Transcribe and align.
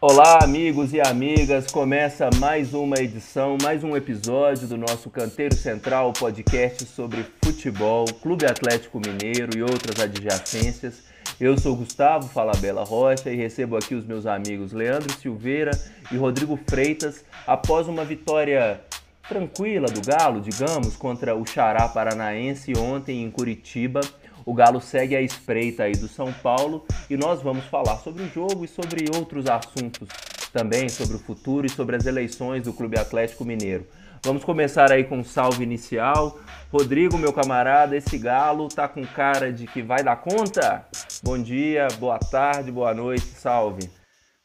Olá, 0.00 0.44
amigos 0.44 0.92
e 0.92 1.00
amigas. 1.00 1.72
Começa 1.72 2.30
mais 2.36 2.72
uma 2.72 3.00
edição, 3.00 3.58
mais 3.60 3.82
um 3.82 3.96
episódio 3.96 4.68
do 4.68 4.76
nosso 4.76 5.10
Canteiro 5.10 5.56
Central 5.56 6.12
podcast 6.12 6.84
sobre 6.84 7.26
futebol, 7.44 8.04
Clube 8.22 8.46
Atlético 8.46 9.00
Mineiro 9.00 9.58
e 9.58 9.60
outras 9.60 9.98
adjacências. 9.98 11.02
Eu 11.40 11.58
sou 11.58 11.74
Gustavo 11.74 12.28
Falabella 12.28 12.84
Rocha 12.84 13.28
e 13.28 13.34
recebo 13.34 13.76
aqui 13.76 13.96
os 13.96 14.06
meus 14.06 14.24
amigos 14.24 14.72
Leandro 14.72 15.12
Silveira 15.18 15.72
e 16.12 16.16
Rodrigo 16.16 16.56
Freitas 16.68 17.24
após 17.44 17.88
uma 17.88 18.04
vitória 18.04 18.80
tranquila 19.28 19.88
do 19.88 20.00
Galo, 20.00 20.40
digamos, 20.40 20.94
contra 20.94 21.34
o 21.34 21.44
Xará 21.44 21.88
Paranaense 21.88 22.72
ontem 22.78 23.24
em 23.24 23.30
Curitiba. 23.32 24.00
O 24.48 24.54
Galo 24.54 24.80
segue 24.80 25.14
a 25.14 25.20
espreita 25.20 25.82
aí 25.82 25.92
do 25.92 26.08
São 26.08 26.32
Paulo 26.32 26.86
e 27.10 27.18
nós 27.18 27.42
vamos 27.42 27.66
falar 27.66 27.98
sobre 27.98 28.22
o 28.22 28.28
jogo 28.30 28.64
e 28.64 28.68
sobre 28.68 29.04
outros 29.14 29.46
assuntos 29.46 30.08
também, 30.54 30.88
sobre 30.88 31.16
o 31.16 31.18
futuro 31.18 31.66
e 31.66 31.70
sobre 31.70 31.96
as 31.96 32.06
eleições 32.06 32.62
do 32.62 32.72
Clube 32.72 32.98
Atlético 32.98 33.44
Mineiro. 33.44 33.86
Vamos 34.24 34.42
começar 34.42 34.90
aí 34.90 35.04
com 35.04 35.18
um 35.18 35.22
salve 35.22 35.62
inicial. 35.62 36.40
Rodrigo, 36.72 37.18
meu 37.18 37.30
camarada, 37.30 37.94
esse 37.94 38.16
galo 38.16 38.68
tá 38.68 38.88
com 38.88 39.04
cara 39.04 39.52
de 39.52 39.66
que 39.66 39.82
vai 39.82 40.02
dar 40.02 40.16
conta? 40.16 40.86
Bom 41.22 41.36
dia, 41.36 41.86
boa 41.98 42.18
tarde, 42.18 42.72
boa 42.72 42.94
noite, 42.94 43.26
salve. 43.26 43.90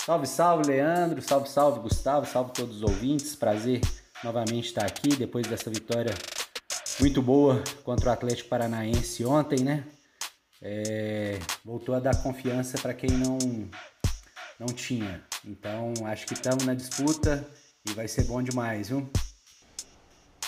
Salve, 0.06 0.28
salve, 0.28 0.68
Leandro, 0.68 1.22
salve, 1.22 1.48
salve, 1.48 1.80
Gustavo, 1.80 2.26
salve 2.26 2.52
todos 2.52 2.76
os 2.76 2.84
ouvintes. 2.84 3.38
Prazer 3.38 3.80
novamente 4.22 4.66
estar 4.66 4.86
aqui 4.86 5.16
depois 5.16 5.48
dessa 5.48 5.70
vitória 5.70 6.14
muito 7.00 7.22
boa 7.22 7.64
contra 7.84 8.10
o 8.10 8.14
Atlético 8.14 8.50
Paranaense 8.50 9.26
ontem, 9.26 9.64
né? 9.64 9.84
É, 10.62 11.40
voltou 11.64 11.94
a 11.96 12.00
dar 12.00 12.16
confiança 12.24 12.78
para 12.78 12.94
quem 12.94 13.10
não, 13.10 13.38
não 14.60 14.68
tinha. 14.68 15.22
Então 15.46 15.94
acho 16.06 16.26
que 16.26 16.34
estamos 16.34 16.66
na 16.66 16.74
disputa 16.74 17.46
e 17.88 17.94
vai 17.94 18.08
ser 18.08 18.24
bom 18.26 18.42
demais, 18.42 18.90
viu? 18.90 19.10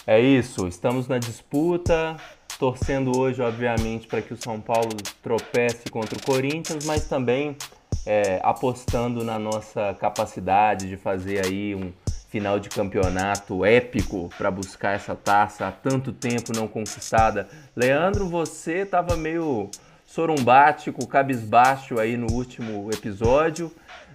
É 0.07 0.19
isso, 0.19 0.67
estamos 0.67 1.07
na 1.07 1.17
disputa, 1.17 2.15
torcendo 2.59 3.17
hoje, 3.17 3.41
obviamente, 3.41 4.05
para 4.07 4.21
que 4.21 4.33
o 4.33 4.37
São 4.37 4.61
Paulo 4.61 4.95
tropece 5.23 5.89
contra 5.89 6.17
o 6.17 6.23
Corinthians, 6.23 6.85
mas 6.85 7.07
também 7.07 7.57
é, 8.05 8.39
apostando 8.43 9.23
na 9.23 9.39
nossa 9.39 9.95
capacidade 9.95 10.87
de 10.87 10.95
fazer 10.95 11.43
aí 11.43 11.73
um 11.73 11.91
final 12.35 12.59
de 12.59 12.67
campeonato 12.67 13.63
épico 13.63 14.29
para 14.37 14.51
buscar 14.51 14.91
essa 14.91 15.15
taça 15.15 15.67
há 15.67 15.71
tanto 15.71 16.11
tempo 16.11 16.51
não 16.53 16.67
conquistada. 16.67 17.47
Leandro, 17.73 18.27
você 18.27 18.79
estava 18.79 19.15
meio 19.15 19.71
sorumbático, 20.05 21.07
cabisbaixo 21.07 21.97
aí 21.97 22.17
no 22.17 22.29
último 22.29 22.91
episódio. 22.91 23.71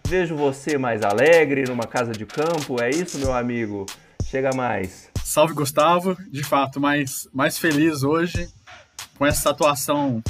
Vejo 0.06 0.36
você 0.36 0.76
mais 0.76 1.02
alegre 1.02 1.64
numa 1.66 1.86
casa 1.86 2.12
de 2.12 2.26
campo, 2.26 2.76
é 2.82 2.90
isso, 2.90 3.18
meu 3.18 3.32
amigo? 3.32 3.86
Chega 4.26 4.50
mais. 4.54 5.08
Salve, 5.24 5.54
Gustavo. 5.54 6.14
De 6.30 6.44
fato, 6.44 6.78
mais, 6.78 7.26
mais 7.32 7.56
feliz 7.56 8.02
hoje 8.02 8.50
com 9.16 9.24
essa 9.24 9.48
atuação 9.48 10.22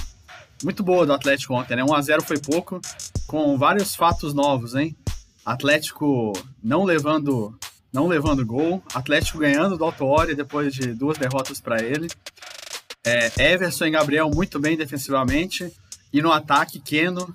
muito 0.62 0.84
boa 0.84 1.04
do 1.04 1.12
Atlético 1.12 1.54
ontem, 1.54 1.74
né? 1.74 1.82
1x0 1.82 2.22
foi 2.22 2.38
pouco, 2.38 2.80
com 3.26 3.58
vários 3.58 3.96
fatos 3.96 4.32
novos, 4.32 4.76
hein? 4.76 4.96
Atlético 5.44 6.32
não 6.62 6.84
levando 6.84 7.58
não 7.92 8.06
levando 8.06 8.44
gol. 8.44 8.82
Atlético 8.94 9.38
ganhando 9.38 9.76
do 9.76 9.84
Autuori 9.84 10.34
depois 10.34 10.72
de 10.72 10.92
duas 10.94 11.18
derrotas 11.18 11.60
para 11.60 11.82
ele. 11.82 12.08
É, 13.04 13.52
Everson 13.52 13.86
e 13.86 13.90
Gabriel 13.90 14.30
muito 14.30 14.58
bem 14.58 14.76
defensivamente. 14.76 15.72
E 16.12 16.20
no 16.20 16.32
ataque, 16.32 16.80
Keno 16.80 17.34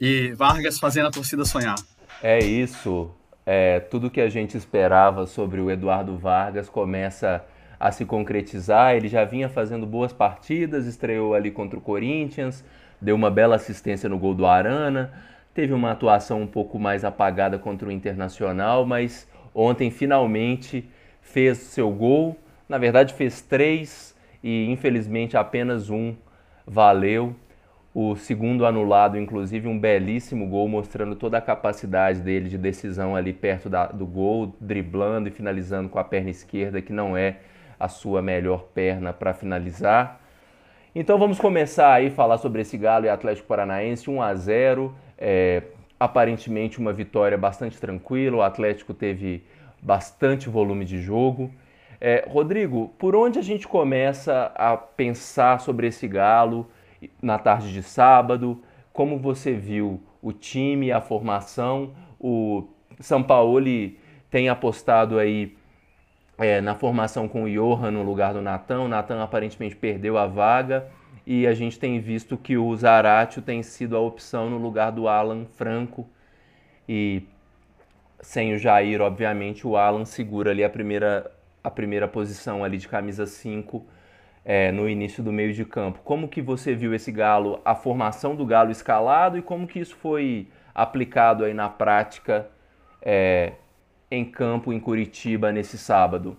e 0.00 0.32
Vargas 0.32 0.78
fazendo 0.78 1.08
a 1.08 1.10
torcida 1.10 1.44
sonhar. 1.44 1.76
É 2.22 2.38
isso. 2.38 3.10
É, 3.44 3.80
tudo 3.80 4.10
que 4.10 4.20
a 4.20 4.28
gente 4.28 4.56
esperava 4.56 5.26
sobre 5.26 5.60
o 5.60 5.70
Eduardo 5.70 6.16
Vargas 6.16 6.68
começa 6.68 7.44
a 7.80 7.90
se 7.90 8.04
concretizar. 8.04 8.94
Ele 8.94 9.08
já 9.08 9.24
vinha 9.24 9.48
fazendo 9.48 9.86
boas 9.86 10.12
partidas, 10.12 10.86
estreou 10.86 11.34
ali 11.34 11.50
contra 11.50 11.78
o 11.78 11.82
Corinthians, 11.82 12.64
deu 13.00 13.16
uma 13.16 13.30
bela 13.30 13.56
assistência 13.56 14.08
no 14.08 14.18
gol 14.18 14.34
do 14.34 14.46
Arana, 14.46 15.12
teve 15.52 15.72
uma 15.72 15.90
atuação 15.90 16.40
um 16.40 16.46
pouco 16.46 16.78
mais 16.78 17.04
apagada 17.04 17.58
contra 17.58 17.88
o 17.88 17.90
Internacional, 17.90 18.86
mas 18.86 19.26
Ontem 19.54 19.90
finalmente 19.90 20.88
fez 21.20 21.58
seu 21.58 21.90
gol, 21.90 22.36
na 22.68 22.78
verdade 22.78 23.14
fez 23.14 23.42
três 23.42 24.14
e 24.42 24.70
infelizmente 24.70 25.36
apenas 25.36 25.90
um 25.90 26.14
valeu. 26.66 27.34
O 27.94 28.16
segundo 28.16 28.64
anulado, 28.64 29.18
inclusive, 29.18 29.68
um 29.68 29.78
belíssimo 29.78 30.48
gol 30.48 30.66
mostrando 30.66 31.14
toda 31.14 31.36
a 31.36 31.42
capacidade 31.42 32.20
dele 32.20 32.48
de 32.48 32.56
decisão 32.56 33.14
ali 33.14 33.34
perto 33.34 33.68
da, 33.68 33.86
do 33.86 34.06
gol, 34.06 34.56
driblando 34.58 35.28
e 35.28 35.30
finalizando 35.30 35.90
com 35.90 35.98
a 35.98 36.04
perna 36.04 36.30
esquerda, 36.30 36.80
que 36.80 36.90
não 36.90 37.14
é 37.14 37.36
a 37.78 37.88
sua 37.88 38.22
melhor 38.22 38.62
perna 38.74 39.12
para 39.12 39.34
finalizar. 39.34 40.22
Então 40.94 41.18
vamos 41.18 41.38
começar 41.38 41.92
aí 41.92 42.06
a 42.06 42.10
falar 42.10 42.38
sobre 42.38 42.62
esse 42.62 42.78
Galo 42.78 43.04
e 43.04 43.10
Atlético 43.10 43.46
Paranaense, 43.46 44.08
1 44.08 44.22
a 44.22 44.34
0 44.34 44.94
é, 45.18 45.62
aparentemente 46.02 46.80
uma 46.80 46.92
vitória 46.92 47.38
bastante 47.38 47.78
tranquila, 47.78 48.38
o 48.38 48.42
Atlético 48.42 48.92
teve 48.92 49.44
bastante 49.80 50.48
volume 50.48 50.84
de 50.84 51.00
jogo. 51.00 51.48
É, 52.00 52.24
Rodrigo, 52.28 52.92
por 52.98 53.14
onde 53.14 53.38
a 53.38 53.42
gente 53.42 53.68
começa 53.68 54.50
a 54.56 54.76
pensar 54.76 55.60
sobre 55.60 55.86
esse 55.86 56.08
Galo 56.08 56.68
na 57.22 57.38
tarde 57.38 57.72
de 57.72 57.84
sábado? 57.84 58.60
Como 58.92 59.16
você 59.16 59.52
viu 59.52 60.02
o 60.20 60.32
time, 60.32 60.90
a 60.90 61.00
formação? 61.00 61.92
O 62.18 62.64
São 62.98 63.22
Paulo 63.22 63.60
tem 64.28 64.48
apostado 64.48 65.20
aí 65.20 65.56
é, 66.36 66.60
na 66.60 66.74
formação 66.74 67.28
com 67.28 67.44
o 67.44 67.48
Johan 67.48 67.92
no 67.92 68.02
lugar 68.02 68.34
do 68.34 68.42
Natan. 68.42 68.80
O 68.80 68.88
Natan 68.88 69.22
aparentemente 69.22 69.76
perdeu 69.76 70.18
a 70.18 70.26
vaga 70.26 70.90
e 71.26 71.46
a 71.46 71.54
gente 71.54 71.78
tem 71.78 72.00
visto 72.00 72.36
que 72.36 72.56
o 72.56 72.74
Zaratio 72.76 73.42
tem 73.42 73.62
sido 73.62 73.96
a 73.96 74.00
opção 74.00 74.50
no 74.50 74.58
lugar 74.58 74.90
do 74.90 75.08
Alan 75.08 75.46
Franco 75.46 76.08
e 76.88 77.22
sem 78.20 78.54
o 78.54 78.58
Jair, 78.58 79.00
obviamente, 79.00 79.66
o 79.66 79.76
Alan 79.76 80.04
segura 80.04 80.50
ali 80.50 80.62
a 80.62 80.70
primeira, 80.70 81.30
a 81.62 81.70
primeira 81.70 82.06
posição 82.06 82.62
ali 82.62 82.78
de 82.78 82.88
camisa 82.88 83.26
5 83.26 83.84
é, 84.44 84.72
no 84.72 84.88
início 84.88 85.22
do 85.22 85.32
meio 85.32 85.52
de 85.52 85.64
campo. 85.64 86.00
Como 86.04 86.28
que 86.28 86.40
você 86.40 86.74
viu 86.74 86.94
esse 86.94 87.10
Galo, 87.10 87.60
a 87.64 87.74
formação 87.74 88.34
do 88.34 88.46
Galo 88.46 88.70
escalado 88.70 89.36
e 89.36 89.42
como 89.42 89.66
que 89.66 89.80
isso 89.80 89.96
foi 89.96 90.48
aplicado 90.74 91.44
aí 91.44 91.52
na 91.52 91.68
prática 91.68 92.48
é, 93.00 93.52
em 94.10 94.24
campo 94.24 94.72
em 94.72 94.80
Curitiba 94.80 95.52
nesse 95.52 95.76
sábado? 95.76 96.36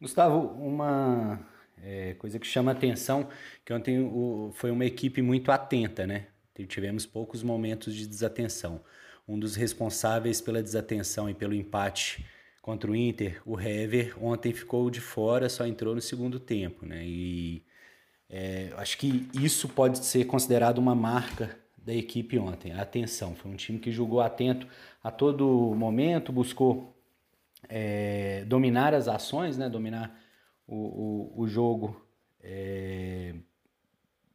Gustavo, 0.00 0.38
uma 0.58 1.38
é, 1.82 2.14
coisa 2.14 2.38
que 2.38 2.46
chama 2.46 2.72
atenção, 2.72 3.28
que 3.64 3.72
ontem 3.72 3.98
o, 4.00 4.50
foi 4.54 4.70
uma 4.70 4.84
equipe 4.84 5.22
muito 5.22 5.50
atenta, 5.50 6.06
né? 6.06 6.26
Tivemos 6.68 7.06
poucos 7.06 7.42
momentos 7.42 7.94
de 7.94 8.06
desatenção. 8.06 8.82
Um 9.26 9.38
dos 9.38 9.56
responsáveis 9.56 10.40
pela 10.40 10.62
desatenção 10.62 11.30
e 11.30 11.34
pelo 11.34 11.54
empate 11.54 12.26
contra 12.60 12.90
o 12.90 12.94
Inter, 12.94 13.40
o 13.46 13.58
Hever, 13.58 14.22
ontem 14.22 14.52
ficou 14.52 14.90
de 14.90 15.00
fora, 15.00 15.48
só 15.48 15.66
entrou 15.66 15.94
no 15.94 16.00
segundo 16.00 16.38
tempo, 16.38 16.84
né? 16.84 17.02
E 17.04 17.64
é, 18.28 18.70
acho 18.76 18.98
que 18.98 19.26
isso 19.34 19.68
pode 19.68 20.04
ser 20.04 20.24
considerado 20.26 20.78
uma 20.78 20.94
marca 20.94 21.56
da 21.78 21.94
equipe 21.94 22.38
ontem, 22.38 22.72
a 22.72 22.82
atenção. 22.82 23.34
Foi 23.34 23.50
um 23.50 23.56
time 23.56 23.78
que 23.78 23.90
jogou 23.90 24.20
atento 24.20 24.66
a 25.02 25.10
todo 25.10 25.74
momento, 25.74 26.30
buscou 26.30 26.94
é, 27.68 28.44
dominar 28.46 28.92
as 28.92 29.08
ações, 29.08 29.56
né? 29.56 29.68
Dominar 29.68 30.19
o, 30.70 31.32
o, 31.36 31.42
o 31.42 31.48
jogo 31.48 32.00
é, 32.40 33.34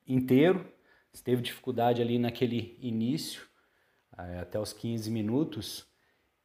inteiro. 0.06 0.66
Teve 1.24 1.42
dificuldade 1.42 2.02
ali 2.02 2.20
naquele 2.20 2.78
início, 2.82 3.44
é, 4.18 4.40
até 4.40 4.60
os 4.60 4.74
15 4.74 5.10
minutos. 5.10 5.88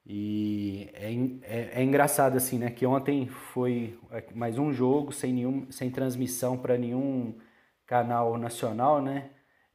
E 0.06 0.88
é, 0.94 1.12
é, 1.42 1.70
é, 1.80 1.82
engraçado 1.82 2.36
assim, 2.36 2.58
né? 2.58 2.70
Que 2.70 2.86
ontem 2.86 3.26
foi 3.26 3.98
mais 4.32 4.58
um 4.58 4.72
jogo 4.72 5.12
sem, 5.12 5.32
nenhum, 5.32 5.70
sem 5.72 5.90
transmissão 5.90 6.56
para 6.56 6.78
nenhum 6.78 7.36
canal 7.84 8.38
nacional, 8.38 9.02
né? 9.02 9.30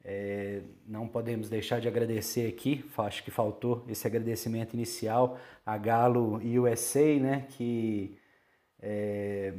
É, 0.07 0.61
não 0.85 1.07
podemos 1.07 1.49
deixar 1.49 1.81
de 1.81 1.87
agradecer 1.87 2.47
aqui, 2.47 2.85
acho 2.99 3.23
que 3.23 3.31
faltou 3.31 3.83
esse 3.89 4.05
agradecimento 4.05 4.75
inicial 4.75 5.39
a 5.65 5.77
Galo 5.77 6.39
USA, 6.61 7.19
né? 7.19 7.47
Que 7.49 8.17
é, 8.79 9.53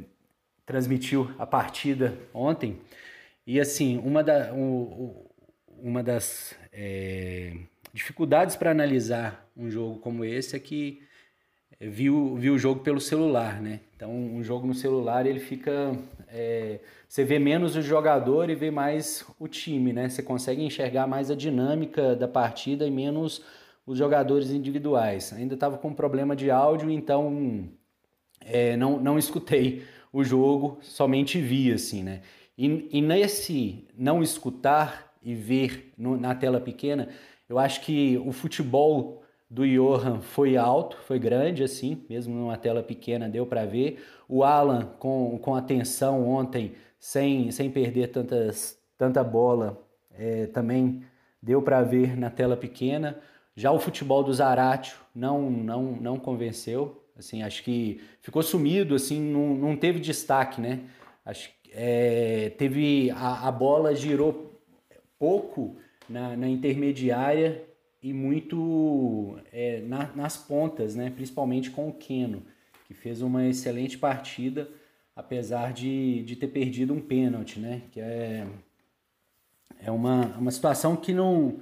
transmitiu 0.67 1.31
a 1.39 1.47
partida 1.47 2.13
ontem. 2.33 2.77
E 3.47 3.59
assim, 3.59 3.97
uma, 3.99 4.21
da, 4.21 4.53
um, 4.53 5.15
uma 5.81 6.03
das 6.03 6.53
é, 6.73 7.53
dificuldades 7.93 8.57
para 8.57 8.69
analisar 8.69 9.49
um 9.55 9.71
jogo 9.71 9.97
como 9.99 10.25
esse 10.25 10.57
é 10.57 10.59
que 10.59 11.01
viu, 11.79 12.35
viu 12.35 12.55
o 12.55 12.59
jogo 12.59 12.81
pelo 12.81 12.99
celular, 12.99 13.61
né? 13.61 13.79
Então, 13.95 14.11
um 14.11 14.43
jogo 14.43 14.67
no 14.67 14.73
celular 14.73 15.25
ele 15.25 15.39
fica. 15.39 15.97
É, 16.27 16.81
você 17.07 17.23
vê 17.23 17.39
menos 17.39 17.77
o 17.77 17.81
jogador 17.81 18.49
e 18.49 18.55
vê 18.55 18.69
mais 18.69 19.25
o 19.39 19.47
time, 19.47 19.93
né? 19.93 20.09
Você 20.09 20.21
consegue 20.21 20.61
enxergar 20.61 21.07
mais 21.07 21.31
a 21.31 21.35
dinâmica 21.35 22.13
da 22.13 22.27
partida 22.27 22.85
e 22.85 22.91
menos 22.91 23.41
os 23.85 23.97
jogadores 23.97 24.51
individuais. 24.51 25.31
Ainda 25.31 25.53
estava 25.53 25.77
com 25.77 25.93
problema 25.93 26.35
de 26.35 26.51
áudio, 26.51 26.91
então 26.91 27.69
é, 28.41 28.75
não, 28.75 28.99
não 28.99 29.17
escutei 29.17 29.85
o 30.11 30.23
jogo, 30.23 30.79
somente 30.81 31.39
vi, 31.39 31.71
assim, 31.71 32.03
né? 32.03 32.21
E, 32.57 32.87
e 32.91 33.01
nesse 33.01 33.87
não 33.97 34.23
escutar 34.23 35.13
e 35.21 35.35
ver 35.35 35.93
no, 35.97 36.17
na 36.17 36.33
tela 36.33 36.59
pequena, 36.59 37.09
eu 37.47 37.59
acho 37.59 37.81
que 37.81 38.17
o 38.25 38.31
futebol 38.31 39.23
do 39.49 39.65
Johan 39.65 40.19
foi 40.19 40.57
alto, 40.57 40.97
foi 41.05 41.19
grande, 41.19 41.63
assim, 41.63 42.03
mesmo 42.09 42.35
numa 42.35 42.57
tela 42.57 42.83
pequena 42.83 43.29
deu 43.29 43.45
para 43.45 43.65
ver. 43.65 44.03
O 44.27 44.43
Alan, 44.43 44.85
com, 44.99 45.37
com 45.39 45.55
atenção 45.55 46.27
ontem, 46.27 46.73
sem, 46.99 47.51
sem 47.51 47.69
perder 47.69 48.07
tantas, 48.07 48.77
tanta 48.97 49.23
bola, 49.23 49.81
é, 50.17 50.47
também 50.47 51.03
deu 51.41 51.61
para 51.61 51.81
ver 51.81 52.17
na 52.17 52.29
tela 52.29 52.57
pequena. 52.57 53.17
Já 53.55 53.71
o 53.71 53.79
futebol 53.79 54.23
do 54.23 54.33
Zaratio 54.33 54.97
não, 55.15 55.49
não, 55.49 55.83
não 55.83 56.19
convenceu. 56.19 57.03
Assim, 57.17 57.41
acho 57.41 57.63
que 57.63 58.01
ficou 58.21 58.43
sumido, 58.43 58.93
assim, 58.93 59.19
não, 59.19 59.55
não 59.55 59.75
teve 59.75 59.99
destaque, 59.99 60.61
né? 60.61 60.81
Acho 61.25 61.49
é, 61.71 62.49
teve 62.57 63.11
a, 63.11 63.47
a 63.47 63.51
bola 63.51 63.93
girou 63.95 64.59
pouco 65.19 65.77
na, 66.09 66.35
na 66.35 66.47
intermediária 66.47 67.63
e 68.01 68.13
muito 68.13 69.37
é, 69.51 69.81
na, 69.81 70.11
nas 70.15 70.37
pontas, 70.37 70.95
né? 70.95 71.09
Principalmente 71.09 71.71
com 71.71 71.89
o 71.89 71.93
Keno, 71.93 72.43
que 72.85 72.93
fez 72.93 73.21
uma 73.21 73.45
excelente 73.47 73.97
partida, 73.97 74.69
apesar 75.15 75.73
de, 75.73 76.23
de 76.23 76.35
ter 76.35 76.47
perdido 76.47 76.93
um 76.93 77.01
pênalti, 77.01 77.59
né? 77.59 77.81
Que 77.91 77.99
é, 77.99 78.47
é 79.79 79.91
uma, 79.91 80.37
uma 80.37 80.51
situação 80.51 80.95
que 80.95 81.13
não 81.13 81.59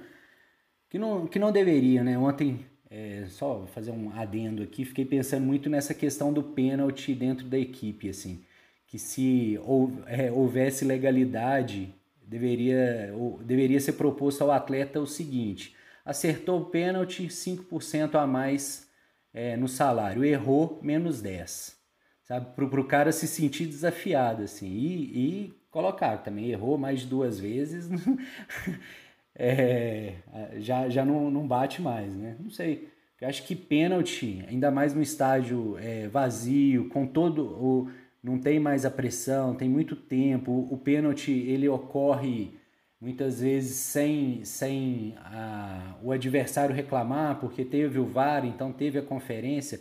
que 0.88 0.98
não, 0.98 1.26
que 1.26 1.38
não 1.38 1.50
deveria, 1.50 2.04
né? 2.04 2.16
Ontem, 2.16 2.64
é, 2.90 3.24
só 3.28 3.66
fazer 3.66 3.90
um 3.90 4.12
adendo 4.12 4.62
aqui, 4.62 4.84
fiquei 4.84 5.04
pensando 5.04 5.44
muito 5.44 5.68
nessa 5.68 5.94
questão 5.94 6.32
do 6.32 6.42
pênalti 6.42 7.14
dentro 7.14 7.46
da 7.46 7.58
equipe, 7.58 8.08
assim, 8.08 8.44
que 8.86 8.98
se 8.98 9.58
é, 10.06 10.30
houvesse 10.30 10.84
legalidade, 10.84 11.92
deveria, 12.22 13.12
deveria 13.44 13.80
ser 13.80 13.92
proposto 13.92 14.42
ao 14.42 14.52
atleta 14.52 15.00
o 15.00 15.06
seguinte, 15.06 15.74
acertou 16.04 16.60
o 16.60 16.64
pênalti, 16.66 17.26
5% 17.26 18.14
a 18.14 18.26
mais 18.26 18.88
é, 19.34 19.56
no 19.56 19.68
salário, 19.68 20.24
errou, 20.24 20.78
menos 20.82 21.20
10, 21.20 21.76
sabe, 22.22 22.54
para 22.54 22.80
o 22.80 22.84
cara 22.84 23.10
se 23.10 23.26
sentir 23.26 23.66
desafiado, 23.66 24.44
assim, 24.44 24.68
e, 24.68 25.18
e 25.18 25.54
colocar, 25.70 26.18
também 26.18 26.50
errou 26.50 26.78
mais 26.78 27.00
de 27.00 27.06
duas 27.06 27.40
vezes, 27.40 27.88
é, 29.38 30.14
já, 30.58 30.88
já 30.88 31.04
não, 31.04 31.30
não 31.30 31.46
bate 31.46 31.82
mais, 31.82 32.16
né? 32.16 32.36
Não 32.40 32.50
sei. 32.50 32.88
Eu 33.20 33.28
acho 33.28 33.44
que 33.44 33.54
pênalti, 33.54 34.44
ainda 34.48 34.70
mais 34.70 34.94
no 34.94 35.02
estádio 35.02 35.76
é, 35.78 36.08
vazio, 36.08 36.88
com 36.88 37.06
todo 37.06 37.44
o. 37.44 37.90
não 38.22 38.38
tem 38.38 38.58
mais 38.58 38.84
a 38.84 38.90
pressão, 38.90 39.54
tem 39.54 39.68
muito 39.68 39.96
tempo. 39.96 40.66
O, 40.70 40.76
pênalti 40.76 41.30
ele 41.30 41.68
ocorre 41.68 42.52
muitas 43.00 43.40
vezes 43.40 43.76
sem, 43.76 44.44
sem 44.44 45.14
a, 45.18 45.96
o 46.02 46.12
adversário 46.12 46.74
reclamar, 46.74 47.40
porque 47.40 47.64
teve 47.64 47.98
o 47.98 48.06
VAR, 48.06 48.44
então 48.44 48.72
teve 48.72 48.98
a 48.98 49.02
conferência. 49.02 49.80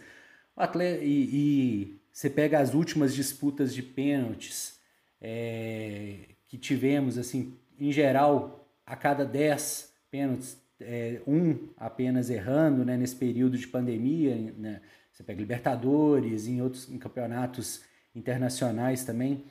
Atleta, 0.56 1.04
e, 1.04 1.30
e 1.34 2.00
você 2.12 2.30
pega 2.30 2.60
as 2.60 2.74
últimas 2.74 3.13
disputas 3.13 3.74
de 3.74 3.84
pênaltis 3.84 4.80
é, 5.22 6.19
que 6.48 6.58
tivemos, 6.58 7.18
assim, 7.18 7.58
em 7.78 7.92
geral, 7.92 8.65
a 8.86 8.96
cada 8.96 9.26
10 9.26 9.94
pênaltis, 10.12 10.58
é, 10.80 11.22
um 11.26 11.70
apenas 11.78 12.30
errando 12.30 12.86
né, 12.86 12.98
nesse 12.98 13.16
período 13.16 13.58
de 13.58 13.68
pandemia. 13.68 14.36
Né? 14.58 14.82
Você 15.12 15.24
pega 15.24 15.40
Libertadores, 15.40 16.48
em 16.48 16.62
outros 16.62 16.90
em 16.90 16.98
campeonatos 16.98 17.82
internacionais 18.16 19.04
também, 19.04 19.44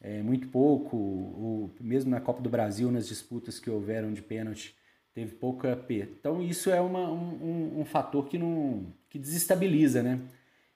é, 0.00 0.22
muito 0.22 0.48
pouco. 0.48 0.96
O, 0.96 1.70
mesmo 1.80 2.10
na 2.10 2.20
Copa 2.20 2.40
do 2.40 2.48
Brasil, 2.48 2.90
nas 2.90 3.08
disputas 3.08 3.58
que 3.58 3.70
houveram 3.70 4.12
de 4.12 4.22
pênalti, 4.22 4.74
teve 5.12 5.34
pouco 5.34 5.66
AP. 5.66 5.90
Então 5.90 6.42
isso 6.42 6.70
é 6.70 6.80
uma, 6.80 7.10
um, 7.10 7.80
um, 7.80 7.84
fator 7.84 8.26
que, 8.28 8.38
não, 8.38 8.86
que 9.08 9.18
desestabiliza, 9.18 10.02
né? 10.02 10.20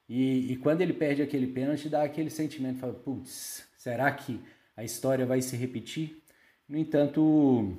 E, 0.09 0.51
e 0.51 0.55
quando 0.57 0.81
ele 0.81 0.93
perde 0.93 1.21
aquele 1.21 1.47
pênalti, 1.47 1.87
dá 1.87 2.03
aquele 2.03 2.29
sentimento, 2.29 2.79
fala, 2.79 2.93
putz, 2.93 3.65
será 3.77 4.11
que 4.11 4.39
a 4.75 4.83
história 4.83 5.25
vai 5.25 5.41
se 5.41 5.55
repetir? 5.55 6.21
No 6.67 6.77
entanto, 6.77 7.77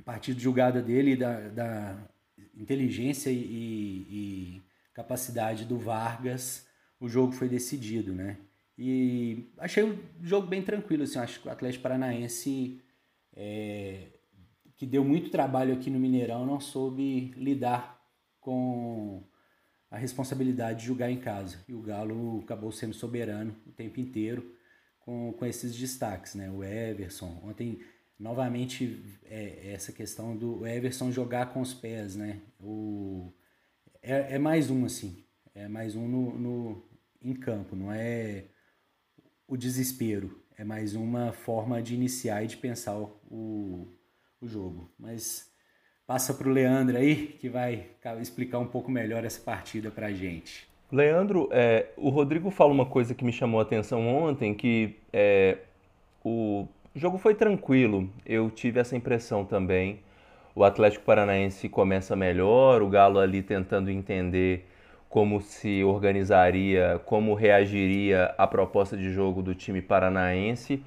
a 0.00 0.02
partir 0.02 0.34
de 0.34 0.42
jogada 0.42 0.80
dele, 0.82 1.14
da, 1.14 1.48
da 1.48 2.08
inteligência 2.56 3.30
e, 3.30 3.36
e, 3.36 4.62
capacidade 4.94 5.64
do 5.64 5.78
Vargas, 5.78 6.66
o 6.98 7.08
jogo 7.08 7.32
foi 7.32 7.48
decidido, 7.48 8.14
né? 8.14 8.38
E 8.76 9.50
achei 9.58 9.82
o 9.84 9.98
jogo 10.22 10.46
bem 10.46 10.62
tranquilo, 10.62 11.02
assim, 11.02 11.18
acho 11.18 11.40
que 11.40 11.48
o 11.48 11.50
Atlético 11.50 11.82
Paranaense, 11.82 12.80
é, 13.36 14.08
que 14.76 14.86
deu 14.86 15.04
muito 15.04 15.30
trabalho 15.30 15.74
aqui 15.74 15.90
no 15.90 16.00
Mineirão, 16.00 16.46
não 16.46 16.58
soube 16.60 17.32
lidar 17.36 18.00
com 18.40 19.22
a 19.90 19.98
responsabilidade 19.98 20.80
de 20.80 20.86
jogar 20.86 21.10
em 21.10 21.20
casa. 21.20 21.62
E 21.68 21.74
o 21.74 21.82
Galo 21.82 22.40
acabou 22.40 22.72
sendo 22.72 22.94
soberano 22.94 23.54
o 23.66 23.72
tempo 23.72 24.00
inteiro 24.00 24.54
com, 25.00 25.32
com 25.32 25.44
esses 25.44 25.76
destaques, 25.76 26.34
né? 26.34 26.50
O 26.50 26.64
Everson, 26.64 27.40
ontem 27.44 27.80
novamente 28.20 29.02
é, 29.24 29.72
essa 29.72 29.90
questão 29.90 30.36
do 30.36 30.66
Everson 30.66 31.10
jogar 31.10 31.46
com 31.46 31.62
os 31.62 31.72
pés, 31.72 32.14
né? 32.14 32.38
O, 32.60 33.32
é, 34.02 34.34
é 34.34 34.38
mais 34.38 34.70
um, 34.70 34.84
assim, 34.84 35.24
é 35.54 35.66
mais 35.66 35.96
um 35.96 36.06
no, 36.06 36.38
no, 36.38 36.84
em 37.22 37.32
campo, 37.32 37.74
não 37.74 37.90
é 37.90 38.44
o 39.48 39.56
desespero, 39.56 40.38
é 40.56 40.62
mais 40.62 40.94
uma 40.94 41.32
forma 41.32 41.82
de 41.82 41.94
iniciar 41.94 42.44
e 42.44 42.46
de 42.46 42.58
pensar 42.58 42.94
o, 42.96 43.88
o 44.40 44.46
jogo. 44.46 44.92
Mas 44.98 45.50
passa 46.06 46.34
para 46.34 46.48
o 46.48 46.52
Leandro 46.52 46.98
aí, 46.98 47.38
que 47.40 47.48
vai 47.48 47.86
explicar 48.20 48.58
um 48.58 48.66
pouco 48.66 48.90
melhor 48.90 49.24
essa 49.24 49.40
partida 49.40 49.90
para 49.90 50.08
a 50.08 50.12
gente. 50.12 50.68
Leandro, 50.92 51.48
é, 51.52 51.86
o 51.96 52.10
Rodrigo 52.10 52.50
fala 52.50 52.72
uma 52.72 52.84
coisa 52.84 53.14
que 53.14 53.24
me 53.24 53.32
chamou 53.32 53.60
a 53.60 53.62
atenção 53.62 54.06
ontem, 54.08 54.54
que 54.54 54.96
é, 55.12 55.58
o 56.22 56.66
o 56.94 56.98
jogo 56.98 57.18
foi 57.18 57.34
tranquilo, 57.34 58.08
eu 58.26 58.50
tive 58.50 58.80
essa 58.80 58.96
impressão 58.96 59.44
também. 59.44 60.00
O 60.54 60.64
Atlético 60.64 61.04
Paranaense 61.04 61.68
começa 61.68 62.16
melhor, 62.16 62.82
o 62.82 62.88
Galo 62.88 63.20
ali 63.20 63.42
tentando 63.42 63.90
entender 63.90 64.66
como 65.08 65.40
se 65.40 65.82
organizaria, 65.84 67.00
como 67.04 67.34
reagiria 67.34 68.34
à 68.36 68.46
proposta 68.46 68.96
de 68.96 69.12
jogo 69.12 69.42
do 69.42 69.54
time 69.54 69.80
paranaense, 69.80 70.82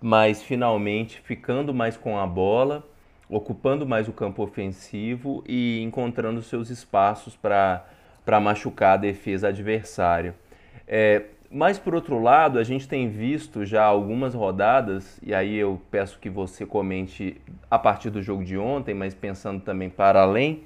mas 0.00 0.42
finalmente 0.42 1.20
ficando 1.20 1.72
mais 1.72 1.96
com 1.96 2.18
a 2.18 2.26
bola, 2.26 2.84
ocupando 3.28 3.86
mais 3.86 4.08
o 4.08 4.12
campo 4.12 4.42
ofensivo 4.42 5.42
e 5.46 5.80
encontrando 5.82 6.42
seus 6.42 6.70
espaços 6.70 7.36
para 7.36 8.40
machucar 8.40 8.94
a 8.94 8.96
defesa 8.96 9.48
adversária. 9.48 10.34
É, 10.86 11.22
mas 11.54 11.78
por 11.78 11.94
outro 11.94 12.20
lado, 12.20 12.58
a 12.58 12.64
gente 12.64 12.88
tem 12.88 13.08
visto 13.08 13.64
já 13.64 13.84
algumas 13.84 14.34
rodadas, 14.34 15.20
e 15.22 15.32
aí 15.32 15.54
eu 15.54 15.80
peço 15.88 16.18
que 16.18 16.28
você 16.28 16.66
comente 16.66 17.40
a 17.70 17.78
partir 17.78 18.10
do 18.10 18.20
jogo 18.20 18.44
de 18.44 18.58
ontem, 18.58 18.92
mas 18.92 19.14
pensando 19.14 19.60
também 19.60 19.88
para 19.88 20.20
além, 20.20 20.64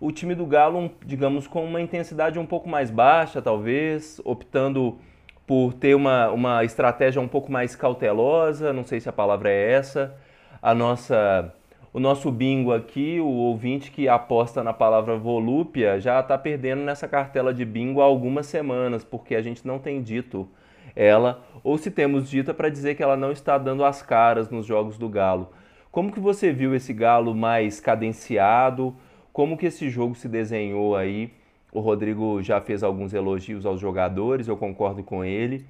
o 0.00 0.10
time 0.10 0.34
do 0.34 0.46
Galo, 0.46 0.90
digamos, 1.04 1.46
com 1.46 1.62
uma 1.62 1.78
intensidade 1.78 2.38
um 2.38 2.46
pouco 2.46 2.66
mais 2.66 2.90
baixa, 2.90 3.42
talvez, 3.42 4.18
optando 4.24 4.98
por 5.46 5.74
ter 5.74 5.94
uma, 5.94 6.30
uma 6.30 6.64
estratégia 6.64 7.20
um 7.20 7.28
pouco 7.28 7.52
mais 7.52 7.76
cautelosa, 7.76 8.72
não 8.72 8.82
sei 8.82 9.00
se 9.00 9.10
a 9.10 9.12
palavra 9.12 9.50
é 9.50 9.72
essa. 9.72 10.16
A 10.62 10.74
nossa 10.74 11.52
o 11.94 12.00
nosso 12.00 12.28
bingo 12.28 12.72
aqui, 12.72 13.20
o 13.20 13.28
ouvinte 13.28 13.92
que 13.92 14.08
aposta 14.08 14.64
na 14.64 14.72
palavra 14.72 15.16
volúpia, 15.16 16.00
já 16.00 16.18
está 16.18 16.36
perdendo 16.36 16.82
nessa 16.82 17.06
cartela 17.06 17.54
de 17.54 17.64
bingo 17.64 18.00
há 18.00 18.04
algumas 18.04 18.46
semanas, 18.46 19.04
porque 19.04 19.36
a 19.36 19.40
gente 19.40 19.64
não 19.64 19.78
tem 19.78 20.02
dito 20.02 20.48
ela, 20.96 21.44
ou 21.62 21.78
se 21.78 21.92
temos 21.92 22.28
dita 22.28 22.52
para 22.52 22.68
dizer 22.68 22.96
que 22.96 23.02
ela 23.02 23.16
não 23.16 23.30
está 23.30 23.56
dando 23.58 23.84
as 23.84 24.02
caras 24.02 24.50
nos 24.50 24.66
jogos 24.66 24.98
do 24.98 25.08
Galo. 25.08 25.50
Como 25.92 26.10
que 26.10 26.18
você 26.18 26.52
viu 26.52 26.74
esse 26.74 26.92
Galo 26.92 27.32
mais 27.32 27.78
cadenciado? 27.78 28.92
Como 29.32 29.56
que 29.56 29.66
esse 29.66 29.88
jogo 29.88 30.16
se 30.16 30.28
desenhou 30.28 30.96
aí? 30.96 31.32
O 31.72 31.78
Rodrigo 31.78 32.42
já 32.42 32.60
fez 32.60 32.82
alguns 32.82 33.14
elogios 33.14 33.64
aos 33.64 33.80
jogadores, 33.80 34.48
eu 34.48 34.56
concordo 34.56 35.04
com 35.04 35.24
ele. 35.24 35.64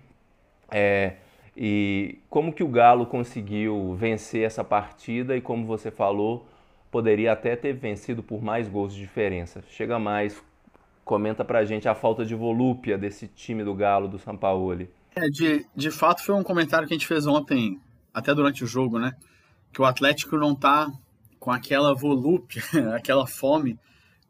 É, 0.71 1.16
e 1.56 2.18
como 2.28 2.52
que 2.52 2.64
o 2.64 2.68
Galo 2.68 3.06
conseguiu 3.06 3.94
vencer 3.94 4.44
essa 4.44 4.64
partida 4.64 5.37
e 5.37 5.40
como 5.40 5.66
você 5.66 5.90
falou, 5.90 6.46
poderia 6.90 7.32
até 7.32 7.54
ter 7.54 7.73
vencido 7.73 8.23
por 8.23 8.42
mais 8.42 8.68
gols 8.68 8.94
de 8.94 9.00
diferença. 9.00 9.62
Chega 9.68 9.99
mais, 9.99 10.42
comenta 11.04 11.44
pra 11.44 11.64
gente 11.64 11.88
a 11.88 11.94
falta 11.94 12.25
de 12.25 12.34
volúpia 12.34 12.99
desse 12.99 13.28
time 13.28 13.62
do 13.62 13.75
Galo, 13.75 14.08
do 14.08 14.18
Sampaoli. 14.18 14.90
É, 15.14 15.28
de, 15.28 15.64
de 15.76 15.90
fato 15.90 16.25
foi 16.25 16.34
um 16.34 16.42
comentário 16.42 16.88
que 16.88 16.94
a 16.94 16.96
gente 16.96 17.06
fez 17.06 17.26
ontem, 17.26 17.80
até 18.12 18.34
durante 18.34 18.64
o 18.64 18.66
jogo, 18.66 18.99
né? 18.99 19.12
Que 19.73 19.80
o 19.80 19.84
Atlético 19.84 20.37
não 20.37 20.54
tá 20.54 20.90
com 21.38 21.52
aquela 21.52 21.94
volúpia, 21.94 22.62
aquela 22.96 23.26
fome 23.26 23.78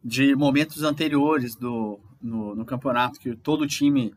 de 0.02 0.36
momentos 0.36 0.82
anteriores 0.82 1.56
do, 1.56 1.98
no, 2.20 2.54
no 2.54 2.64
campeonato, 2.66 3.18
que 3.18 3.34
todo 3.34 3.66
time 3.66 4.12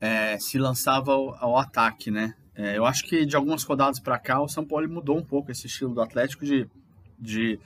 é, 0.00 0.38
se 0.38 0.58
lançava 0.58 1.12
ao, 1.12 1.34
ao 1.42 1.58
ataque, 1.58 2.10
né? 2.10 2.34
É, 2.54 2.76
eu 2.76 2.84
acho 2.84 3.04
que 3.04 3.24
de 3.24 3.36
algumas 3.36 3.62
rodadas 3.62 4.00
para 4.00 4.18
cá 4.18 4.40
o 4.40 4.48
São 4.48 4.64
Paulo 4.64 4.88
mudou 4.88 5.16
um 5.16 5.24
pouco 5.24 5.50
esse 5.50 5.66
estilo 5.66 5.94
do 5.94 6.02
Atlético 6.02 6.44
de, 6.44 6.68
de 7.18 7.58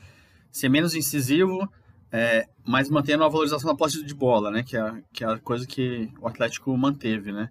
ser 0.50 0.68
menos 0.68 0.94
incisivo, 0.94 1.66
é, 2.10 2.46
mas 2.64 2.90
mantendo 2.90 3.24
a 3.24 3.28
valorização 3.28 3.70
da 3.70 3.76
posse 3.76 4.04
de 4.04 4.14
bola, 4.14 4.50
né? 4.50 4.62
Que 4.62 4.76
é, 4.76 5.02
que 5.12 5.24
é 5.24 5.28
a 5.28 5.38
coisa 5.38 5.66
que 5.66 6.10
o 6.20 6.28
Atlético 6.28 6.76
manteve, 6.76 7.32
né? 7.32 7.50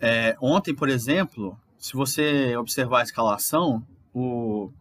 É, 0.00 0.36
ontem, 0.40 0.74
por 0.74 0.88
exemplo, 0.88 1.56
se 1.78 1.92
você 1.92 2.56
observar 2.56 3.00
a 3.00 3.04
escalação, 3.04 3.86
o, 4.12 4.72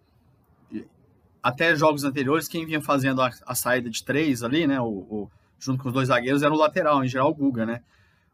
até 1.43 1.75
jogos 1.75 2.03
anteriores, 2.03 2.47
quem 2.47 2.65
vinha 2.65 2.81
fazendo 2.81 3.21
a, 3.21 3.29
a 3.45 3.53
saída 3.53 3.89
de 3.89 4.03
três 4.03 4.41
ali, 4.41 4.65
né? 4.65 4.81
O, 4.81 4.87
o, 4.87 5.31
junto 5.59 5.83
com 5.83 5.89
os 5.89 5.93
dois 5.93 6.07
zagueiros, 6.07 6.41
era 6.41 6.53
o 6.53 6.57
lateral, 6.57 7.03
em 7.03 7.07
geral 7.07 7.29
o 7.29 7.35
Guga, 7.35 7.67
né? 7.67 7.81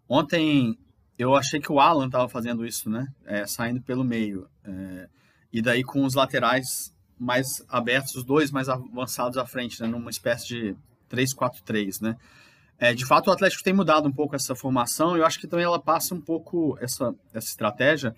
Ontem 0.08 0.78
eu 1.18 1.36
achei 1.36 1.60
que 1.60 1.72
o 1.72 1.80
Alan 1.80 2.08
estava 2.08 2.28
fazendo 2.28 2.66
isso, 2.66 2.90
né? 2.90 3.08
É, 3.26 3.46
saindo 3.46 3.82
pelo 3.82 4.04
meio. 4.04 4.48
É, 4.64 5.08
e 5.52 5.62
daí 5.62 5.84
com 5.84 6.04
os 6.04 6.14
laterais 6.14 6.94
mais 7.18 7.64
abertos, 7.70 8.16
os 8.16 8.24
dois 8.24 8.52
mais 8.52 8.68
avançados 8.68 9.38
à 9.38 9.46
frente, 9.46 9.82
né? 9.82 9.88
Numa 9.88 10.10
espécie 10.10 10.48
de 10.48 10.76
3-4-3, 11.10 12.02
né? 12.02 12.18
É, 12.78 12.94
de 12.94 13.06
fato, 13.06 13.28
o 13.28 13.32
Atlético 13.32 13.64
tem 13.64 13.74
mudado 13.74 14.08
um 14.08 14.12
pouco 14.12 14.36
essa 14.36 14.54
formação. 14.54 15.16
Eu 15.16 15.26
acho 15.26 15.40
que 15.40 15.48
também 15.48 15.66
ela 15.66 15.80
passa 15.80 16.14
um 16.14 16.20
pouco 16.20 16.78
essa, 16.82 17.16
essa 17.34 17.48
estratégia. 17.48 18.14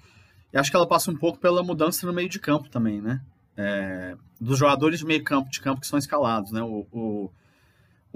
Eu 0.52 0.60
acho 0.60 0.72
que 0.72 0.76
ela 0.76 0.88
passa 0.88 1.12
um 1.12 1.16
pouco 1.16 1.38
pela 1.38 1.62
mudança 1.62 2.08
no 2.08 2.14
meio 2.14 2.30
de 2.30 2.40
campo 2.40 2.70
também, 2.70 3.00
né? 3.02 3.22
É, 3.56 4.16
dos 4.40 4.58
jogadores 4.58 5.00
de 5.00 5.06
meio 5.06 5.24
campo, 5.24 5.50
de 5.50 5.62
campo 5.62 5.82
que 5.82 5.88
são 5.88 6.00
escalados, 6.00 6.52
né? 6.52 6.62
O, 6.62 6.88
o, 6.92 7.32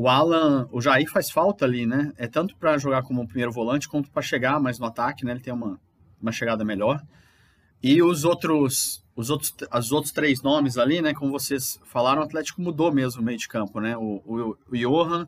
o 0.01 0.07
Alan, 0.07 0.67
o 0.71 0.81
Jair 0.81 1.07
faz 1.07 1.29
falta 1.29 1.63
ali, 1.63 1.85
né? 1.85 2.11
É 2.17 2.27
tanto 2.27 2.55
para 2.57 2.75
jogar 2.79 3.03
como 3.03 3.27
primeiro 3.27 3.51
volante 3.51 3.87
quanto 3.87 4.09
para 4.09 4.23
chegar 4.23 4.59
mais 4.59 4.79
no 4.79 4.87
ataque, 4.87 5.23
né? 5.23 5.33
Ele 5.33 5.41
tem 5.41 5.53
uma, 5.53 5.79
uma 6.19 6.31
chegada 6.31 6.65
melhor. 6.65 6.99
E 7.83 8.01
os 8.01 8.23
outros, 8.25 9.05
os 9.15 9.29
outros, 9.29 9.53
os 9.71 9.91
outros 9.91 10.11
três 10.11 10.41
nomes 10.41 10.79
ali, 10.79 11.03
né? 11.03 11.13
Como 11.13 11.31
vocês 11.31 11.79
falaram, 11.85 12.23
o 12.23 12.25
Atlético 12.25 12.63
mudou 12.63 12.91
mesmo 12.91 13.21
o 13.21 13.23
meio 13.23 13.37
de 13.37 13.47
campo, 13.47 13.79
né? 13.79 13.95
O, 13.95 14.23
o, 14.25 14.57
o 14.71 14.75
Johan 14.75 15.27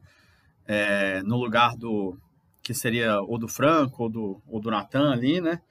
é, 0.66 1.22
no 1.22 1.38
lugar 1.38 1.78
do 1.78 2.18
que 2.64 2.74
seria 2.74 3.22
ou 3.22 3.38
do 3.38 3.48
Franco 3.48 4.02
ou 4.02 4.10
do, 4.10 4.42
ou 4.48 4.60
do 4.60 4.72
Natan 4.72 5.12
ali, 5.12 5.40
né? 5.40 5.62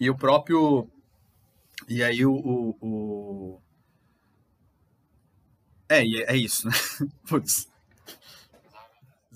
E 0.00 0.08
o 0.08 0.16
próprio 0.16 0.88
e 1.86 2.02
aí 2.02 2.24
o, 2.24 2.32
o, 2.32 2.76
o... 2.80 3.60
é 5.86 6.00
é 6.32 6.34
isso, 6.34 6.66
né? 6.66 6.72
Putz. 7.28 7.68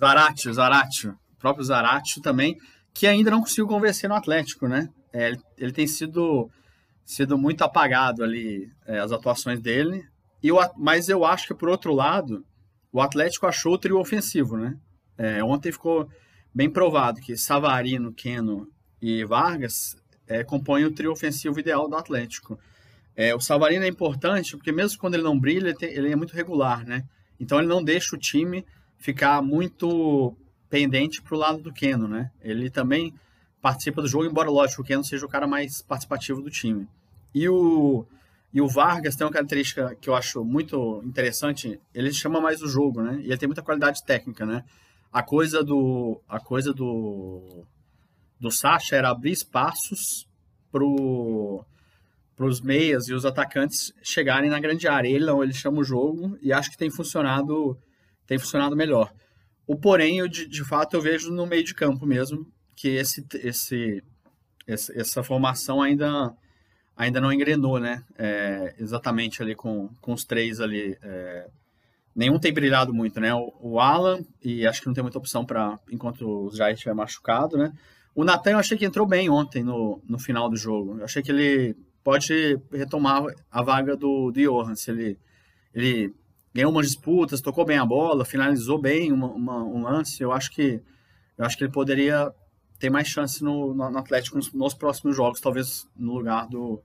Zaratio, 0.03 0.53
Zaratio, 0.53 1.17
o 1.35 1.39
próprio 1.39 1.65
Zaratio 1.65 2.21
também, 2.21 2.57
que 2.93 3.07
ainda 3.07 3.31
não 3.31 3.41
conseguiu 3.41 3.69
convencer 3.69 4.09
no 4.09 4.17
Atlético, 4.17 4.67
né? 4.67 4.89
É, 5.13 5.29
ele, 5.29 5.41
ele, 5.57 5.73
tem 5.73 5.87
sido, 5.87 6.51
sido 7.05 7.39
muito 7.39 7.63
apagado 7.63 8.25
ali, 8.25 8.69
é, 8.85 8.99
as 8.99 9.13
atuações 9.13 9.61
dele, 9.61 10.03
e 10.43 10.51
o, 10.51 10.59
mas 10.77 11.09
eu 11.09 11.25
acho 11.25 11.47
que, 11.47 11.55
por 11.55 11.69
outro 11.69 11.95
lado, 11.95 12.45
o 12.91 13.01
Atlético 13.01 13.47
achou 13.47 13.75
o 13.75 13.79
trio 13.79 14.01
ofensivo, 14.01 14.57
né? 14.57 14.77
É, 15.17 15.45
ontem 15.45 15.71
ficou 15.71 16.09
bem 16.53 16.69
provado 16.69 17.21
que 17.21 17.37
Savarino, 17.37 18.13
Keno 18.13 18.67
e 19.01 19.25
Vargas 19.25 19.97
é, 20.27 20.43
compõem 20.43 20.85
o 20.85 20.93
trio 20.93 21.13
ofensivo 21.13 21.61
ideal 21.61 21.89
do 21.89 21.97
Atlético. 21.97 22.59
É, 23.15 23.35
o 23.35 23.41
Savarino 23.41 23.85
é 23.85 23.89
importante 23.89 24.57
porque 24.57 24.73
mesmo 24.73 24.99
quando 24.99 25.15
ele 25.15 25.23
não 25.23 25.39
brilha, 25.39 25.69
ele, 25.69 25.79
tem, 25.79 25.91
ele 25.91 26.11
é 26.11 26.17
muito 26.17 26.35
regular, 26.35 26.85
né? 26.85 27.05
Então 27.39 27.59
ele 27.59 27.69
não 27.69 27.85
deixa 27.85 28.17
o 28.17 28.19
time 28.19 28.65
ficar 29.03 29.43
muito 29.43 30.33
pendente 30.71 31.21
para 31.21 31.35
o 31.35 31.39
lado 31.39 31.59
do 31.59 31.73
Keno, 31.73 32.07
né? 32.07 32.31
Ele 32.41 32.71
também 32.71 33.13
participa 33.61 34.01
do 34.01 34.09
jogo, 34.09 34.25
embora, 34.25 34.49
lógico, 34.49 34.83
o 34.83 34.85
Keno 34.85 35.05
seja 35.05 35.27
o 35.27 35.29
cara 35.29 35.47
mais 35.47 35.83
participativo 35.83 36.41
do 36.41 36.49
time. 36.49 36.89
E 37.35 37.49
o, 37.49 38.07
e 38.53 38.61
o 38.61 38.69
Vargas 38.69 39.17
tem 39.17 39.27
uma 39.27 39.33
característica 39.33 39.97
que 40.01 40.09
eu 40.09 40.15
acho 40.15 40.45
muito 40.45 41.03
interessante, 41.05 41.81
ele 41.93 42.13
chama 42.13 42.41
mais 42.41 42.63
o 42.63 42.69
jogo, 42.69 43.03
né? 43.03 43.19
E 43.23 43.27
ele 43.27 43.37
tem 43.37 43.49
muita 43.49 43.63
qualidade 43.63 44.05
técnica, 44.05 44.47
né? 44.47 44.65
A 45.13 45.23
coisa 45.23 45.63
do 45.65 46.21
a 46.29 46.39
coisa 46.39 46.73
do 46.73 47.67
do 48.41 48.51
Sacha 48.51 48.97
era 48.97 49.11
abrir 49.11 49.33
espaços 49.33 50.27
pro 50.71 51.65
para 52.37 52.47
os 52.47 52.61
meias 52.61 53.09
e 53.09 53.15
os 53.15 53.27
atacantes 53.27 53.93
chegarem 54.03 54.49
na 54.49 54.61
grande 54.61 54.89
área. 54.89 55.09
Ele 55.09 55.27
não, 55.27 55.43
ele 55.43 55.53
chama 55.53 55.81
o 55.81 55.85
jogo 55.85 56.39
e 56.41 56.53
acho 56.53 56.71
que 56.71 56.79
tem 56.79 56.91
funcionado 56.91 57.77
tem 58.27 58.39
funcionado 58.39 58.77
melhor. 58.77 59.13
O 59.67 59.77
porém, 59.77 60.19
eu, 60.19 60.29
de, 60.29 60.47
de 60.47 60.65
fato, 60.65 60.95
eu 60.95 61.01
vejo 61.01 61.31
no 61.33 61.47
meio 61.47 61.65
de 61.65 61.75
campo 61.75 62.05
mesmo 62.05 62.47
que 62.75 62.89
esse, 62.89 63.25
esse, 63.43 64.03
esse 64.67 64.99
essa 64.99 65.23
formação 65.23 65.81
ainda 65.81 66.35
ainda 66.97 67.21
não 67.21 67.33
engrenou, 67.33 67.79
né? 67.79 68.05
É, 68.19 68.75
exatamente 68.79 69.43
ali 69.43 69.55
com, 69.55 69.89
com 70.01 70.13
os 70.13 70.25
três 70.25 70.61
ali. 70.61 70.97
É, 71.03 71.49
nenhum 72.15 72.39
tem 72.39 72.53
brilhado 72.53 72.93
muito, 72.93 73.21
né? 73.21 73.35
O, 73.35 73.53
o, 73.61 73.81
Alan, 73.81 74.21
e 74.43 74.67
acho 74.67 74.81
que 74.81 74.87
não 74.87 74.95
tem 74.95 75.03
muita 75.03 75.19
opção 75.19 75.45
para 75.45 75.79
enquanto 75.91 76.29
o 76.29 76.51
Jair 76.55 76.75
estiver 76.75 76.95
machucado, 76.95 77.57
né? 77.57 77.73
O 78.15 78.25
Natan 78.25 78.53
eu 78.53 78.59
achei 78.59 78.77
que 78.77 78.85
entrou 78.85 79.07
bem 79.07 79.31
ontem 79.31 79.63
no, 79.63 80.03
no 80.07 80.19
final 80.19 80.49
do 80.49 80.57
jogo. 80.57 80.99
Eu 80.99 81.05
achei 81.05 81.23
que 81.23 81.33
ele 81.33 81.75
pode 82.05 82.59
retomar 82.71 83.25
a 83.51 83.63
vaga 83.63 83.97
do, 83.97 84.31
do 84.31 84.41
Johan, 84.41 84.75
se 84.75 84.91
ele, 84.91 85.19
ele 85.75 86.15
ganhou 86.55 86.71
umas 86.71 86.87
disputas, 86.87 87.41
tocou 87.41 87.65
bem 87.65 87.79
a 87.79 87.87
bola, 87.87 88.25
finalizou 88.25 88.81
bem 88.81 89.13
uma, 89.13 89.29
uma, 89.29 89.65
um 89.65 89.83
lance. 89.83 90.23
Eu 90.23 90.33
acho 90.33 90.51
que 90.51 90.81
eu 91.39 91.45
acho 91.45 91.57
que 91.57 91.65
ele 91.65 91.73
poderia 91.73 92.33
ter 92.79 92.91
mais 92.91 93.09
chance 93.09 93.43
no, 93.43 93.73
no 93.75 93.99
Atlético 93.99 94.37
nos, 94.37 94.53
nos, 94.53 94.75
próximos 94.75 95.17
jogos, 95.17 95.41
talvez 95.41 95.89
no 95.97 96.15
lugar 96.15 96.47
do 96.49 96.83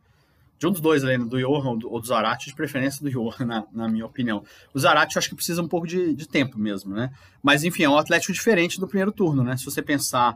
de 0.59 0.65
um 0.65 0.71
dos 0.71 0.81
dois 0.81 1.03
ali, 1.03 1.17
do 1.17 1.39
Johan 1.39 1.69
ou 1.69 1.77
do, 1.77 1.91
ou 1.91 1.99
do 1.99 2.07
Zarate, 2.07 2.47
de 2.47 2.55
preferência 2.55 3.03
do 3.03 3.11
Johan, 3.11 3.45
na, 3.45 3.63
na 3.71 3.87
minha 3.87 4.05
opinião. 4.05 4.43
O 4.73 4.79
Zarate 4.79 5.15
eu 5.15 5.19
acho 5.19 5.29
que 5.29 5.35
precisa 5.35 5.61
um 5.61 5.67
pouco 5.67 5.85
de, 5.85 6.13
de 6.13 6.27
tempo 6.27 6.57
mesmo, 6.57 6.95
né? 6.95 7.11
Mas 7.43 7.63
enfim, 7.63 7.83
é 7.83 7.89
um 7.89 7.97
Atlético 7.97 8.33
diferente 8.33 8.79
do 8.79 8.87
primeiro 8.87 9.11
turno, 9.11 9.43
né? 9.43 9.55
Se 9.57 9.65
você 9.65 9.81
pensar 9.81 10.35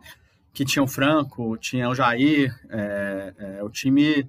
que 0.54 0.66
tinha 0.66 0.84
o 0.84 0.88
Franco, 0.88 1.58
tinha 1.58 1.90
o 1.90 1.96
Jair, 1.96 2.54
é, 2.70 3.34
é, 3.38 3.64
o 3.64 3.70
time 3.70 4.28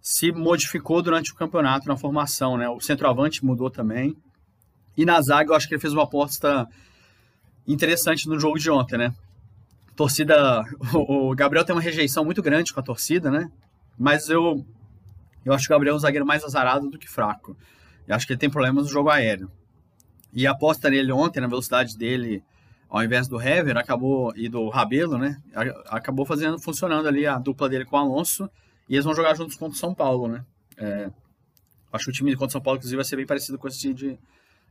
se 0.00 0.30
modificou 0.30 1.02
durante 1.02 1.32
o 1.32 1.34
campeonato 1.34 1.88
na 1.88 1.96
formação, 1.96 2.56
né? 2.56 2.68
O 2.68 2.80
centroavante 2.80 3.44
mudou 3.44 3.70
também. 3.70 4.16
E 4.96 5.04
na 5.04 5.20
zaga, 5.20 5.50
eu 5.50 5.54
acho 5.54 5.68
que 5.68 5.74
ele 5.74 5.80
fez 5.80 5.92
uma 5.92 6.04
aposta 6.04 6.68
interessante 7.66 8.28
no 8.28 8.38
jogo 8.38 8.58
de 8.58 8.70
ontem, 8.70 8.98
né? 8.98 9.14
Torcida. 9.96 10.62
O 10.94 11.34
Gabriel 11.34 11.64
tem 11.64 11.74
uma 11.74 11.82
rejeição 11.82 12.24
muito 12.24 12.42
grande 12.42 12.72
com 12.72 12.80
a 12.80 12.82
torcida, 12.82 13.30
né? 13.30 13.50
Mas 13.98 14.28
eu, 14.28 14.64
eu 15.44 15.52
acho 15.52 15.66
que 15.66 15.72
o 15.72 15.74
Gabriel 15.74 15.94
é 15.94 15.96
um 15.96 16.00
zagueiro 16.00 16.26
mais 16.26 16.44
azarado 16.44 16.90
do 16.90 16.98
que 16.98 17.08
fraco. 17.08 17.56
Eu 18.06 18.14
acho 18.14 18.26
que 18.26 18.32
ele 18.32 18.40
tem 18.40 18.50
problemas 18.50 18.84
no 18.84 18.90
jogo 18.90 19.08
aéreo. 19.08 19.50
E 20.32 20.46
a 20.46 20.50
aposta 20.50 20.90
nele 20.90 21.12
ontem, 21.12 21.40
na 21.40 21.46
velocidade 21.46 21.96
dele, 21.96 22.42
ao 22.88 23.02
invés 23.02 23.28
do 23.28 23.40
Hever, 23.40 23.76
acabou. 23.76 24.32
e 24.36 24.48
do 24.48 24.68
Rabelo, 24.68 25.16
né? 25.16 25.40
Acabou 25.86 26.26
fazendo, 26.26 26.58
funcionando 26.58 27.08
ali 27.08 27.26
a 27.26 27.38
dupla 27.38 27.68
dele 27.68 27.84
com 27.84 27.96
o 27.96 27.98
Alonso. 27.98 28.50
E 28.88 28.94
eles 28.94 29.04
vão 29.04 29.14
jogar 29.14 29.34
juntos 29.34 29.56
contra 29.56 29.74
o 29.74 29.78
São 29.78 29.94
Paulo, 29.94 30.28
né? 30.28 30.44
É, 30.76 31.10
acho 31.92 32.04
que 32.04 32.10
o 32.10 32.14
time 32.14 32.32
contra 32.32 32.48
o 32.48 32.52
São 32.52 32.60
Paulo, 32.60 32.78
inclusive, 32.78 32.96
vai 32.96 33.04
ser 33.04 33.16
bem 33.16 33.26
parecido 33.26 33.58
com 33.58 33.68
esse 33.68 33.94
de, 33.94 34.18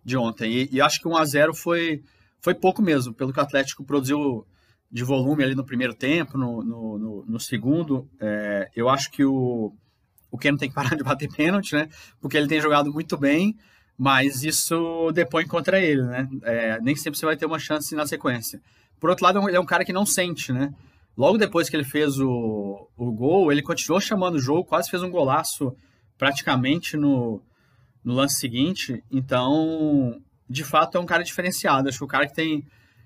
de 0.03 0.17
ontem. 0.17 0.51
E, 0.51 0.69
e 0.73 0.81
acho 0.81 0.99
que 0.99 1.07
1 1.07 1.17
a 1.17 1.25
0 1.25 1.53
foi, 1.53 2.03
foi 2.41 2.53
pouco 2.53 2.81
mesmo, 2.81 3.13
pelo 3.13 3.31
que 3.31 3.39
o 3.39 3.43
Atlético 3.43 3.83
produziu 3.83 4.45
de 4.91 5.03
volume 5.03 5.43
ali 5.43 5.55
no 5.55 5.65
primeiro 5.65 5.95
tempo, 5.95 6.37
no, 6.37 6.63
no, 6.63 6.97
no, 6.99 7.25
no 7.25 7.39
segundo. 7.39 8.07
É, 8.19 8.69
eu 8.75 8.89
acho 8.89 9.09
que 9.09 9.25
o, 9.25 9.73
o 10.29 10.37
Keno 10.37 10.57
tem 10.57 10.69
que 10.69 10.75
parar 10.75 10.95
de 10.95 11.03
bater 11.03 11.29
pênalti, 11.29 11.73
né? 11.73 11.89
Porque 12.21 12.37
ele 12.37 12.47
tem 12.47 12.61
jogado 12.61 12.91
muito 12.93 13.17
bem, 13.17 13.55
mas 13.97 14.43
isso 14.43 15.11
depõe 15.11 15.47
contra 15.47 15.79
ele, 15.79 16.03
né? 16.03 16.29
É, 16.43 16.81
nem 16.81 16.95
sempre 16.95 17.17
você 17.17 17.25
vai 17.25 17.35
ter 17.35 17.45
uma 17.45 17.57
chance 17.57 17.95
na 17.95 18.05
sequência. 18.05 18.61
Por 18.99 19.09
outro 19.09 19.25
lado, 19.25 19.47
ele 19.47 19.57
é 19.57 19.59
um 19.59 19.65
cara 19.65 19.83
que 19.83 19.91
não 19.91 20.05
sente, 20.05 20.53
né? 20.53 20.71
Logo 21.17 21.37
depois 21.37 21.69
que 21.69 21.75
ele 21.75 21.83
fez 21.83 22.19
o, 22.19 22.87
o 22.95 23.11
gol, 23.11 23.51
ele 23.51 23.61
continuou 23.61 23.99
chamando 23.99 24.35
o 24.35 24.39
jogo, 24.39 24.65
quase 24.65 24.89
fez 24.89 25.01
um 25.03 25.11
golaço 25.11 25.75
praticamente 26.17 26.95
no, 26.97 27.41
no 28.03 28.13
lance 28.13 28.39
seguinte. 28.39 29.03
Então, 29.11 30.21
de 30.49 30.63
fato, 30.63 30.97
é 30.97 31.01
um 31.01 31.05
cara 31.05 31.23
diferenciado. 31.23 31.87
Acho 31.87 31.99
que 31.99 32.03
o 32.03 32.07
cara 32.07 32.27
que 32.27 32.33
tem, 32.33 32.65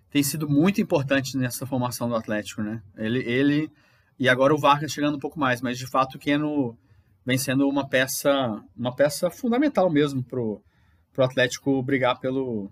tem 0.09 0.23
sido 0.23 0.49
muito 0.49 0.81
importante 0.81 1.37
nessa 1.37 1.65
formação 1.65 2.09
do 2.09 2.15
Atlético, 2.15 2.61
né? 2.61 2.81
Ele, 2.97 3.19
ele 3.19 3.71
e 4.19 4.27
agora 4.27 4.53
o 4.53 4.57
Vargas 4.57 4.91
chegando 4.91 5.15
um 5.15 5.19
pouco 5.19 5.39
mais, 5.39 5.61
mas 5.61 5.77
de 5.77 5.85
fato 5.85 6.15
o 6.15 6.19
Keno 6.19 6.75
vem 7.25 7.37
sendo 7.37 7.67
uma 7.69 7.87
peça, 7.87 8.63
uma 8.75 8.95
peça 8.95 9.29
fundamental 9.29 9.89
mesmo 9.89 10.23
pro, 10.23 10.61
pro 11.13 11.23
Atlético 11.23 11.83
brigar 11.83 12.19
pelo, 12.19 12.71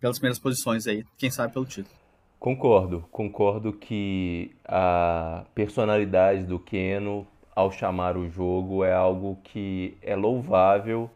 pelas 0.00 0.18
primeiras 0.18 0.38
posições 0.38 0.86
aí, 0.86 1.04
quem 1.18 1.30
sabe 1.30 1.52
pelo 1.52 1.66
título. 1.66 1.94
Concordo, 2.38 3.06
concordo 3.10 3.72
que 3.74 4.56
a 4.64 5.44
personalidade 5.54 6.44
do 6.44 6.58
Keno 6.58 7.26
ao 7.54 7.70
chamar 7.70 8.16
o 8.16 8.30
jogo 8.30 8.82
é 8.82 8.94
algo 8.94 9.38
que 9.44 9.98
é 10.00 10.16
louvável 10.16 11.10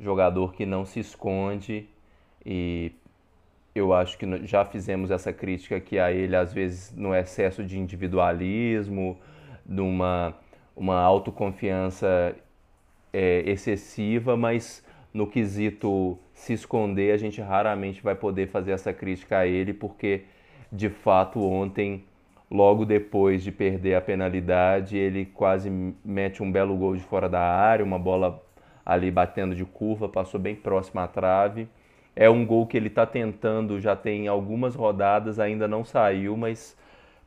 jogador 0.00 0.54
que 0.54 0.64
não 0.66 0.84
se 0.84 1.00
esconde 1.00 1.88
e 2.44 2.92
eu 3.74 3.92
acho 3.92 4.18
que 4.18 4.46
já 4.46 4.64
fizemos 4.64 5.10
essa 5.10 5.32
crítica 5.32 5.76
aqui 5.76 5.98
a 5.98 6.10
ele, 6.10 6.34
às 6.34 6.52
vezes, 6.52 6.92
no 6.96 7.14
excesso 7.14 7.62
de 7.62 7.78
individualismo, 7.78 9.18
numa 9.64 10.34
uma 10.76 10.98
autoconfiança 10.98 12.34
é, 13.12 13.42
excessiva, 13.46 14.36
mas 14.36 14.84
no 15.12 15.26
quesito 15.26 16.18
se 16.32 16.54
esconder, 16.54 17.12
a 17.12 17.18
gente 17.18 17.40
raramente 17.40 18.02
vai 18.02 18.14
poder 18.14 18.48
fazer 18.48 18.72
essa 18.72 18.92
crítica 18.92 19.38
a 19.38 19.46
ele, 19.46 19.74
porque 19.74 20.22
de 20.72 20.88
fato 20.88 21.40
ontem, 21.42 22.04
logo 22.50 22.86
depois 22.86 23.42
de 23.42 23.52
perder 23.52 23.94
a 23.94 24.00
penalidade, 24.00 24.96
ele 24.96 25.26
quase 25.26 25.70
mete 26.04 26.42
um 26.42 26.50
belo 26.50 26.74
gol 26.76 26.96
de 26.96 27.02
fora 27.02 27.28
da 27.28 27.40
área, 27.40 27.84
uma 27.84 27.98
bola 27.98 28.42
ali 28.90 29.10
batendo 29.10 29.54
de 29.54 29.64
curva, 29.64 30.08
passou 30.08 30.40
bem 30.40 30.54
próximo 30.54 31.00
à 31.00 31.06
trave. 31.06 31.68
É 32.16 32.28
um 32.28 32.44
gol 32.44 32.66
que 32.66 32.76
ele 32.76 32.88
está 32.88 33.06
tentando, 33.06 33.80
já 33.80 33.94
tem 33.94 34.26
algumas 34.26 34.74
rodadas, 34.74 35.38
ainda 35.38 35.68
não 35.68 35.84
saiu, 35.84 36.36
mas 36.36 36.76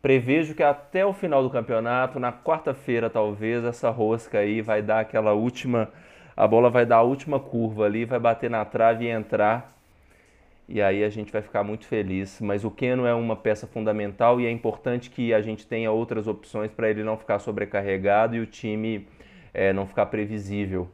prevejo 0.02 0.54
que 0.54 0.64
até 0.64 1.06
o 1.06 1.14
final 1.14 1.42
do 1.42 1.50
campeonato, 1.50 2.20
na 2.20 2.34
quarta-feira 2.34 3.10
talvez, 3.10 3.64
essa 3.64 3.90
rosca 3.90 4.40
aí 4.40 4.62
vai 4.62 4.82
dar 4.82 5.00
aquela 5.00 5.34
última 5.34 5.90
a 6.36 6.48
bola 6.48 6.70
vai 6.70 6.86
dar 6.86 6.98
a 6.98 7.02
última 7.04 7.40
curva 7.40 7.86
ali, 7.86 8.06
vai 8.06 8.20
bater 8.20 8.50
na 8.50 8.66
trave 8.66 9.06
e 9.06 9.10
entrar. 9.10 9.72
E 10.68 10.82
aí 10.82 11.04
a 11.04 11.10
gente 11.10 11.32
vai 11.32 11.42
ficar 11.42 11.64
muito 11.64 11.86
feliz. 11.86 12.42
Mas 12.42 12.64
o 12.64 12.72
Keno 12.72 13.06
é 13.06 13.14
uma 13.14 13.36
peça 13.36 13.68
fundamental 13.68 14.42
e 14.42 14.46
é 14.48 14.52
importante 14.52 15.10
que 15.12 15.34
a 15.34 15.42
gente 15.42 15.68
tenha 15.68 15.92
outras 15.92 16.28
opções 16.28 16.72
para 16.72 16.90
ele 16.90 17.04
não 17.04 17.18
ficar 17.18 17.38
sobrecarregado 17.40 18.36
e 18.36 18.40
o 18.40 18.48
time 18.48 19.08
é, 19.54 19.72
não 19.72 19.86
ficar 19.86 20.08
previsível. 20.08 20.90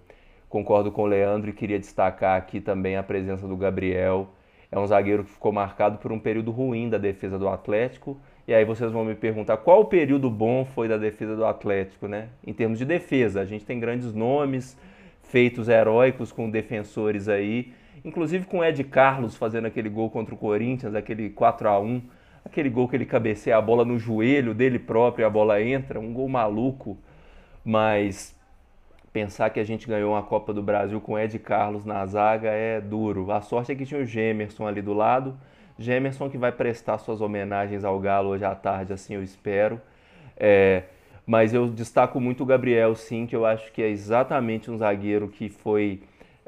Concordo 0.49 0.91
com 0.91 1.03
o 1.03 1.05
Leandro 1.05 1.51
e 1.51 1.53
queria 1.53 1.79
destacar 1.79 2.35
aqui 2.35 2.59
também 2.59 2.97
a 2.97 3.03
presença 3.03 3.47
do 3.47 3.55
Gabriel. 3.55 4.29
É 4.71 4.79
um 4.79 4.85
zagueiro 4.85 5.23
que 5.23 5.31
ficou 5.31 5.51
marcado 5.51 5.99
por 5.99 6.11
um 6.11 6.19
período 6.19 6.49
ruim 6.49 6.89
da 6.89 6.97
defesa 6.97 7.37
do 7.37 7.47
Atlético. 7.47 8.19
E 8.47 8.53
aí 8.53 8.65
vocês 8.65 8.91
vão 8.91 9.05
me 9.05 9.13
perguntar 9.13 9.57
qual 9.57 9.81
o 9.81 9.85
período 9.85 10.29
bom 10.29 10.65
foi 10.65 10.87
da 10.87 10.97
defesa 10.97 11.35
do 11.35 11.45
Atlético, 11.45 12.07
né? 12.07 12.29
Em 12.45 12.51
termos 12.51 12.79
de 12.79 12.85
defesa, 12.85 13.41
a 13.41 13.45
gente 13.45 13.63
tem 13.63 13.79
grandes 13.79 14.11
nomes, 14.11 14.75
feitos 15.21 15.69
heróicos 15.69 16.31
com 16.31 16.49
defensores 16.49 17.29
aí, 17.29 17.71
inclusive 18.03 18.45
com 18.45 18.63
Ed 18.63 18.83
Carlos 18.85 19.35
fazendo 19.35 19.67
aquele 19.67 19.87
gol 19.87 20.09
contra 20.09 20.33
o 20.33 20.37
Corinthians, 20.37 20.95
aquele 20.95 21.29
4 21.29 21.69
a 21.69 21.79
1 21.79 22.01
aquele 22.43 22.69
gol 22.69 22.87
que 22.87 22.95
ele 22.95 23.05
cabeceia 23.05 23.57
a 23.57 23.61
bola 23.61 23.85
no 23.85 23.99
joelho 23.99 24.53
dele 24.53 24.79
próprio 24.79 25.23
e 25.23 25.25
a 25.25 25.29
bola 25.29 25.61
entra, 25.61 25.99
um 25.99 26.13
gol 26.13 26.27
maluco, 26.27 26.97
mas 27.63 28.35
pensar 29.11 29.49
que 29.49 29.59
a 29.59 29.63
gente 29.63 29.87
ganhou 29.87 30.13
uma 30.13 30.23
Copa 30.23 30.53
do 30.53 30.61
Brasil 30.61 30.99
com 31.01 31.17
Ed 31.17 31.37
Carlos 31.39 31.85
na 31.85 32.05
zaga 32.05 32.49
é 32.49 32.79
duro. 32.79 33.31
A 33.31 33.41
sorte 33.41 33.71
é 33.71 33.75
que 33.75 33.85
tinha 33.85 34.01
o 34.01 34.05
Gemerson 34.05 34.67
ali 34.67 34.81
do 34.81 34.93
lado, 34.93 35.37
Gemerson 35.77 36.29
que 36.29 36.37
vai 36.37 36.51
prestar 36.51 36.97
suas 36.97 37.21
homenagens 37.21 37.83
ao 37.83 37.99
Galo 37.99 38.29
hoje 38.29 38.45
à 38.45 38.53
tarde, 38.53 38.93
assim 38.93 39.15
eu 39.15 39.23
espero. 39.23 39.81
É, 40.37 40.83
mas 41.25 41.53
eu 41.53 41.67
destaco 41.67 42.19
muito 42.19 42.43
o 42.43 42.45
Gabriel, 42.45 42.95
sim, 42.95 43.25
que 43.25 43.35
eu 43.35 43.45
acho 43.45 43.71
que 43.71 43.81
é 43.81 43.89
exatamente 43.89 44.69
um 44.69 44.77
zagueiro 44.77 45.27
que 45.27 45.49
foi 45.49 46.01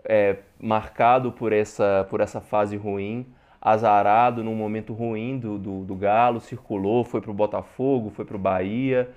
é, 0.03 0.37
marcado 0.59 1.31
por 1.31 1.53
essa, 1.53 2.05
por 2.09 2.19
essa 2.19 2.41
fase 2.41 2.75
ruim, 2.75 3.25
azarado 3.61 4.43
num 4.43 4.55
momento 4.55 4.93
ruim 4.93 5.37
do, 5.37 5.57
do, 5.57 5.85
do 5.85 5.95
Galo, 5.95 6.39
circulou, 6.39 7.03
foi 7.03 7.21
para 7.21 7.31
o 7.31 7.33
Botafogo, 7.33 8.09
foi 8.09 8.25
para 8.25 8.35
o 8.35 8.39
Bahia 8.39 9.09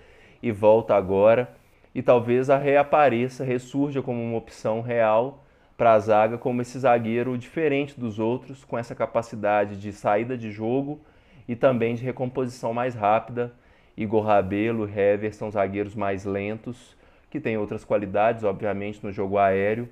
e 0.43 0.53
volta 0.53 0.95
agora. 0.95 1.49
E 1.95 2.03
talvez 2.03 2.51
a 2.51 2.59
reapareça, 2.59 3.45
ressurja 3.45 4.03
como 4.03 4.23
uma 4.23 4.37
opção 4.37 4.81
real 4.81 5.45
para 5.77 5.93
a 5.93 5.99
zaga, 5.99 6.39
como 6.39 6.63
esse 6.63 6.79
zagueiro 6.79 7.37
diferente 7.38 7.99
dos 7.99 8.18
outros, 8.18 8.64
com 8.64 8.77
essa 8.77 8.95
capacidade 8.95 9.77
de 9.77 9.92
saída 9.92 10.37
de 10.37 10.51
jogo 10.51 11.01
e 11.47 11.55
também 11.55 11.95
de 11.95 12.05
recomposição 12.05 12.73
mais 12.73 12.95
rápida 12.95 13.53
Igor 13.97 14.25
Rabelo, 14.25 14.88
Hever 14.88 15.33
são 15.35 15.51
zagueiros 15.51 15.95
mais 15.95 16.25
lentos, 16.25 16.97
que 17.31 17.40
têm 17.40 17.57
outras 17.57 17.85
qualidades, 17.85 18.45
obviamente, 18.45 19.01
no 19.03 19.12
jogo 19.12 19.38
aéreo, 19.38 19.88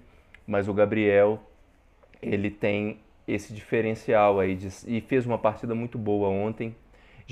mas 0.46 0.68
o 0.68 0.74
Gabriel, 0.74 1.40
ele 2.20 2.50
tem 2.50 2.98
esse 3.26 3.52
diferencial 3.52 4.40
aí 4.40 4.56
de, 4.56 4.68
e 4.86 5.00
fez 5.00 5.24
uma 5.24 5.38
partida 5.38 5.74
muito 5.74 5.98
boa 5.98 6.28
ontem. 6.28 6.74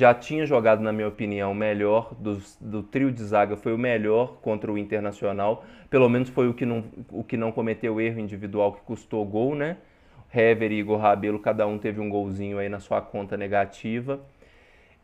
Já 0.00 0.14
tinha 0.14 0.46
jogado, 0.46 0.80
na 0.80 0.94
minha 0.94 1.08
opinião, 1.08 1.52
melhor 1.52 2.14
do, 2.14 2.42
do 2.58 2.82
trio 2.82 3.12
de 3.12 3.22
zaga, 3.22 3.54
foi 3.54 3.74
o 3.74 3.76
melhor 3.76 4.38
contra 4.40 4.72
o 4.72 4.78
Internacional. 4.78 5.62
Pelo 5.90 6.08
menos 6.08 6.30
foi 6.30 6.48
o 6.48 6.54
que 6.54 6.64
não, 6.64 6.82
o 7.10 7.22
que 7.22 7.36
não 7.36 7.52
cometeu 7.52 8.00
erro 8.00 8.18
individual 8.18 8.72
que 8.72 8.80
custou 8.80 9.22
gol, 9.26 9.54
né? 9.54 9.76
Hever 10.34 10.72
e 10.72 10.76
Igor 10.76 10.98
Rabelo, 10.98 11.38
cada 11.38 11.66
um 11.66 11.76
teve 11.76 12.00
um 12.00 12.08
golzinho 12.08 12.58
aí 12.58 12.66
na 12.66 12.80
sua 12.80 13.02
conta 13.02 13.36
negativa 13.36 14.18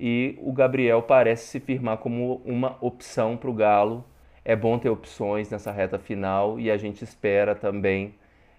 e 0.01 0.39
o 0.41 0.51
Gabriel 0.51 1.03
parece 1.03 1.47
se 1.47 1.61
firmar 1.61 1.99
como 1.99 2.41
uma 2.43 2.79
opção 2.81 3.37
para 3.37 3.51
o 3.51 3.53
Galo. 3.53 4.03
É 4.47 4.57
bom 4.57 4.79
ter 4.79 4.89
opções 4.89 5.51
nessa 5.51 5.71
reta 5.71 5.99
final 5.99 6.59
e 6.59 6.71
a 6.71 6.79
gente 6.79 7.05
espera 7.05 7.55
também, 7.55 8.15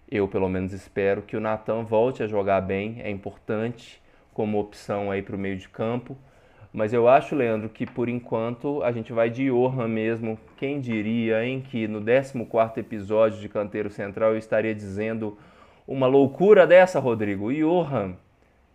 eu 0.07 0.27
pelo 0.27 0.47
menos 0.47 0.71
espero, 0.71 1.23
que 1.23 1.35
o 1.35 1.41
Natan 1.41 1.81
volte 1.81 2.21
a 2.21 2.27
jogar 2.27 2.61
bem, 2.61 2.97
é 3.01 3.09
importante 3.09 3.99
como 4.37 4.59
opção 4.59 5.09
aí 5.09 5.23
para 5.23 5.35
o 5.35 5.39
meio 5.39 5.57
de 5.57 5.67
campo. 5.67 6.15
Mas 6.71 6.93
eu 6.93 7.07
acho, 7.07 7.33
Leandro, 7.33 7.69
que 7.69 7.87
por 7.87 8.07
enquanto 8.07 8.83
a 8.83 8.91
gente 8.91 9.11
vai 9.11 9.31
de 9.31 9.49
Orhan 9.49 9.87
mesmo. 9.87 10.37
Quem 10.57 10.79
diria, 10.79 11.43
hein, 11.43 11.59
que 11.59 11.87
no 11.87 11.99
14 11.99 12.79
episódio 12.79 13.39
de 13.39 13.49
Canteiro 13.49 13.89
Central 13.89 14.33
eu 14.33 14.37
estaria 14.37 14.75
dizendo 14.75 15.35
uma 15.87 16.05
loucura 16.05 16.67
dessa, 16.67 16.99
Rodrigo. 16.99 17.51
Johan, 17.51 18.13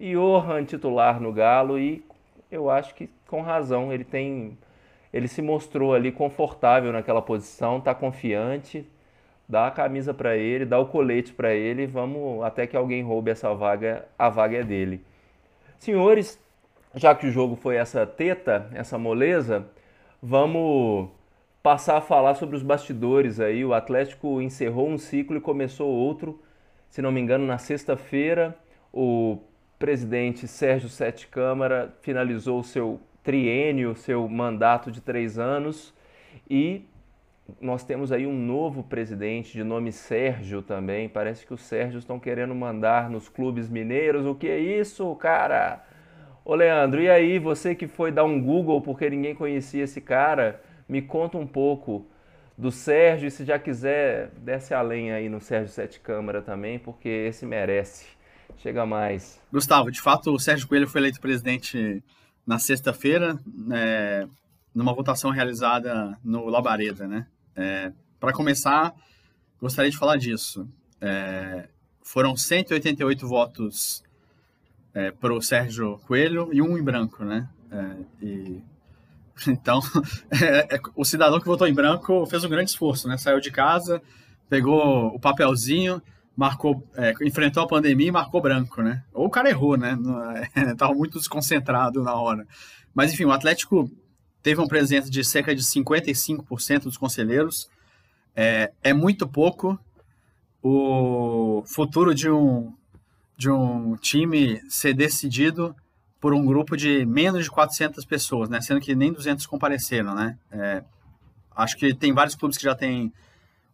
Johan 0.00 0.64
titular 0.64 1.20
no 1.20 1.32
Galo 1.32 1.78
e 1.78 2.04
eu 2.50 2.68
acho 2.68 2.92
que 2.96 3.08
com 3.28 3.40
razão 3.40 3.92
ele 3.92 4.04
tem 4.04 4.58
ele 5.12 5.28
se 5.28 5.42
mostrou 5.42 5.94
ali 5.94 6.10
confortável 6.10 6.90
naquela 6.90 7.22
posição, 7.22 7.78
está 7.78 7.94
confiante, 7.94 8.84
dá 9.48 9.68
a 9.68 9.70
camisa 9.70 10.12
para 10.12 10.36
ele, 10.36 10.64
dá 10.64 10.78
o 10.80 10.86
colete 10.86 11.32
para 11.32 11.54
ele, 11.54 11.86
vamos 11.86 12.42
até 12.42 12.66
que 12.66 12.76
alguém 12.76 13.02
roube 13.02 13.30
essa 13.30 13.54
vaga, 13.54 14.08
a 14.18 14.28
vaga 14.28 14.56
é 14.58 14.64
dele. 14.64 15.04
Senhores, 15.82 16.38
já 16.94 17.12
que 17.12 17.26
o 17.26 17.30
jogo 17.32 17.56
foi 17.56 17.74
essa 17.74 18.06
teta, 18.06 18.70
essa 18.72 18.96
moleza, 18.96 19.66
vamos 20.22 21.08
passar 21.60 21.96
a 21.96 22.00
falar 22.00 22.36
sobre 22.36 22.54
os 22.54 22.62
bastidores 22.62 23.40
aí. 23.40 23.64
O 23.64 23.74
Atlético 23.74 24.40
encerrou 24.40 24.88
um 24.88 24.96
ciclo 24.96 25.36
e 25.36 25.40
começou 25.40 25.88
outro. 25.90 26.40
Se 26.88 27.02
não 27.02 27.10
me 27.10 27.20
engano, 27.20 27.44
na 27.44 27.58
sexta-feira, 27.58 28.56
o 28.92 29.38
presidente 29.76 30.46
Sérgio 30.46 30.88
Sete 30.88 31.26
Câmara 31.26 31.92
finalizou 32.00 32.60
o 32.60 32.64
seu 32.64 33.00
triênio, 33.24 33.96
seu 33.96 34.28
mandato 34.28 34.88
de 34.88 35.00
três 35.00 35.36
anos 35.36 35.92
e 36.48 36.86
nós 37.60 37.84
temos 37.84 38.12
aí 38.12 38.26
um 38.26 38.36
novo 38.36 38.82
presidente 38.82 39.52
de 39.52 39.62
nome 39.64 39.92
Sérgio 39.92 40.62
também. 40.62 41.08
Parece 41.08 41.46
que 41.46 41.54
os 41.54 41.60
Sérgios 41.60 42.02
estão 42.02 42.18
querendo 42.18 42.54
mandar 42.54 43.10
nos 43.10 43.28
clubes 43.28 43.68
mineiros. 43.68 44.26
O 44.26 44.34
que 44.34 44.48
é 44.48 44.58
isso, 44.58 45.14
cara? 45.16 45.84
Ô 46.44 46.54
Leandro, 46.54 47.00
e 47.00 47.08
aí, 47.08 47.38
você 47.38 47.74
que 47.74 47.86
foi 47.86 48.10
dar 48.10 48.24
um 48.24 48.40
Google 48.42 48.80
porque 48.80 49.08
ninguém 49.08 49.34
conhecia 49.34 49.84
esse 49.84 50.00
cara, 50.00 50.60
me 50.88 51.00
conta 51.00 51.38
um 51.38 51.46
pouco 51.46 52.06
do 52.58 52.70
Sérgio 52.70 53.28
e 53.28 53.30
se 53.30 53.44
já 53.44 53.58
quiser, 53.58 54.30
desce 54.38 54.74
além 54.74 55.12
aí 55.12 55.28
no 55.28 55.40
Sérgio 55.40 55.68
Sete 55.68 56.00
Câmara 56.00 56.42
também, 56.42 56.78
porque 56.78 57.08
esse 57.08 57.46
merece. 57.46 58.06
Chega 58.58 58.84
mais. 58.84 59.40
Gustavo, 59.52 59.90
de 59.90 60.00
fato, 60.00 60.32
o 60.32 60.38
Sérgio 60.38 60.68
Coelho 60.68 60.86
foi 60.86 61.00
eleito 61.00 61.20
presidente 61.20 62.02
na 62.46 62.58
sexta-feira, 62.58 63.38
é, 63.72 64.26
numa 64.74 64.92
votação 64.92 65.30
realizada 65.30 66.16
no 66.22 66.46
Labareda, 66.46 67.08
né? 67.08 67.26
É, 67.56 67.92
Para 68.18 68.32
começar, 68.32 68.94
gostaria 69.60 69.90
de 69.90 69.96
falar 69.96 70.16
disso. 70.16 70.68
É, 71.00 71.68
foram 72.02 72.36
188 72.36 73.26
votos 73.26 74.02
é, 74.94 75.10
para 75.10 75.32
o 75.32 75.40
Sérgio 75.40 75.98
Coelho 76.06 76.50
e 76.52 76.60
um 76.60 76.76
em 76.76 76.82
branco, 76.82 77.24
né? 77.24 77.48
É, 77.70 78.24
e, 78.24 78.62
então, 79.48 79.80
é, 80.30 80.76
é, 80.76 80.80
o 80.94 81.04
cidadão 81.04 81.40
que 81.40 81.46
votou 81.46 81.66
em 81.66 81.74
branco 81.74 82.26
fez 82.26 82.44
um 82.44 82.48
grande 82.48 82.70
esforço, 82.70 83.08
né? 83.08 83.16
Saiu 83.16 83.40
de 83.40 83.50
casa, 83.50 84.02
pegou 84.48 85.06
o 85.06 85.18
papelzinho, 85.18 86.02
marcou, 86.36 86.86
é, 86.94 87.14
enfrentou 87.22 87.62
a 87.62 87.68
pandemia 87.68 88.08
e 88.08 88.12
marcou 88.12 88.40
branco, 88.40 88.82
né? 88.82 89.02
Ou 89.12 89.26
o 89.26 89.30
cara 89.30 89.48
errou, 89.48 89.76
né? 89.76 89.96
Tava 90.76 90.94
muito 90.94 91.18
desconcentrado 91.18 92.02
na 92.02 92.14
hora. 92.14 92.46
Mas 92.94 93.12
enfim, 93.12 93.24
o 93.24 93.32
Atlético 93.32 93.90
teve 94.42 94.60
uma 94.60 94.68
presença 94.68 95.10
de 95.10 95.24
cerca 95.24 95.54
de 95.54 95.62
55% 95.62 96.82
dos 96.82 96.96
conselheiros. 96.96 97.68
É, 98.34 98.72
é 98.82 98.92
muito 98.92 99.26
pouco. 99.28 99.78
O 100.62 101.62
futuro 101.66 102.14
de 102.14 102.30
um, 102.30 102.72
de 103.36 103.50
um 103.50 103.96
time 103.96 104.60
ser 104.68 104.94
decidido 104.94 105.74
por 106.20 106.32
um 106.32 106.44
grupo 106.44 106.76
de 106.76 107.04
menos 107.04 107.44
de 107.44 107.50
400 107.50 108.04
pessoas, 108.04 108.48
né? 108.48 108.60
Sendo 108.60 108.80
que 108.80 108.94
nem 108.94 109.12
200 109.12 109.44
compareceram, 109.46 110.14
né? 110.14 110.38
É, 110.52 110.84
acho 111.56 111.76
que 111.76 111.92
tem 111.92 112.12
vários 112.12 112.36
clubes 112.36 112.56
que 112.56 112.62
já 112.62 112.74
têm 112.74 113.12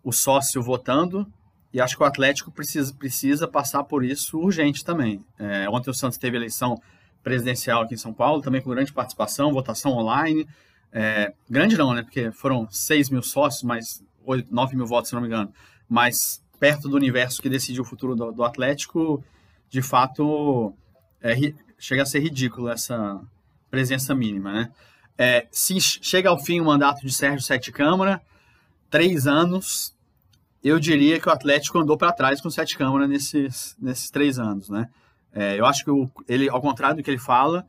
o 0.02 0.12
sócio 0.12 0.62
votando, 0.62 1.30
e 1.72 1.80
acho 1.80 1.96
que 1.96 2.02
o 2.02 2.06
Atlético 2.06 2.50
precisa, 2.50 2.94
precisa 2.94 3.46
passar 3.46 3.84
por 3.84 4.02
isso 4.02 4.38
urgente 4.38 4.82
também. 4.82 5.22
É, 5.38 5.68
ontem 5.68 5.90
o 5.90 5.94
Santos 5.94 6.16
teve 6.16 6.36
eleição 6.36 6.80
presidencial 7.22 7.82
aqui 7.82 7.94
em 7.94 7.98
São 7.98 8.12
Paulo, 8.12 8.42
também 8.42 8.60
com 8.60 8.70
grande 8.70 8.92
participação, 8.92 9.52
votação 9.52 9.92
online. 9.92 10.46
É, 10.92 11.32
grande 11.48 11.76
não, 11.76 11.92
né? 11.92 12.02
Porque 12.02 12.30
foram 12.32 12.68
6 12.70 13.10
mil 13.10 13.22
sócios, 13.22 13.62
mais 13.62 14.02
8, 14.24 14.48
9 14.52 14.76
mil 14.76 14.86
votos, 14.86 15.10
se 15.10 15.14
não 15.14 15.22
me 15.22 15.28
engano. 15.28 15.52
Mas 15.88 16.42
perto 16.58 16.88
do 16.88 16.96
universo 16.96 17.40
que 17.40 17.48
decide 17.48 17.80
o 17.80 17.84
futuro 17.84 18.14
do, 18.14 18.32
do 18.32 18.44
Atlético, 18.44 19.22
de 19.68 19.82
fato, 19.82 20.74
é, 21.20 21.34
chega 21.78 22.02
a 22.02 22.06
ser 22.06 22.20
ridículo 22.20 22.68
essa 22.68 23.20
presença 23.70 24.14
mínima, 24.14 24.52
né? 24.52 24.72
É, 25.16 25.46
se 25.50 25.80
chega 25.80 26.28
ao 26.28 26.38
fim 26.38 26.60
o 26.60 26.64
mandato 26.64 27.00
de 27.04 27.12
Sérgio 27.12 27.42
Sete 27.42 27.72
Câmara, 27.72 28.22
três 28.88 29.26
anos, 29.26 29.94
eu 30.62 30.78
diria 30.78 31.20
que 31.20 31.28
o 31.28 31.32
Atlético 31.32 31.78
andou 31.78 31.96
para 31.98 32.12
trás 32.12 32.40
com 32.40 32.50
Sete 32.50 32.78
Câmara 32.78 33.06
nesses, 33.06 33.76
nesses 33.80 34.10
três 34.10 34.38
anos, 34.38 34.68
né? 34.68 34.88
É, 35.32 35.58
eu 35.58 35.66
acho 35.66 35.84
que 35.84 35.90
o, 35.90 36.10
ele, 36.28 36.48
ao 36.48 36.60
contrário 36.60 36.96
do 36.96 37.02
que 37.02 37.10
ele 37.10 37.18
fala, 37.18 37.66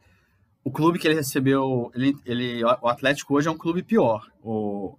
o 0.63 0.71
clube 0.71 0.99
que 0.99 1.07
ele 1.07 1.15
recebeu, 1.15 1.91
ele, 1.95 2.15
ele, 2.25 2.63
o 2.63 2.87
Atlético 2.87 3.35
hoje 3.35 3.47
é 3.47 3.51
um 3.51 3.57
clube 3.57 3.83
pior. 3.83 4.25
O, 4.43 4.97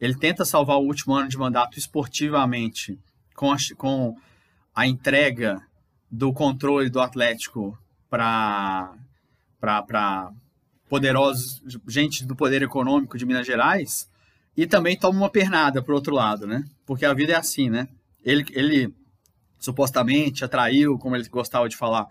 ele 0.00 0.14
tenta 0.14 0.44
salvar 0.44 0.76
o 0.76 0.84
último 0.84 1.14
ano 1.14 1.28
de 1.28 1.36
mandato 1.36 1.78
esportivamente 1.78 2.98
com 3.34 3.52
a, 3.52 3.56
com 3.76 4.16
a 4.74 4.86
entrega 4.86 5.60
do 6.10 6.32
controle 6.32 6.88
do 6.88 7.00
Atlético 7.00 7.78
para 8.08 8.92
poderosos, 10.88 11.62
gente 11.86 12.24
do 12.24 12.34
poder 12.34 12.62
econômico 12.62 13.18
de 13.18 13.26
Minas 13.26 13.46
Gerais, 13.46 14.08
e 14.56 14.66
também 14.66 14.98
toma 14.98 15.18
uma 15.18 15.30
pernada 15.30 15.82
por 15.82 15.94
outro 15.94 16.14
lado, 16.14 16.46
né? 16.46 16.64
Porque 16.86 17.04
a 17.04 17.12
vida 17.12 17.34
é 17.34 17.36
assim, 17.36 17.68
né? 17.68 17.88
Ele, 18.24 18.44
ele 18.50 18.94
supostamente 19.58 20.44
atraiu, 20.44 20.98
como 20.98 21.16
ele 21.16 21.28
gostava 21.28 21.68
de 21.68 21.76
falar, 21.76 22.06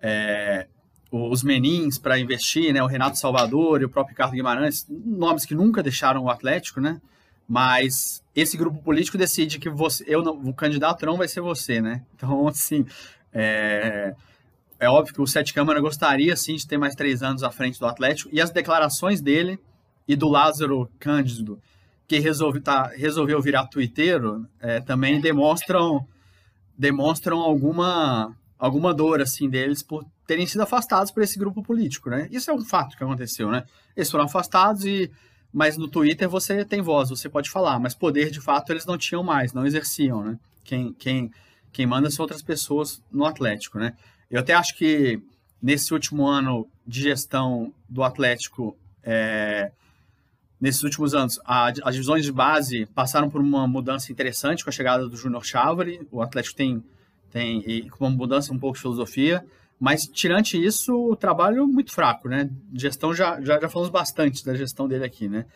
é, 0.00 0.66
os 1.10 1.42
menins 1.42 1.98
para 1.98 2.18
investir, 2.18 2.72
né? 2.72 2.82
O 2.82 2.86
Renato 2.86 3.18
Salvador 3.18 3.82
e 3.82 3.84
o 3.84 3.88
próprio 3.88 4.12
Ricardo 4.12 4.32
Guimarães, 4.32 4.86
nomes 4.88 5.44
que 5.44 5.54
nunca 5.54 5.82
deixaram 5.82 6.24
o 6.24 6.30
Atlético, 6.30 6.80
né? 6.80 7.00
Mas 7.46 8.24
esse 8.34 8.56
grupo 8.56 8.82
político 8.82 9.18
decide 9.18 9.58
que 9.58 9.68
você, 9.68 10.04
eu 10.06 10.22
não, 10.22 10.32
o 10.32 10.54
candidato 10.54 11.04
não 11.04 11.16
vai 11.16 11.28
ser 11.28 11.42
você, 11.42 11.82
né? 11.82 12.02
Então, 12.14 12.48
assim, 12.48 12.86
é, 13.32 14.14
é 14.80 14.88
óbvio 14.88 15.14
que 15.14 15.20
o 15.20 15.26
Sete 15.26 15.52
Câmara 15.52 15.80
gostaria, 15.80 16.34
sim, 16.34 16.56
de 16.56 16.66
ter 16.66 16.78
mais 16.78 16.94
três 16.94 17.22
anos 17.22 17.42
à 17.42 17.50
frente 17.50 17.78
do 17.78 17.86
Atlético. 17.86 18.30
E 18.32 18.40
as 18.40 18.50
declarações 18.50 19.20
dele 19.20 19.58
e 20.08 20.16
do 20.16 20.28
Lázaro 20.28 20.90
Cândido, 20.98 21.60
que 22.08 22.18
resolve, 22.18 22.60
tá, 22.60 22.86
resolveu 22.88 23.40
virar 23.40 23.66
twitteiro, 23.66 24.46
é, 24.60 24.80
também 24.80 25.20
demonstram 25.20 26.06
demonstram 26.76 27.38
alguma 27.38 28.36
alguma 28.58 28.94
dor 28.94 29.20
assim 29.20 29.48
deles 29.48 29.82
por 29.82 30.06
terem 30.26 30.46
sido 30.46 30.60
afastados 30.60 31.10
por 31.10 31.22
esse 31.22 31.38
grupo 31.38 31.62
político, 31.62 32.08
né? 32.08 32.28
Isso 32.30 32.50
é 32.50 32.54
um 32.54 32.64
fato 32.64 32.96
que 32.96 33.02
aconteceu, 33.02 33.50
né? 33.50 33.64
Eles 33.96 34.10
foram 34.10 34.24
afastados 34.24 34.84
e 34.84 35.10
mas 35.52 35.76
no 35.76 35.86
Twitter 35.88 36.28
você 36.28 36.64
tem 36.64 36.80
voz, 36.80 37.10
você 37.10 37.28
pode 37.28 37.50
falar, 37.50 37.78
mas 37.78 37.94
poder 37.94 38.30
de 38.30 38.40
fato 38.40 38.72
eles 38.72 38.86
não 38.86 38.96
tinham 38.96 39.22
mais, 39.22 39.52
não 39.52 39.66
exerciam, 39.66 40.22
né? 40.22 40.38
Quem 40.64 40.92
quem 40.92 41.30
quem 41.72 41.86
manda 41.86 42.10
são 42.10 42.22
outras 42.22 42.42
pessoas 42.42 43.02
no 43.10 43.24
Atlético, 43.24 43.78
né? 43.78 43.94
Eu 44.30 44.40
até 44.40 44.54
acho 44.54 44.76
que 44.76 45.20
nesse 45.60 45.92
último 45.92 46.26
ano 46.26 46.66
de 46.86 47.02
gestão 47.02 47.72
do 47.88 48.02
Atlético, 48.02 48.76
é, 49.02 49.70
nesses 50.62 50.84
últimos 50.84 51.12
anos, 51.12 51.40
a, 51.44 51.72
as 51.82 51.94
divisões 51.94 52.24
de 52.24 52.30
base 52.30 52.86
passaram 52.94 53.28
por 53.28 53.40
uma 53.40 53.66
mudança 53.66 54.12
interessante 54.12 54.62
com 54.62 54.70
a 54.70 54.72
chegada 54.72 55.08
do 55.08 55.16
Júnior 55.16 55.44
Chávari. 55.44 56.06
O 56.08 56.22
Atlético 56.22 56.54
tem, 56.54 56.84
tem 57.32 57.90
uma 57.98 58.10
mudança 58.10 58.52
um 58.52 58.58
pouco 58.58 58.76
de 58.76 58.82
filosofia. 58.82 59.44
Mas, 59.80 60.06
tirante 60.06 60.56
isso, 60.64 60.94
o 60.94 61.16
trabalho 61.16 61.64
é 61.64 61.66
muito 61.66 61.90
fraco, 61.90 62.28
né? 62.28 62.48
Gestão, 62.72 63.12
já, 63.12 63.40
já, 63.40 63.58
já 63.60 63.68
falamos 63.68 63.90
bastante 63.90 64.44
da 64.44 64.54
gestão 64.54 64.86
dele 64.86 65.04
aqui, 65.04 65.28
né? 65.28 65.46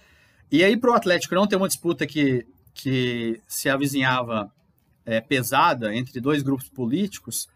E 0.50 0.64
aí, 0.64 0.76
para 0.76 0.90
o 0.90 0.94
Atlético 0.94 1.36
não 1.36 1.46
ter 1.46 1.54
uma 1.54 1.68
disputa 1.68 2.04
que, 2.04 2.44
que 2.74 3.40
se 3.46 3.68
avizinhava 3.68 4.50
é, 5.04 5.20
pesada 5.20 5.94
entre 5.94 6.20
dois 6.20 6.42
grupos 6.42 6.68
políticos, 6.68 7.46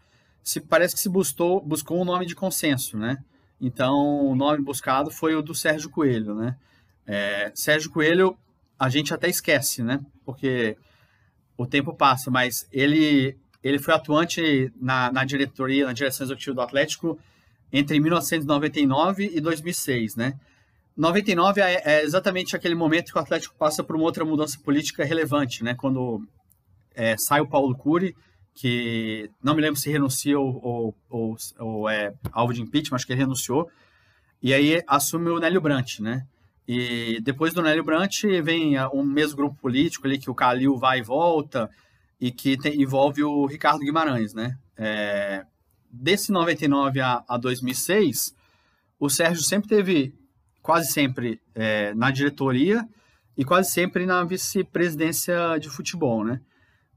se, 0.41 0.61
parece 0.61 0.95
que 0.95 1.01
se 1.01 1.09
buscou, 1.09 1.59
buscou 1.59 2.01
um 2.01 2.05
nome 2.05 2.25
de 2.25 2.33
consenso, 2.33 2.97
né? 2.97 3.17
Então, 3.59 4.25
o 4.25 4.33
nome 4.37 4.63
buscado 4.63 5.11
foi 5.11 5.35
o 5.35 5.41
do 5.41 5.53
Sérgio 5.53 5.89
Coelho, 5.89 6.33
né? 6.33 6.55
É, 7.05 7.51
Sérgio 7.55 7.91
Coelho, 7.91 8.37
a 8.79 8.89
gente 8.89 9.13
até 9.13 9.29
esquece, 9.29 9.83
né? 9.83 9.99
Porque 10.25 10.77
o 11.57 11.65
tempo 11.65 11.93
passa, 11.93 12.31
mas 12.31 12.67
ele 12.71 13.37
ele 13.63 13.77
foi 13.77 13.93
atuante 13.93 14.71
na, 14.81 15.11
na 15.11 15.23
diretoria, 15.23 15.85
na 15.85 15.93
direção 15.93 16.25
executiva 16.25 16.55
do 16.55 16.61
Atlético 16.61 17.19
entre 17.71 17.99
1999 17.99 19.31
e 19.33 19.39
2006, 19.39 20.15
né? 20.15 20.33
99 20.97 21.61
é, 21.61 21.81
é, 21.85 22.03
exatamente 22.03 22.55
aquele 22.55 22.75
momento 22.75 23.11
que 23.11 23.17
o 23.17 23.21
Atlético 23.21 23.55
passa 23.55 23.83
por 23.83 23.95
uma 23.95 24.05
outra 24.05 24.25
mudança 24.25 24.59
política 24.59 25.05
relevante, 25.05 25.63
né? 25.63 25.73
Quando 25.75 26.27
é, 26.93 27.15
sai 27.17 27.39
o 27.39 27.47
Paulo 27.47 27.75
Cury, 27.75 28.15
que 28.53 29.29
não 29.41 29.55
me 29.55 29.61
lembro 29.61 29.79
se 29.79 29.89
renuncia 29.89 30.37
ou, 30.37 30.59
ou, 30.61 30.95
ou, 31.09 31.37
ou, 31.59 31.89
é 31.89 32.13
alvo 32.31 32.53
de 32.53 32.61
impeachment, 32.61 32.95
acho 32.95 33.05
que 33.05 33.13
ele 33.13 33.21
renunciou, 33.21 33.69
e 34.41 34.53
aí 34.53 34.83
assume 34.87 35.29
o 35.29 35.39
Nélio 35.39 35.61
Brant, 35.61 35.99
né? 35.99 36.25
E 36.73 37.19
depois 37.19 37.53
do 37.53 37.61
Nélio 37.61 37.83
Brant 37.83 38.21
vem 38.41 38.79
um 38.93 39.03
mesmo 39.03 39.35
grupo 39.35 39.57
político 39.59 40.07
ali 40.07 40.17
que 40.17 40.29
o 40.29 40.33
Calil 40.33 40.77
vai 40.77 40.99
e 40.99 41.03
volta, 41.03 41.69
e 42.17 42.31
que 42.31 42.55
tem, 42.55 42.81
envolve 42.81 43.21
o 43.25 43.45
Ricardo 43.45 43.81
Guimarães, 43.81 44.33
né? 44.33 44.57
É, 44.77 45.45
desse 45.91 46.31
99 46.31 47.01
a, 47.01 47.25
a 47.27 47.37
2006, 47.37 48.33
o 48.97 49.09
Sérgio 49.09 49.43
sempre 49.43 49.67
teve, 49.67 50.15
quase 50.61 50.93
sempre, 50.93 51.41
é, 51.53 51.93
na 51.93 52.09
diretoria 52.09 52.87
e 53.37 53.43
quase 53.43 53.69
sempre 53.69 54.05
na 54.05 54.23
vice-presidência 54.23 55.57
de 55.59 55.67
futebol, 55.67 56.23
né? 56.23 56.39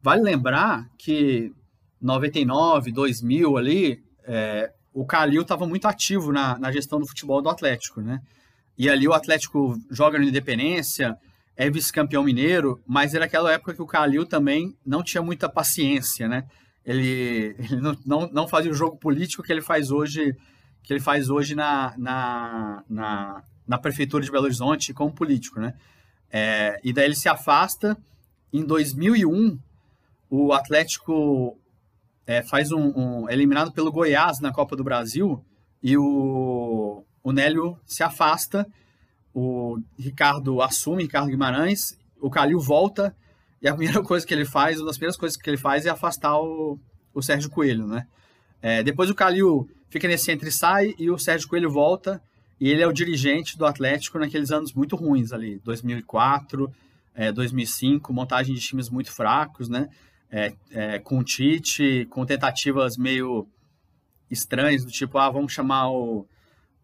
Vale 0.00 0.22
lembrar 0.22 0.88
que 0.96 1.52
99, 2.00 2.92
2000 2.92 3.56
ali, 3.56 4.04
é, 4.22 4.72
o 4.92 5.04
Calil 5.04 5.42
estava 5.42 5.66
muito 5.66 5.88
ativo 5.88 6.30
na, 6.30 6.56
na 6.60 6.70
gestão 6.70 7.00
do 7.00 7.08
futebol 7.08 7.42
do 7.42 7.48
Atlético, 7.48 8.00
né? 8.00 8.20
E 8.76 8.88
ali 8.88 9.06
o 9.06 9.12
Atlético 9.12 9.78
joga 9.90 10.18
no 10.18 10.24
Independência, 10.24 11.16
é 11.56 11.70
vice-campeão 11.70 12.24
mineiro, 12.24 12.82
mas 12.87 13.14
era 13.14 13.24
aquela 13.24 13.52
época 13.52 13.74
que 13.74 13.82
o 13.82 13.87
Calil 13.87 14.26
também 14.26 14.76
não 14.84 15.02
tinha 15.02 15.22
muita 15.22 15.48
paciência, 15.48 16.26
né? 16.28 16.44
Ele, 16.84 17.54
ele 17.58 17.80
não, 17.80 17.96
não, 18.04 18.30
não, 18.32 18.48
fazia 18.48 18.70
o 18.70 18.74
jogo 18.74 18.96
político 18.96 19.42
que 19.42 19.52
ele 19.52 19.62
faz 19.62 19.90
hoje, 19.90 20.37
que 20.82 20.92
ele 20.92 21.00
faz 21.00 21.30
hoje 21.30 21.54
na, 21.54 21.94
na, 21.96 22.84
na, 22.88 23.42
na 23.66 23.78
prefeitura 23.78 24.24
de 24.24 24.30
Belo 24.30 24.44
Horizonte 24.44 24.92
como 24.92 25.14
político, 25.14 25.60
né? 25.60 25.74
É, 26.30 26.80
e 26.82 26.92
daí 26.92 27.04
ele 27.04 27.14
se 27.14 27.28
afasta. 27.28 27.96
Em 28.52 28.64
2001, 28.64 29.58
o 30.28 30.52
Atlético 30.52 31.58
é, 32.26 32.42
faz 32.42 32.72
um, 32.72 32.92
um, 32.96 33.30
eliminado 33.30 33.72
pelo 33.72 33.92
Goiás 33.92 34.40
na 34.40 34.52
Copa 34.52 34.76
do 34.76 34.84
Brasil 34.84 35.44
e 35.82 35.96
o, 35.96 37.04
o 37.24 37.32
Nélio 37.32 37.76
se 37.87 38.04
afasta 38.04 38.66
o 39.34 39.80
Ricardo 39.98 40.62
assume, 40.62 41.02
Ricardo 41.02 41.28
Guimarães, 41.28 41.98
o 42.20 42.30
Calil 42.30 42.60
volta, 42.60 43.14
e 43.60 43.66
a 43.66 43.74
primeira 43.74 44.00
coisa 44.04 44.24
que 44.24 44.32
ele 44.32 44.44
faz, 44.44 44.78
uma 44.78 44.87
das 44.87 44.96
primeiras 44.96 45.16
coisas 45.16 45.37
que 45.37 45.50
ele 45.50 45.56
faz 45.56 45.84
é 45.84 45.90
afastar 45.90 46.38
o, 46.38 46.78
o 47.12 47.20
Sérgio 47.20 47.50
Coelho, 47.50 47.87
né? 47.87 48.06
É, 48.62 48.82
depois 48.82 49.10
o 49.10 49.14
Calil 49.14 49.68
fica 49.88 50.06
nesse 50.06 50.30
entre 50.30 50.48
e 50.48 50.52
sai, 50.52 50.94
e 50.98 51.10
o 51.10 51.18
Sérgio 51.18 51.48
Coelho 51.48 51.70
volta, 51.70 52.22
e 52.60 52.70
ele 52.70 52.82
é 52.82 52.87
o 52.87 52.92
dirigente 52.92 53.58
do 53.58 53.66
Atlético 53.66 54.18
naqueles 54.18 54.52
anos 54.52 54.72
muito 54.72 54.94
ruins 54.94 55.32
ali, 55.32 55.58
2004, 55.64 56.72
é, 57.14 57.32
2005, 57.32 58.12
montagem 58.12 58.54
de 58.54 58.60
times 58.60 58.88
muito 58.88 59.10
fracos, 59.10 59.68
né? 59.68 59.88
É, 60.30 60.52
é, 60.70 60.98
com 60.98 61.18
o 61.18 61.24
Tite, 61.24 62.06
com 62.10 62.24
tentativas 62.24 62.96
meio 62.96 63.46
estranhas, 64.30 64.84
do 64.84 64.90
tipo, 64.90 65.18
ah, 65.18 65.30
vamos 65.30 65.52
chamar 65.52 65.90
o, 65.90 66.26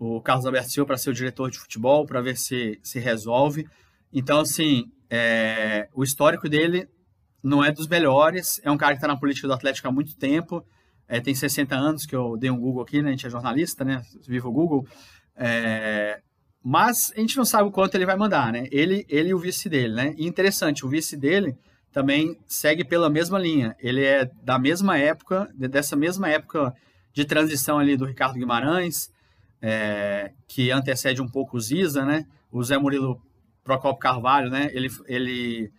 o 0.01 0.19
Carlos 0.19 0.47
Alberto 0.47 0.71
Silva 0.71 0.87
para 0.87 0.97
ser 0.97 1.11
o 1.11 1.15
diretor 1.15 1.51
de 1.51 1.59
futebol, 1.59 2.07
para 2.07 2.23
ver 2.23 2.35
se 2.35 2.81
se 2.83 2.99
resolve. 2.99 3.69
Então, 4.11 4.41
assim, 4.41 4.91
é, 5.11 5.91
o 5.93 6.03
histórico 6.03 6.49
dele 6.49 6.89
não 7.43 7.63
é 7.63 7.71
dos 7.71 7.87
melhores. 7.87 8.59
É 8.65 8.71
um 8.71 8.79
cara 8.79 8.95
que 8.95 8.97
está 8.97 9.07
na 9.07 9.19
política 9.19 9.47
do 9.47 9.53
Atlético 9.53 9.87
há 9.89 9.93
muito 9.93 10.17
tempo. 10.17 10.65
É, 11.07 11.21
tem 11.21 11.35
60 11.35 11.77
anos 11.77 12.07
que 12.07 12.17
eu 12.17 12.35
dei 12.39 12.51
um 12.51 12.59
Google 12.59 12.83
aqui, 12.83 13.03
né? 13.03 13.09
A 13.09 13.13
gente 13.13 13.27
é 13.27 13.31
jornalista, 13.31 13.85
né? 13.85 14.03
Viva 14.27 14.49
o 14.49 14.53
Google. 14.53 14.87
É, 15.37 16.23
mas 16.65 17.13
a 17.15 17.21
gente 17.21 17.37
não 17.37 17.45
sabe 17.45 17.69
o 17.69 17.73
quanto 17.73 17.95
ele 17.95 18.07
vai 18.07 18.17
mandar, 18.17 18.51
né? 18.51 18.69
Ele, 18.73 19.05
ele 19.07 19.29
e 19.29 19.35
o 19.35 19.39
vice 19.39 19.69
dele, 19.69 19.95
né? 19.95 20.15
E 20.17 20.27
interessante, 20.27 20.87
o 20.87 20.89
vice 20.89 21.15
dele 21.15 21.59
também 21.93 22.39
segue 22.47 22.85
pela 22.85 23.11
mesma 23.11 23.39
linha. 23.39 23.77
Ele 23.81 24.03
é 24.03 24.31
da 24.43 24.59
mesma 24.59 24.97
época, 24.97 25.47
dessa 25.55 25.95
mesma 25.95 26.27
época 26.29 26.73
de 27.13 27.27
transição 27.27 27.79
ali 27.79 27.99
do 27.99 28.07
Ricardo 28.07 28.39
Guimarães, 28.39 29.11
é, 29.63 30.33
que 30.49 30.71
antecede 30.71 31.21
um 31.21 31.29
pouco 31.29 31.57
o 31.57 31.61
Ziza, 31.61 32.05
né? 32.05 32.27
O 32.51 32.63
Zé 32.63 32.79
Murilo 32.79 33.21
Procopio 33.63 33.99
Carvalho, 33.99 34.51
né? 34.51 34.71
Ele, 34.73 34.89
ele, 35.07 35.73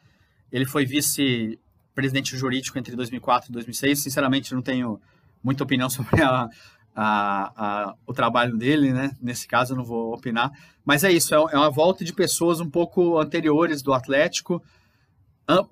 ele 0.52 0.66
foi 0.66 0.86
vice 0.86 1.60
presidente 1.94 2.36
jurídico 2.38 2.78
entre 2.78 2.96
2004 2.96 3.50
e 3.50 3.54
2006. 3.54 4.04
Sinceramente, 4.04 4.54
não 4.54 4.62
tenho 4.62 5.00
muita 5.44 5.64
opinião 5.64 5.90
sobre 5.92 6.22
a, 6.22 6.48
a, 6.96 7.54
a, 7.56 7.96
o 8.06 8.14
trabalho 8.14 8.58
dele, 8.58 8.94
né? 8.94 9.12
Nesse 9.22 9.48
caso, 9.48 9.74
eu 9.74 9.78
não 9.78 9.84
vou 9.84 10.14
opinar. 10.14 10.52
Mas 10.86 11.04
é 11.04 11.12
isso, 11.12 11.34
é, 11.34 11.38
é 11.38 11.58
uma 11.58 11.70
volta 11.70 12.04
de 12.04 12.14
pessoas 12.14 12.60
um 12.60 12.70
pouco 12.70 13.20
anteriores 13.20 13.82
do 13.82 13.94
Atlético, 13.94 14.62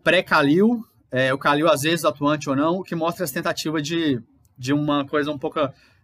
pré-Calil, 0.04 0.84
é, 1.12 1.34
o 1.34 1.38
Calil 1.38 1.68
às 1.68 1.82
vezes 1.82 2.06
atuante 2.06 2.50
ou 2.50 2.56
não, 2.56 2.80
o 2.80 2.84
que 2.84 2.96
mostra 2.96 3.24
essa 3.24 3.34
tentativa 3.34 3.82
de, 3.82 4.22
de 4.58 4.74
uma 4.74 5.06
coisa 5.06 5.32
um 5.32 5.38
pouco 5.38 5.60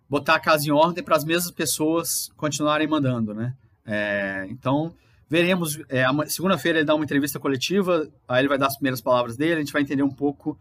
botar 0.10 0.36
a 0.36 0.39
casa 0.39 0.68
em 0.68 0.72
ordem 0.72 1.04
para 1.04 1.15
as 1.15 1.24
mesmas 1.24 1.52
pessoas 1.52 2.32
continuarem 2.38 2.88
mandando, 2.88 3.34
né? 3.34 3.54
É, 3.86 4.46
então, 4.50 4.94
veremos. 5.30 5.80
É, 5.89 6.06
Segunda-feira 6.28 6.80
ele 6.80 6.86
dá 6.86 6.96
uma 6.96 7.04
entrevista 7.04 7.39
coletiva, 7.39 8.08
aí 8.28 8.41
ele 8.41 8.48
vai 8.48 8.58
dar 8.58 8.68
as 8.68 8.76
primeiras 8.76 9.02
palavras 9.02 9.36
dele, 9.36 9.56
a 9.56 9.60
gente 9.60 9.74
vai 9.74 9.82
entender 9.82 10.04
um 10.04 10.12
pouco 10.12 10.58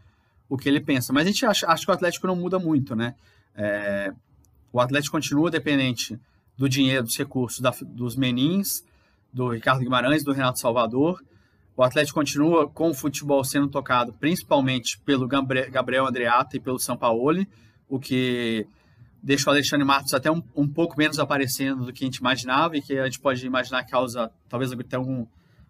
o 0.48 0.56
que 0.56 0.68
ele 0.68 0.80
pensa. 0.80 1.12
Mas 1.12 1.24
a 1.24 1.30
gente 1.30 1.44
acha, 1.46 1.66
acha 1.66 1.84
que 1.84 1.90
o 1.90 1.94
Atlético 1.94 2.26
não 2.26 2.36
muda 2.36 2.58
muito, 2.58 2.94
né? 2.94 3.14
É, 3.54 4.12
o 4.72 4.80
Atlético 4.80 5.16
continua 5.16 5.50
dependente 5.50 6.18
do 6.56 6.68
dinheiro, 6.68 7.04
dos 7.04 7.16
recursos 7.16 7.60
da, 7.60 7.72
dos 7.82 8.16
menins, 8.16 8.84
do 9.32 9.48
Ricardo 9.48 9.80
Guimarães, 9.80 10.24
do 10.24 10.32
Renato 10.32 10.58
Salvador. 10.58 11.22
O 11.76 11.82
Atlético 11.82 12.20
continua 12.20 12.68
com 12.68 12.90
o 12.90 12.94
futebol 12.94 13.42
sendo 13.42 13.68
tocado 13.68 14.12
principalmente 14.12 14.98
pelo 15.00 15.26
Gabriel 15.26 16.06
Andreata 16.06 16.56
e 16.56 16.60
pelo 16.60 16.78
Sampaoli, 16.78 17.48
o 17.88 17.98
que 17.98 18.66
deixa 19.24 19.48
o 19.48 19.52
Alexandre 19.52 19.86
Matos 19.86 20.12
até 20.12 20.30
um, 20.30 20.42
um, 20.54 20.68
pouco 20.68 20.98
menos 20.98 21.18
aparecendo 21.18 21.86
do 21.86 21.92
que 21.94 22.04
a 22.04 22.06
gente 22.06 22.18
imaginava 22.18 22.76
e 22.76 22.82
que 22.82 22.98
a 22.98 23.06
gente 23.06 23.18
pode 23.18 23.44
imaginar 23.46 23.82
causa 23.84 24.30
talvez 24.50 24.70
até 24.70 24.96
algum, 24.96 25.26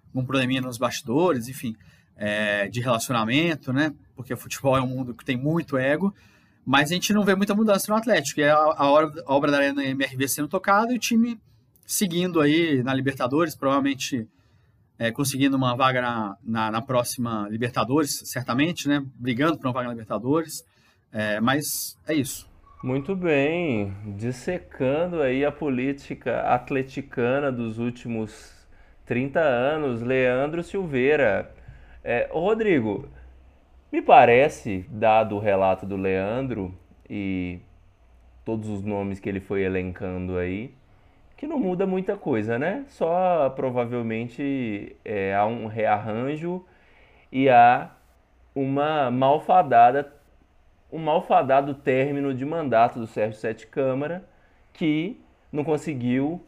algum 0.09 0.27
probleminha 0.27 0.61
nos 0.61 0.77
bastidores, 0.77 1.49
enfim, 1.49 1.77
é, 2.17 2.67
de 2.67 2.81
relacionamento, 2.81 3.73
né? 3.73 3.95
Porque 4.17 4.35
o 4.35 4.37
futebol 4.37 4.77
é 4.77 4.83
um 4.83 4.89
mundo 4.89 5.15
que 5.15 5.25
tem 5.25 5.37
muito 5.37 5.77
ego, 5.77 6.13
mas 6.67 6.91
a 6.91 6.95
gente 6.95 7.13
não 7.13 7.23
vê 7.23 7.37
muita 7.37 7.55
mudança 7.55 7.87
no 7.89 7.97
Atlético. 7.97 8.41
É 8.41 8.51
a, 8.51 8.57
a, 8.57 8.91
obra, 8.91 9.23
a 9.25 9.33
obra 9.33 9.53
da 9.53 9.59
Arena 9.59 9.85
MRV 9.85 10.27
sendo 10.27 10.49
tocada 10.49 10.93
e 10.93 10.97
o 10.97 10.99
time 10.99 11.41
seguindo 11.87 12.41
aí 12.41 12.83
na 12.83 12.93
Libertadores, 12.93 13.55
provavelmente 13.55 14.27
é, 14.99 15.13
conseguindo 15.13 15.57
uma 15.57 15.77
vaga 15.77 16.03
na, 16.03 16.37
na, 16.43 16.71
na, 16.73 16.83
próxima 16.83 17.49
Libertadores, 17.49 18.21
certamente, 18.25 18.89
né? 18.89 19.05
Brigando 19.15 19.59
por 19.59 19.69
uma 19.69 19.73
vaga 19.73 19.87
na 19.87 19.95
Libertadores. 19.95 20.65
É, 21.13 21.41
mas 21.41 21.97
é 22.09 22.15
isso. 22.15 22.53
Muito 22.85 23.17
bem, 23.17 23.95
dissecando 24.15 25.23
aí 25.23 25.43
a 25.43 25.51
política 25.51 26.43
atleticana 26.43 27.51
dos 27.51 27.79
últimos 27.79 28.69
30 29.07 29.41
anos, 29.41 30.03
Leandro 30.03 30.63
Silveira. 30.63 31.51
É, 32.05 32.29
Rodrigo, 32.31 33.09
me 33.91 34.03
parece, 34.03 34.85
dado 34.91 35.35
o 35.35 35.39
relato 35.39 35.87
do 35.87 35.97
Leandro 35.97 36.75
e 37.09 37.59
todos 38.45 38.69
os 38.69 38.85
nomes 38.85 39.19
que 39.19 39.31
ele 39.31 39.41
foi 39.41 39.63
elencando 39.63 40.37
aí, 40.37 40.75
que 41.39 41.47
não 41.47 41.59
muda 41.59 41.87
muita 41.87 42.19
coisa, 42.19 42.59
né? 42.59 42.85
Só 42.89 43.49
provavelmente 43.57 44.95
é, 45.03 45.35
há 45.35 45.47
um 45.47 45.69
rearranjo 45.69 46.63
e 47.33 47.49
há 47.49 47.93
uma 48.55 49.11
malfadada 49.11 50.05
um 50.95 50.99
malfadado 50.99 51.75
término 51.75 52.33
de 52.33 52.45
mandato 52.45 53.01
do 53.01 53.07
Sérgio 53.09 53.41
Sete 53.41 53.67
Câmara, 53.67 54.25
que 54.73 55.21
não 55.51 55.65
conseguiu 55.65 56.41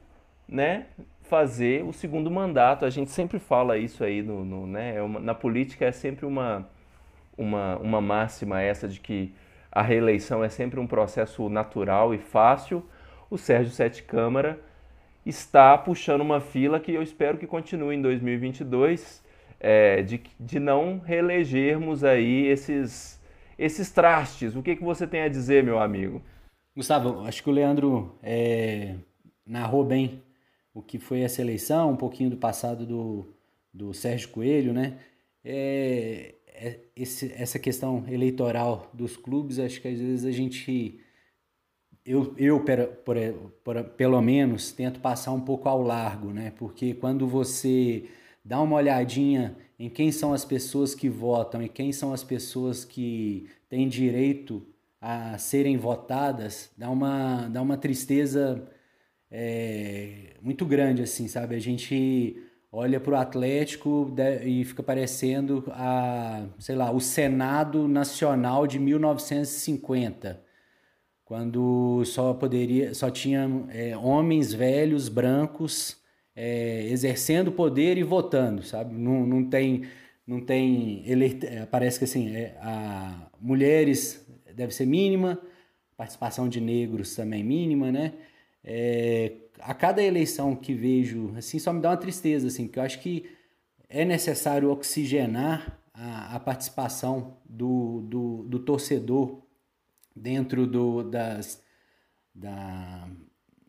né, 0.47 0.87
fazer 1.23 1.83
o 1.83 1.93
segundo 1.93 2.31
mandato. 2.31 2.85
A 2.85 2.91
gente 2.91 3.11
sempre 3.11 3.41
fala 3.41 3.77
isso 3.77 4.05
aí, 4.05 4.23
no, 4.23 4.45
no 4.45 4.65
né, 4.65 4.95
é 4.95 5.03
uma, 5.03 5.19
na 5.19 5.35
política 5.35 5.87
é 5.87 5.91
sempre 5.91 6.25
uma, 6.25 6.65
uma, 7.37 7.77
uma 7.79 8.01
máxima 8.01 8.63
essa 8.63 8.87
de 8.87 9.01
que 9.01 9.35
a 9.73 9.83
reeleição 9.83 10.45
é 10.45 10.49
sempre 10.49 10.79
um 10.79 10.87
processo 10.87 11.49
natural 11.49 12.15
e 12.15 12.19
fácil. 12.19 12.87
O 13.29 13.37
Sérgio 13.37 13.73
Sete 13.73 14.05
Câmara 14.05 14.61
está 15.27 15.77
puxando 15.77 16.21
uma 16.21 16.39
fila 16.39 16.79
que 16.79 16.93
eu 16.93 17.03
espero 17.03 17.37
que 17.37 17.49
continue 17.49 17.97
em 17.97 18.01
2022, 18.01 19.25
é, 19.59 20.03
de, 20.03 20.23
de 20.39 20.61
não 20.61 21.01
reelegermos 21.01 22.05
aí 22.05 22.47
esses 22.47 23.17
esses 23.59 23.91
trastes. 23.91 24.55
O 24.55 24.63
que, 24.63 24.77
que 24.77 24.85
você 24.85 25.07
tem 25.07 25.23
a 25.23 25.29
dizer, 25.29 25.63
meu 25.63 25.79
amigo? 25.79 26.23
Gustavo, 26.75 27.21
acho 27.27 27.43
que 27.43 27.49
o 27.49 27.53
Leandro 27.53 28.19
é, 28.23 28.97
narrou 29.47 29.85
bem 29.85 30.23
o 30.75 30.83
que 30.83 30.99
foi 30.99 31.21
essa 31.21 31.41
eleição, 31.41 31.93
um 31.93 31.97
pouquinho 31.97 32.29
do 32.29 32.37
passado 32.37 32.85
do, 32.85 33.27
do 33.73 33.95
Sérgio 33.95 34.29
Coelho, 34.29 34.75
né? 34.75 34.99
É, 35.43 36.35
é, 36.49 36.81
esse, 36.95 37.33
essa 37.33 37.59
questão 37.59 38.05
eleitoral 38.09 38.91
dos 38.93 39.17
clubes, 39.17 39.59
acho 39.59 39.81
que 39.81 39.89
às 39.89 39.99
vezes 39.99 40.25
a 40.27 40.31
gente, 40.31 41.01
eu, 42.05 42.35
eu 42.37 42.61
por, 42.63 42.87
por, 43.05 43.17
por, 43.65 43.85
pelo 43.85 44.21
menos, 44.21 44.73
tento 44.73 45.01
passar 45.01 45.33
um 45.33 45.41
pouco 45.41 45.69
ao 45.69 45.81
largo, 45.81 46.31
né? 46.31 46.53
Porque 46.59 46.93
quando 46.93 47.27
você 47.27 48.05
dá 48.45 48.61
uma 48.61 48.77
olhadinha 48.77 49.57
em 49.79 49.89
quem 49.91 50.11
são 50.11 50.33
as 50.33 50.45
pessoas 50.45 50.95
que 50.95 51.09
votam 51.09 51.63
e 51.63 51.69
quem 51.69 51.93
são 51.93 52.13
as 52.13 52.25
pessoas 52.25 52.85
que 52.85 53.49
têm 53.69 53.89
direito 53.89 54.67
a 55.01 55.37
serem 55.39 55.77
votadas, 55.77 56.71
dá 56.77 56.91
uma, 56.91 57.49
dá 57.49 57.61
uma 57.61 57.77
tristeza 57.77 58.67
é, 59.31 60.35
muito 60.41 60.65
grande, 60.65 61.03
assim, 61.03 61.29
sabe? 61.29 61.55
A 61.55 61.59
gente 61.61 62.37
olha 62.73 62.99
para 62.99 63.13
o 63.13 63.17
Atlético 63.17 64.15
e 64.45 64.65
fica 64.65 64.83
parecendo 64.83 65.65
a, 65.69 66.47
sei 66.59 66.75
lá, 66.75 66.91
o 66.91 67.01
Senado 67.01 67.87
Nacional 67.87 68.67
de 68.67 68.79
1950, 68.79 70.43
quando 71.25 72.03
só 72.05 72.33
poderia, 72.35 72.95
só 72.95 73.11
tinha 73.11 73.49
é, 73.71 73.97
homens 73.97 74.53
velhos, 74.53 75.09
brancos, 75.09 75.97
é, 76.37 76.87
exercendo 76.91 77.51
poder 77.51 77.97
e 77.97 78.03
votando, 78.03 78.63
sabe? 78.63 78.95
Não, 78.95 79.27
não 79.27 79.49
tem, 79.49 79.87
não 80.27 80.41
tem 80.41 81.03
eleita, 81.11 81.47
é, 81.47 81.65
parece 81.65 81.99
que 81.99 82.05
assim, 82.05 82.37
é, 82.37 82.57
a 82.61 83.31
mulheres 83.41 84.25
deve 84.55 84.75
ser 84.75 84.87
mínima, 84.87 85.41
participação 85.97 86.49
de 86.49 86.61
negros 86.61 87.17
também 87.17 87.43
mínima, 87.43 87.91
né? 87.91 88.13
É, 88.63 89.33
a 89.61 89.73
cada 89.73 90.03
eleição 90.03 90.55
que 90.55 90.75
vejo, 90.75 91.33
assim, 91.37 91.59
só 91.59 91.73
me 91.73 91.81
dá 91.81 91.91
uma 91.91 91.97
tristeza, 91.97 92.49
assim, 92.49 92.67
porque 92.67 92.79
eu 92.79 92.83
acho 92.83 93.01
que 93.01 93.31
é 93.89 94.05
necessário 94.05 94.71
oxigenar 94.71 95.81
a, 95.95 96.37
a 96.37 96.41
participação 96.41 97.39
do, 97.49 98.03
do, 98.03 98.43
do, 98.45 98.59
torcedor 98.59 99.43
dentro 100.15 100.67
do, 100.67 101.03
das, 101.05 101.63
da, 102.35 103.09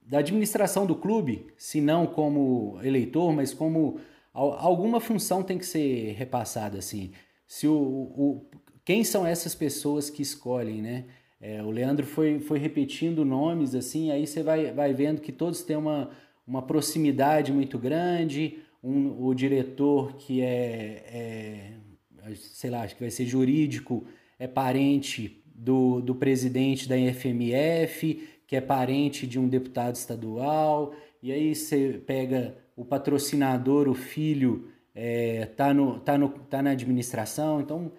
da 0.07 0.19
administração 0.19 0.85
do 0.85 0.95
clube, 0.95 1.47
se 1.57 1.81
não 1.81 2.07
como 2.07 2.79
eleitor, 2.81 3.33
mas 3.33 3.53
como 3.53 3.99
alguma 4.33 5.01
função 5.01 5.43
tem 5.43 5.57
que 5.57 5.65
ser 5.65 6.13
repassada 6.13 6.77
assim. 6.77 7.11
Se 7.45 7.67
o, 7.67 7.73
o 7.73 8.45
quem 8.85 9.03
são 9.03 9.25
essas 9.25 9.53
pessoas 9.53 10.09
que 10.09 10.21
escolhem, 10.21 10.81
né? 10.81 11.05
É, 11.41 11.61
o 11.61 11.69
Leandro 11.69 12.05
foi, 12.05 12.39
foi 12.39 12.57
repetindo 12.57 13.25
nomes 13.25 13.75
assim, 13.75 14.11
aí 14.11 14.25
você 14.25 14.41
vai, 14.41 14.71
vai 14.71 14.93
vendo 14.93 15.21
que 15.21 15.31
todos 15.31 15.61
têm 15.61 15.75
uma, 15.75 16.09
uma 16.47 16.61
proximidade 16.61 17.51
muito 17.51 17.77
grande. 17.77 18.59
Um, 18.81 19.25
o 19.25 19.33
diretor 19.33 20.15
que 20.15 20.41
é, 20.41 21.03
é, 21.11 22.33
sei 22.35 22.69
lá, 22.69 22.83
acho 22.83 22.95
que 22.95 23.01
vai 23.01 23.11
ser 23.11 23.25
jurídico, 23.25 24.05
é 24.39 24.47
parente 24.47 25.43
do, 25.53 25.99
do 25.99 26.15
presidente 26.15 26.87
da 26.87 26.95
FMF, 26.95 28.23
que 28.47 28.55
é 28.55 28.61
parente 28.61 29.27
de 29.27 29.37
um 29.37 29.47
deputado 29.47 29.95
estadual, 29.95 30.93
e 31.21 31.31
aí 31.31 31.53
você 31.53 32.01
pega 32.07 32.57
o 32.75 32.85
patrocinador, 32.85 33.89
o 33.89 33.93
filho, 33.93 34.71
é, 34.95 35.45
tá, 35.45 35.73
no, 35.73 35.99
tá, 35.99 36.17
no, 36.17 36.29
tá 36.29 36.61
na 36.61 36.71
administração. 36.71 37.59
Então, 37.59 37.91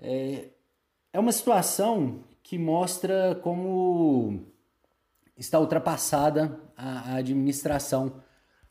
é, 0.00 0.48
é 1.12 1.20
uma 1.20 1.30
situação 1.30 2.24
que 2.42 2.58
mostra 2.58 3.38
como 3.42 4.40
está 5.36 5.60
ultrapassada 5.60 6.58
a, 6.76 7.12
a 7.12 7.16
administração 7.16 8.22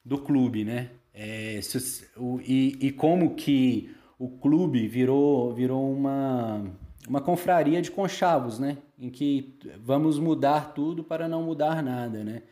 do 0.03 0.17
clube, 0.17 0.65
né? 0.65 0.89
É, 1.13 1.59
se, 1.61 2.07
o, 2.17 2.39
e, 2.41 2.77
e 2.81 2.91
como 2.91 3.35
que 3.35 3.93
o 4.17 4.29
clube 4.29 4.87
virou, 4.87 5.53
virou 5.53 5.91
uma, 5.91 6.63
uma 7.07 7.21
confraria 7.21 7.81
de 7.81 7.91
conchavos, 7.91 8.59
né? 8.59 8.77
Em 8.97 9.09
que 9.09 9.57
vamos 9.79 10.19
mudar 10.19 10.73
tudo 10.73 11.03
para 11.03 11.27
não 11.27 11.43
mudar 11.43 11.81
nada, 11.81 12.23
né? 12.23 12.43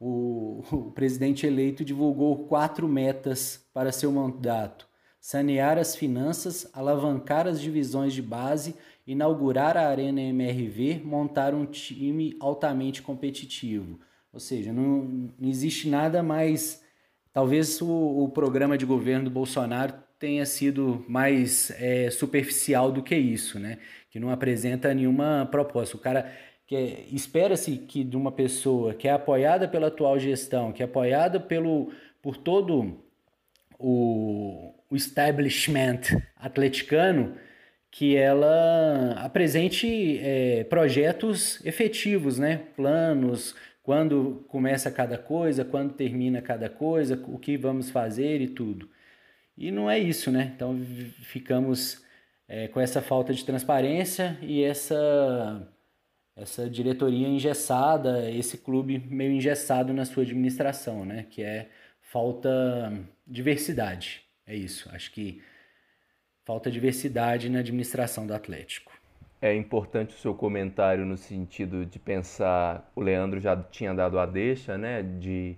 O, 0.00 0.62
o 0.70 0.90
presidente 0.92 1.46
eleito 1.46 1.84
divulgou 1.84 2.46
quatro 2.46 2.88
metas 2.88 3.64
para 3.74 3.92
seu 3.92 4.12
mandato: 4.12 4.88
sanear 5.20 5.78
as 5.78 5.96
finanças, 5.96 6.68
alavancar 6.72 7.46
as 7.46 7.60
divisões 7.60 8.12
de 8.12 8.22
base, 8.22 8.76
inaugurar 9.06 9.76
a 9.76 9.88
Arena 9.88 10.20
MRV, 10.20 11.02
montar 11.04 11.54
um 11.54 11.66
time 11.66 12.36
altamente 12.40 13.02
competitivo. 13.02 13.98
Ou 14.32 14.38
seja, 14.38 14.72
não, 14.72 15.30
não 15.38 15.48
existe 15.48 15.88
nada 15.88 16.22
mais. 16.22 16.82
Talvez 17.32 17.80
o, 17.80 18.24
o 18.24 18.28
programa 18.28 18.76
de 18.76 18.84
governo 18.84 19.24
do 19.24 19.30
Bolsonaro 19.30 19.94
tenha 20.18 20.44
sido 20.44 21.04
mais 21.08 21.70
é, 21.80 22.10
superficial 22.10 22.90
do 22.90 23.02
que 23.02 23.14
isso, 23.16 23.58
né? 23.58 23.78
Que 24.10 24.18
não 24.18 24.30
apresenta 24.30 24.92
nenhuma 24.92 25.46
proposta. 25.50 25.96
O 25.96 26.00
cara 26.00 26.32
que 26.66 26.76
é, 26.76 27.06
espera-se 27.12 27.76
que 27.78 28.04
de 28.04 28.16
uma 28.16 28.32
pessoa 28.32 28.94
que 28.94 29.08
é 29.08 29.12
apoiada 29.12 29.68
pela 29.68 29.88
atual 29.88 30.18
gestão, 30.18 30.72
que 30.72 30.82
é 30.82 30.86
apoiada 30.86 31.40
pelo 31.40 31.92
por 32.20 32.36
todo 32.36 33.02
o, 33.78 34.74
o 34.90 34.96
establishment 34.96 36.00
atleticano, 36.36 37.36
que 37.90 38.16
ela 38.16 39.12
apresente 39.24 40.18
é, 40.20 40.64
projetos 40.64 41.64
efetivos, 41.64 42.38
né? 42.38 42.58
Planos, 42.76 43.54
quando 43.82 44.44
começa 44.48 44.90
cada 44.90 45.16
coisa, 45.16 45.64
quando 45.64 45.94
termina 45.94 46.42
cada 46.42 46.68
coisa, 46.68 47.18
o 47.28 47.38
que 47.38 47.56
vamos 47.56 47.90
fazer 47.90 48.40
e 48.42 48.48
tudo. 48.48 48.90
E 49.58 49.72
não 49.72 49.90
é 49.90 49.98
isso, 49.98 50.30
né? 50.30 50.52
Então 50.54 50.78
ficamos 51.22 52.04
é, 52.46 52.68
com 52.68 52.80
essa 52.80 53.02
falta 53.02 53.34
de 53.34 53.44
transparência 53.44 54.38
e 54.40 54.62
essa, 54.62 55.68
essa 56.36 56.70
diretoria 56.70 57.26
engessada, 57.26 58.30
esse 58.30 58.56
clube 58.56 59.00
meio 59.10 59.32
engessado 59.32 59.92
na 59.92 60.04
sua 60.04 60.22
administração, 60.22 61.04
né? 61.04 61.26
Que 61.28 61.42
é 61.42 61.68
falta 62.00 62.92
diversidade. 63.26 64.22
É 64.46 64.54
isso. 64.54 64.88
Acho 64.92 65.10
que 65.10 65.42
falta 66.44 66.70
diversidade 66.70 67.50
na 67.50 67.58
administração 67.58 68.28
do 68.28 68.34
Atlético. 68.34 68.96
É 69.42 69.52
importante 69.54 70.14
o 70.14 70.18
seu 70.18 70.34
comentário 70.34 71.04
no 71.04 71.16
sentido 71.16 71.84
de 71.84 71.98
pensar, 71.98 72.90
o 72.94 73.00
Leandro 73.00 73.40
já 73.40 73.56
tinha 73.56 73.92
dado 73.92 74.20
a 74.20 74.26
deixa, 74.26 74.78
né? 74.78 75.02
De 75.02 75.56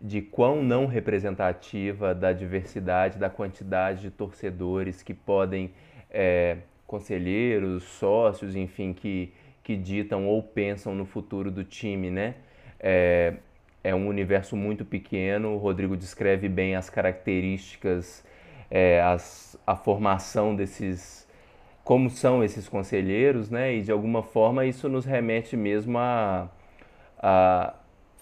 de 0.00 0.20
quão 0.20 0.62
não 0.62 0.86
representativa 0.86 2.14
da 2.14 2.32
diversidade, 2.32 3.18
da 3.18 3.30
quantidade 3.30 4.02
de 4.02 4.10
torcedores 4.10 5.02
que 5.02 5.14
podem, 5.14 5.72
é, 6.10 6.58
conselheiros, 6.86 7.84
sócios, 7.84 8.54
enfim, 8.54 8.92
que, 8.92 9.32
que 9.62 9.76
ditam 9.76 10.26
ou 10.26 10.42
pensam 10.42 10.94
no 10.94 11.04
futuro 11.04 11.50
do 11.50 11.64
time, 11.64 12.10
né? 12.10 12.34
É, 12.78 13.34
é 13.82 13.94
um 13.94 14.06
universo 14.08 14.56
muito 14.56 14.84
pequeno, 14.84 15.54
o 15.54 15.58
Rodrigo 15.58 15.96
descreve 15.96 16.48
bem 16.48 16.74
as 16.76 16.90
características, 16.90 18.24
é, 18.70 19.00
as, 19.00 19.58
a 19.66 19.76
formação 19.76 20.54
desses, 20.54 21.26
como 21.84 22.10
são 22.10 22.44
esses 22.44 22.68
conselheiros, 22.68 23.48
né? 23.48 23.74
E 23.74 23.82
de 23.82 23.92
alguma 23.92 24.22
forma 24.22 24.66
isso 24.66 24.88
nos 24.88 25.04
remete 25.04 25.56
mesmo 25.56 25.98
a, 25.98 26.48
a 27.18 27.74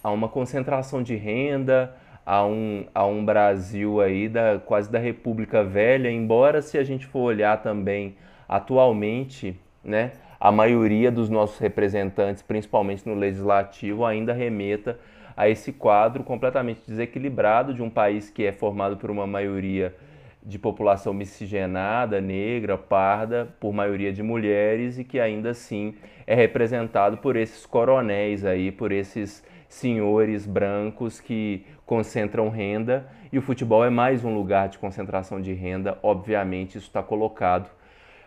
a 0.04 0.10
uma 0.10 0.28
concentração 0.28 1.02
de 1.02 1.16
renda, 1.16 1.96
a 2.26 2.44
um, 2.44 2.84
a 2.94 3.06
um 3.06 3.24
Brasil 3.24 4.02
aí 4.02 4.28
da, 4.28 4.60
quase 4.62 4.92
da 4.92 4.98
República 4.98 5.64
Velha, 5.64 6.10
embora 6.10 6.60
se 6.60 6.76
a 6.76 6.84
gente 6.84 7.06
for 7.06 7.20
olhar 7.20 7.62
também 7.62 8.14
atualmente, 8.46 9.58
né, 9.82 10.12
a 10.38 10.52
maioria 10.52 11.10
dos 11.10 11.30
nossos 11.30 11.58
representantes, 11.58 12.42
principalmente 12.42 13.08
no 13.08 13.14
legislativo, 13.14 14.04
ainda 14.04 14.34
remeta 14.34 14.98
a 15.34 15.48
esse 15.48 15.72
quadro 15.72 16.22
completamente 16.22 16.82
desequilibrado 16.86 17.72
de 17.72 17.82
um 17.82 17.88
país 17.88 18.28
que 18.28 18.44
é 18.44 18.52
formado 18.52 18.98
por 18.98 19.10
uma 19.10 19.26
maioria 19.26 19.94
de 20.42 20.58
população 20.58 21.14
miscigenada, 21.14 22.20
negra, 22.20 22.76
parda, 22.76 23.48
por 23.58 23.72
maioria 23.72 24.12
de 24.12 24.22
mulheres 24.22 24.98
e 24.98 25.04
que 25.04 25.18
ainda 25.18 25.50
assim 25.50 25.94
é 26.26 26.34
representado 26.34 27.16
por 27.16 27.36
esses 27.36 27.64
coronéis 27.64 28.44
aí, 28.44 28.70
por 28.70 28.92
esses 28.92 29.42
senhores 29.74 30.46
brancos 30.46 31.20
que 31.20 31.66
concentram 31.84 32.48
renda 32.48 33.06
e 33.32 33.38
o 33.38 33.42
futebol 33.42 33.84
é 33.84 33.90
mais 33.90 34.24
um 34.24 34.32
lugar 34.32 34.68
de 34.68 34.78
concentração 34.78 35.40
de 35.40 35.52
renda, 35.52 35.98
obviamente 36.00 36.78
isso 36.78 36.87
está 36.87 37.02
colocado. 37.02 37.68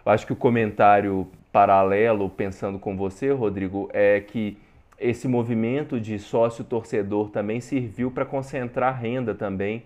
Eu 0.06 0.12
acho 0.12 0.26
que 0.26 0.34
o 0.34 0.36
comentário 0.36 1.26
paralelo, 1.50 2.30
pensando 2.30 2.78
com 2.78 2.98
você, 2.98 3.32
Rodrigo, 3.32 3.90
é 3.94 4.20
que 4.20 4.58
esse 5.00 5.26
movimento 5.26 6.02
de 6.02 6.20
sócio-torcedor 6.20 7.30
também 7.30 7.62
serviu 7.62 8.12
para 8.12 8.26
concentrar 8.26 9.00
renda 9.00 9.34
também, 9.34 9.84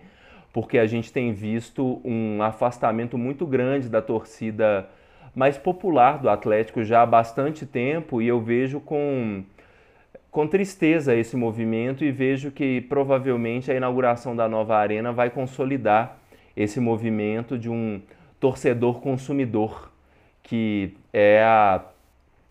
porque 0.52 0.80
a 0.80 0.88
gente 0.88 1.14
tem 1.14 1.32
visto 1.32 2.02
um 2.04 2.42
afastamento 2.42 3.20
muito 3.20 3.46
grande 3.46 3.88
da 3.88 4.02
torcida 4.02 4.90
mais 5.36 5.60
popular 5.60 6.18
do 6.18 6.28
Atlético 6.28 6.84
já 6.84 7.04
há 7.04 7.06
bastante 7.06 7.68
tempo 7.68 8.20
e 8.20 8.28
eu 8.28 8.42
vejo 8.42 8.80
com 8.80 9.44
com 10.32 10.48
tristeza 10.48 11.14
esse 11.14 11.36
movimento 11.36 12.06
e 12.06 12.12
vejo 12.12 12.52
que 12.52 12.80
provavelmente 12.82 13.70
a 13.70 13.76
inauguração 13.76 14.34
da 14.34 14.48
nova 14.48 14.78
arena 14.78 15.12
vai 15.12 15.30
consolidar 15.30 16.18
esse 16.56 16.80
movimento 16.80 17.60
de 17.60 17.70
um 17.70 18.02
torcedor 18.40 19.02
consumidor, 19.02 19.92
que 20.42 20.96
é, 21.12 21.44
a, 21.44 21.84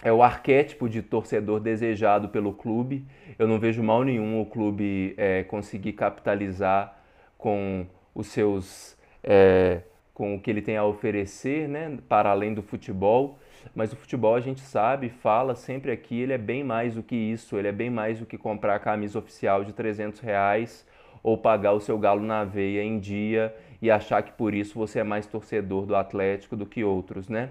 é 0.02 0.12
o 0.12 0.22
arquétipo 0.22 0.90
de 0.90 1.00
torcedor 1.00 1.58
desejado 1.58 2.28
pelo 2.28 2.52
clube. 2.52 3.04
Eu 3.38 3.48
não 3.48 3.58
vejo 3.58 3.82
mal 3.82 4.04
nenhum 4.04 4.40
o 4.42 4.46
clube 4.46 5.14
é, 5.16 5.42
conseguir 5.44 5.94
capitalizar 5.94 6.96
com 7.38 7.86
os 8.14 8.26
seus. 8.26 8.96
É, 9.24 9.80
com 10.12 10.34
o 10.34 10.40
que 10.40 10.50
ele 10.50 10.60
tem 10.60 10.76
a 10.76 10.84
oferecer, 10.84 11.66
né, 11.66 11.96
para 12.06 12.28
além 12.28 12.52
do 12.52 12.60
futebol 12.60 13.38
mas 13.74 13.92
o 13.92 13.96
futebol 13.96 14.34
a 14.34 14.40
gente 14.40 14.60
sabe, 14.60 15.08
fala 15.08 15.54
sempre 15.54 15.90
aqui, 15.90 16.20
ele 16.20 16.32
é 16.32 16.38
bem 16.38 16.64
mais 16.64 16.94
do 16.94 17.02
que 17.02 17.14
isso, 17.14 17.56
ele 17.56 17.68
é 17.68 17.72
bem 17.72 17.90
mais 17.90 18.18
do 18.18 18.26
que 18.26 18.38
comprar 18.38 18.76
a 18.76 18.80
camisa 18.80 19.18
oficial 19.18 19.64
de 19.64 19.72
300 19.72 20.20
reais 20.20 20.86
ou 21.22 21.36
pagar 21.36 21.72
o 21.72 21.80
seu 21.80 21.98
galo 21.98 22.22
na 22.22 22.44
veia 22.44 22.82
em 22.82 22.98
dia 22.98 23.54
e 23.80 23.90
achar 23.90 24.22
que 24.22 24.32
por 24.32 24.54
isso 24.54 24.78
você 24.78 25.00
é 25.00 25.04
mais 25.04 25.26
torcedor 25.26 25.86
do 25.86 25.94
Atlético 25.94 26.56
do 26.56 26.66
que 26.66 26.84
outros, 26.84 27.28
né? 27.28 27.50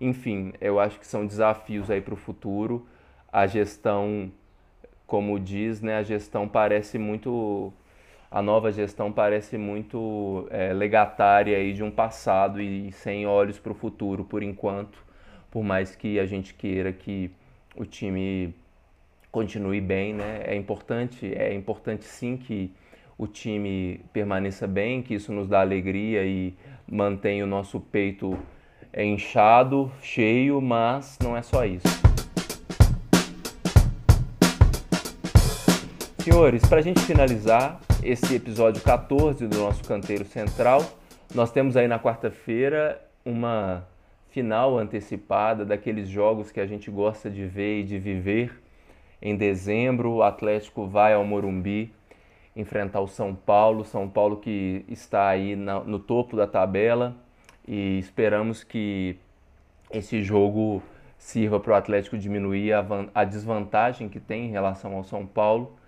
Enfim, 0.00 0.52
eu 0.60 0.78
acho 0.78 0.98
que 0.98 1.06
são 1.06 1.26
desafios 1.26 1.90
aí 1.90 2.00
para 2.00 2.14
o 2.14 2.16
futuro. 2.16 2.86
A 3.32 3.46
gestão, 3.46 4.30
como 5.06 5.38
diz, 5.40 5.80
né? 5.80 5.96
A 5.96 6.02
gestão 6.02 6.48
parece 6.48 6.98
muito 6.98 7.72
a 8.30 8.42
nova 8.42 8.72
gestão 8.72 9.12
parece 9.12 9.56
muito 9.56 10.46
é, 10.50 10.72
legatária 10.72 11.56
aí 11.56 11.72
de 11.72 11.82
um 11.82 11.90
passado 11.90 12.60
e 12.60 12.92
sem 12.92 13.26
olhos 13.26 13.58
para 13.58 13.72
o 13.72 13.74
futuro 13.74 14.24
por 14.24 14.42
enquanto 14.42 15.05
por 15.56 15.64
mais 15.64 15.96
que 15.96 16.20
a 16.20 16.26
gente 16.26 16.52
queira 16.52 16.92
que 16.92 17.30
o 17.74 17.86
time 17.86 18.54
continue 19.32 19.80
bem, 19.80 20.12
né? 20.12 20.42
É 20.44 20.54
importante, 20.54 21.32
é 21.34 21.54
importante 21.54 22.04
sim 22.04 22.36
que 22.36 22.70
o 23.16 23.26
time 23.26 24.04
permaneça 24.12 24.66
bem, 24.66 25.00
que 25.00 25.14
isso 25.14 25.32
nos 25.32 25.48
dá 25.48 25.62
alegria 25.62 26.26
e 26.26 26.54
mantém 26.86 27.42
o 27.42 27.46
nosso 27.46 27.80
peito 27.80 28.38
inchado, 28.94 29.90
cheio, 30.02 30.60
mas 30.60 31.18
não 31.24 31.34
é 31.34 31.40
só 31.40 31.64
isso. 31.64 31.86
Senhores, 36.18 36.66
para 36.68 36.80
a 36.80 36.82
gente 36.82 37.00
finalizar 37.00 37.80
esse 38.02 38.34
episódio 38.34 38.82
14 38.82 39.46
do 39.46 39.56
nosso 39.56 39.82
canteiro 39.84 40.26
central, 40.26 40.82
nós 41.34 41.50
temos 41.50 41.78
aí 41.78 41.88
na 41.88 41.98
quarta-feira 41.98 43.02
uma 43.24 43.86
final 44.36 44.76
antecipada 44.78 45.64
daqueles 45.64 46.10
jogos 46.10 46.52
que 46.52 46.60
a 46.60 46.66
gente 46.66 46.90
gosta 46.90 47.30
de 47.30 47.46
ver 47.46 47.80
e 47.80 47.84
de 47.84 47.98
viver. 47.98 48.52
Em 49.22 49.34
dezembro, 49.34 50.10
o 50.10 50.22
Atlético 50.22 50.86
vai 50.86 51.14
ao 51.14 51.24
Morumbi 51.24 51.90
enfrentar 52.54 53.00
o 53.00 53.06
São 53.06 53.34
Paulo. 53.34 53.82
São 53.82 54.06
Paulo 54.06 54.36
que 54.36 54.84
está 54.90 55.26
aí 55.26 55.56
no 55.56 55.98
topo 55.98 56.36
da 56.36 56.46
tabela 56.46 57.16
e 57.66 57.98
esperamos 57.98 58.62
que 58.62 59.16
esse 59.90 60.22
jogo 60.22 60.82
sirva 61.16 61.58
para 61.58 61.72
o 61.72 61.74
Atlético 61.74 62.18
diminuir 62.18 62.74
a, 62.74 62.84
a 63.14 63.24
desvantagem 63.24 64.06
que 64.06 64.20
tem 64.20 64.48
em 64.48 64.50
relação 64.50 64.96
ao 64.96 65.02
São 65.02 65.24
Paulo. 65.24 65.78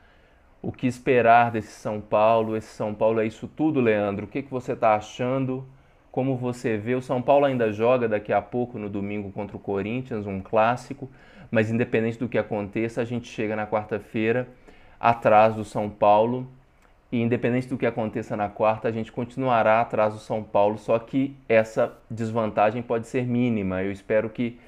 O 0.62 0.72
que 0.72 0.86
esperar 0.86 1.50
desse 1.50 1.72
São 1.72 2.00
Paulo? 2.00 2.56
Esse 2.56 2.68
São 2.68 2.94
Paulo 2.94 3.20
é 3.20 3.26
isso 3.26 3.46
tudo, 3.46 3.78
Leandro? 3.78 4.24
O 4.24 4.28
que, 4.28 4.42
que 4.42 4.50
você 4.50 4.72
está 4.72 4.94
achando? 4.94 5.68
Como 6.18 6.36
você 6.36 6.76
vê, 6.76 6.96
o 6.96 7.00
São 7.00 7.22
Paulo 7.22 7.44
ainda 7.44 7.70
joga 7.70 8.08
daqui 8.08 8.32
a 8.32 8.42
pouco 8.42 8.76
no 8.76 8.90
domingo 8.90 9.30
contra 9.30 9.56
o 9.56 9.60
Corinthians, 9.60 10.26
um 10.26 10.40
clássico, 10.40 11.08
mas 11.48 11.70
independente 11.70 12.18
do 12.18 12.28
que 12.28 12.36
aconteça, 12.36 13.00
a 13.00 13.04
gente 13.04 13.28
chega 13.28 13.54
na 13.54 13.68
quarta-feira 13.68 14.48
atrás 14.98 15.54
do 15.54 15.64
São 15.64 15.88
Paulo. 15.88 16.48
E 17.12 17.22
independente 17.22 17.68
do 17.68 17.78
que 17.78 17.86
aconteça 17.86 18.36
na 18.36 18.48
quarta, 18.48 18.88
a 18.88 18.90
gente 18.90 19.12
continuará 19.12 19.80
atrás 19.80 20.12
do 20.12 20.18
São 20.18 20.42
Paulo, 20.42 20.76
só 20.76 20.98
que 20.98 21.36
essa 21.48 21.96
desvantagem 22.10 22.82
pode 22.82 23.06
ser 23.06 23.24
mínima. 23.24 23.84
Eu 23.84 23.92
espero 23.92 24.28
que 24.28 24.58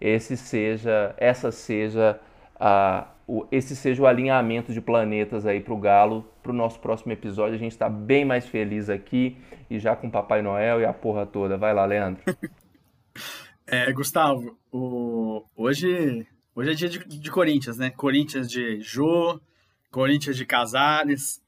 esse 0.00 0.36
seja, 0.36 1.12
essa 1.18 1.50
seja 1.50 2.20
a, 2.54 3.08
esse 3.50 3.76
seja 3.76 4.02
o 4.02 4.06
alinhamento 4.06 4.72
de 4.72 4.80
planetas 4.80 5.46
aí 5.46 5.60
para 5.60 5.74
o 5.74 5.78
Galo. 5.78 6.24
Para 6.42 6.52
o 6.52 6.54
nosso 6.54 6.80
próximo 6.80 7.12
episódio, 7.12 7.54
a 7.54 7.58
gente 7.58 7.72
está 7.72 7.88
bem 7.88 8.24
mais 8.24 8.46
feliz 8.46 8.88
aqui 8.88 9.36
e 9.68 9.78
já 9.78 9.94
com 9.94 10.10
Papai 10.10 10.42
Noel 10.42 10.80
e 10.80 10.84
a 10.84 10.92
porra 10.92 11.24
toda. 11.24 11.56
Vai 11.56 11.72
lá, 11.72 11.84
Leandro. 11.84 12.22
é, 13.66 13.92
Gustavo, 13.92 14.58
o, 14.72 15.44
hoje, 15.54 16.26
hoje 16.54 16.70
é 16.70 16.74
dia 16.74 16.88
de, 16.88 16.98
de, 16.98 17.30
Corinthians, 17.30 17.76
né? 17.76 17.90
Corinthians 17.90 18.48
de 18.48 18.80
Jô, 18.80 19.40
Corinthians 19.90 20.36
de 20.36 20.44
Casares, 20.44 21.40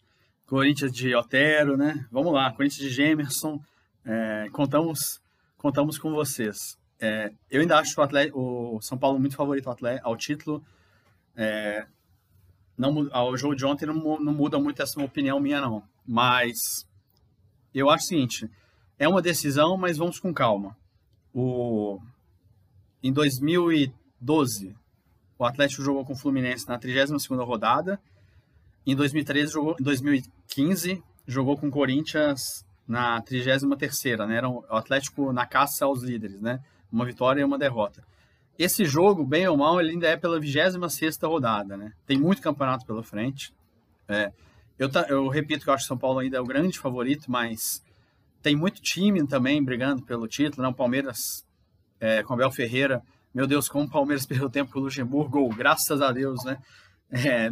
Corinthians 0.46 0.92
de 0.92 1.14
Otero, 1.14 1.76
né? 1.76 2.06
Vamos 2.12 2.32
lá, 2.32 2.52
Corinthians 2.52 2.88
de 2.88 2.90
Gemerson. 2.90 3.60
É, 4.04 4.46
contamos, 4.52 5.20
contamos 5.56 5.98
com 5.98 6.12
vocês. 6.12 6.78
É, 7.00 7.32
eu 7.50 7.60
ainda 7.60 7.78
acho 7.78 7.96
o, 8.32 8.76
o, 8.76 8.80
São 8.80 8.96
Paulo 8.96 9.18
muito 9.18 9.34
favorito 9.34 9.66
ao, 9.66 9.72
atleta, 9.72 10.00
ao 10.04 10.16
título. 10.16 10.62
É, 11.36 11.86
não, 12.76 13.08
o 13.30 13.36
jogo 13.36 13.54
de 13.54 13.64
ontem 13.64 13.86
não, 13.86 14.18
não 14.20 14.32
muda 14.32 14.58
muito 14.58 14.82
essa 14.82 15.00
opinião 15.02 15.40
minha, 15.40 15.60
não. 15.60 15.82
Mas 16.06 16.56
eu 17.74 17.90
acho 17.90 18.04
o 18.04 18.08
seguinte: 18.08 18.50
é 18.98 19.08
uma 19.08 19.22
decisão, 19.22 19.76
mas 19.76 19.98
vamos 19.98 20.18
com 20.18 20.32
calma. 20.32 20.76
O, 21.34 22.00
em 23.02 23.12
2012, 23.12 24.76
o 25.38 25.44
Atlético 25.44 25.82
jogou 25.82 26.04
com 26.04 26.12
o 26.12 26.18
Fluminense 26.18 26.68
na 26.68 26.78
32 26.78 27.26
rodada. 27.44 28.00
Em 28.86 28.94
2013, 28.96 29.52
jogou, 29.52 29.76
em 29.78 29.82
2015, 29.82 31.02
jogou 31.26 31.56
com 31.56 31.68
o 31.68 31.70
Corinthians 31.70 32.64
na 32.86 33.20
33 33.22 33.62
né? 34.28 34.36
Era 34.36 34.48
o 34.48 34.64
Atlético 34.70 35.32
na 35.32 35.46
caça 35.46 35.84
aos 35.84 36.02
líderes, 36.02 36.40
né? 36.40 36.60
Uma 36.90 37.04
vitória 37.04 37.40
e 37.40 37.44
uma 37.44 37.58
derrota. 37.58 38.04
Esse 38.59 38.84
jogo, 38.84 39.24
bem 39.24 39.46
ou 39.48 39.57
mal, 39.57 39.80
ele 39.80 39.90
ainda 39.90 40.09
é 40.09 40.16
pela 40.16 40.38
26 40.38 41.18
rodada, 41.22 41.76
né? 41.76 41.92
Tem 42.07 42.18
muito 42.18 42.42
campeonato 42.42 42.86
pela 42.86 43.03
frente. 43.03 43.53
É, 44.09 44.32
eu, 44.78 44.90
eu 45.09 45.28
repito 45.28 45.64
que 45.64 45.70
eu 45.70 45.74
acho 45.74 45.84
que 45.84 45.88
São 45.88 45.98
Paulo 45.98 46.18
ainda 46.18 46.36
é 46.36 46.40
o 46.40 46.46
grande 46.46 46.78
favorito, 46.78 47.30
mas 47.30 47.82
tem 48.42 48.57
muito 48.57 48.82
time 48.82 49.26
também 49.26 49.62
brigando 49.62 50.03
pelo 50.03 50.28
título, 50.28 50.62
né? 50.62 50.68
O 50.68 50.74
Palmeiras 50.74 51.46
é, 52.00 52.22
com 52.22 52.34
Abel 52.34 52.50
Ferreira. 52.50 53.03
Meu 53.32 53.46
Deus, 53.46 53.68
como 53.68 53.86
o 53.86 53.90
Palmeiras 53.90 54.26
perdeu 54.26 54.50
tempo 54.50 54.72
com 54.72 54.80
o 54.80 54.82
Luxemburgo, 54.82 55.48
graças 55.50 56.03
a 56.03 56.12
Deus, 56.12 56.44
né? 56.44 56.59
É, 57.11 57.50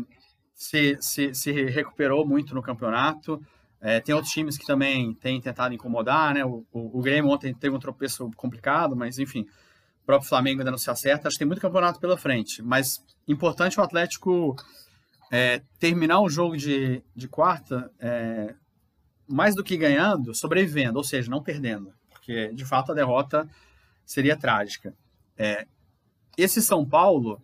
se, 0.55 0.97
se, 1.01 1.35
se 1.35 1.53
recuperou 1.53 2.27
muito 2.27 2.55
no 2.55 2.63
campeonato. 2.63 3.41
É, 3.81 3.99
tem 3.99 4.15
outros 4.15 4.33
times 4.33 4.59
que 4.59 4.67
também 4.67 5.15
têm 5.15 5.41
tentado 5.41 5.73
incomodar, 5.73 6.35
né? 6.35 6.45
O, 6.45 6.67
o, 6.71 6.99
o, 6.99 7.01
Grêmio 7.01 7.31
ontem 7.31 7.55
teve 7.55 7.75
um 7.75 7.79
tropeço 7.79 8.31
complicado, 8.37 8.95
mas 8.95 9.19
enfim, 9.19 9.47
próprio 10.11 10.29
Flamengo 10.29 10.61
ainda 10.61 10.73
não 10.73 10.79
se 10.79 10.91
acerta. 10.91 11.29
Acho 11.29 11.37
que 11.37 11.41
tem 11.41 11.47
muito 11.47 11.61
campeonato 11.61 12.01
pela 12.01 12.17
frente, 12.17 12.63
mas 12.63 13.05
importante 13.29 13.79
o 13.79 13.83
Atlético 13.83 14.57
é, 15.31 15.63
terminar 15.79 16.21
o 16.21 16.29
jogo 16.29 16.57
de, 16.57 17.03
de 17.15 17.29
quarta 17.29 17.91
é, 18.01 18.55
mais 19.29 19.55
do 19.55 19.63
que 19.63 19.77
ganhando, 19.77 20.35
sobrevivendo, 20.35 20.99
ou 20.99 21.05
seja, 21.05 21.31
não 21.31 21.43
perdendo, 21.43 21.93
porque 22.11 22.53
de 22.53 22.65
fato 22.65 22.91
a 22.91 22.95
derrota 22.95 23.49
seria 24.05 24.37
trágica. 24.37 24.93
É, 25.39 25.67
esse 26.37 26.61
São 26.61 26.85
Paulo, 26.85 27.41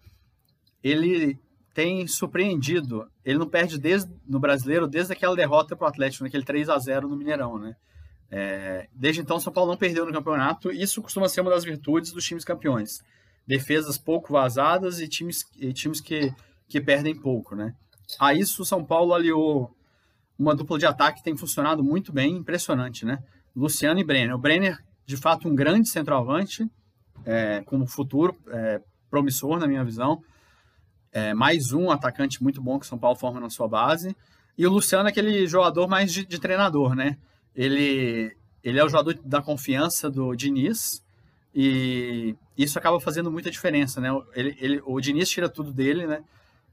ele 0.83 1.39
tem 1.73 2.07
surpreendido. 2.07 3.09
Ele 3.25 3.39
não 3.39 3.49
perde 3.49 3.79
desde, 3.79 4.11
no 4.27 4.41
brasileiro 4.41 4.89
desde 4.89 5.12
aquela 5.12 5.37
derrota 5.37 5.77
para 5.77 5.85
o 5.85 5.89
Atlético, 5.89 6.25
naquele 6.25 6.45
3 6.45 6.69
a 6.69 6.79
0 6.79 7.07
no 7.07 7.17
Mineirão, 7.17 7.59
né? 7.59 7.77
É, 8.31 8.89
desde 8.93 9.20
então, 9.20 9.39
São 9.39 9.53
Paulo 9.53 9.70
não 9.70 9.79
perdeu 9.79 10.05
no 10.05 10.12
campeonato. 10.12 10.70
Isso 10.72 11.03
costuma 11.03 11.29
ser 11.29 11.41
uma 11.41 11.51
das 11.51 11.64
virtudes 11.64 12.12
dos 12.12 12.24
times 12.24 12.45
campeões. 12.45 13.03
Defesas 13.47 13.97
pouco 13.97 14.33
vazadas 14.33 15.01
e 15.01 15.09
times, 15.09 15.45
e 15.57 15.72
times 15.72 16.01
que, 16.01 16.33
que 16.68 16.81
perdem 16.81 17.14
pouco, 17.14 17.55
né? 17.55 17.74
A 18.18 18.35
isso, 18.35 18.64
São 18.64 18.85
Paulo 18.85 19.14
aliou 19.14 19.74
uma 20.39 20.55
dupla 20.55 20.79
de 20.79 20.87
ataque 20.87 21.18
que 21.18 21.24
tem 21.24 21.37
funcionado 21.37 21.83
muito 21.83 22.12
bem, 22.12 22.37
impressionante, 22.37 23.05
né? 23.05 23.22
Luciano 23.55 23.99
e 24.01 24.05
Brenner. 24.05 24.35
O 24.35 24.39
Brenner, 24.39 24.79
de 25.05 25.16
fato, 25.16 25.49
um 25.49 25.55
grande 25.55 25.89
centroavante, 25.89 26.68
é, 27.24 27.62
com 27.64 27.79
um 27.79 27.87
futuro 27.87 28.37
é, 28.49 28.81
promissor, 29.09 29.59
na 29.59 29.66
minha 29.66 29.85
visão 29.85 30.22
é, 31.16 31.33
mais 31.33 31.72
um 31.72 31.91
atacante 31.91 32.43
muito 32.43 32.61
bom 32.61 32.79
que 32.79 32.85
o 32.85 32.89
São 32.89 32.99
Paulo 32.99 33.16
forma 33.16 33.41
na 33.41 33.49
sua 33.49 33.66
base. 33.66 34.14
E 34.59 34.66
o 34.66 34.70
Luciano 34.70 35.09
é 35.09 35.11
aquele 35.11 35.47
jogador 35.47 35.89
mais 35.89 36.12
de, 36.12 36.27
de 36.27 36.39
treinador, 36.39 36.95
né? 36.95 37.16
Ele, 37.57 38.37
ele 38.63 38.79
é 38.79 38.85
o 38.85 38.89
jogador 38.89 39.19
da 39.25 39.41
confiança 39.41 40.11
do 40.11 40.37
Diniz 40.37 41.03
e 41.55 42.37
isso 42.57 42.79
acaba 42.79 43.01
fazendo 43.01 43.33
muita 43.33 43.51
diferença, 43.51 43.99
né? 43.99 44.11
Ele, 44.35 44.55
ele, 44.61 44.83
o 44.85 45.01
Diniz 45.01 45.31
tira 45.31 45.49
tudo 45.49 45.73
dele, 45.73 46.07
né? 46.07 46.23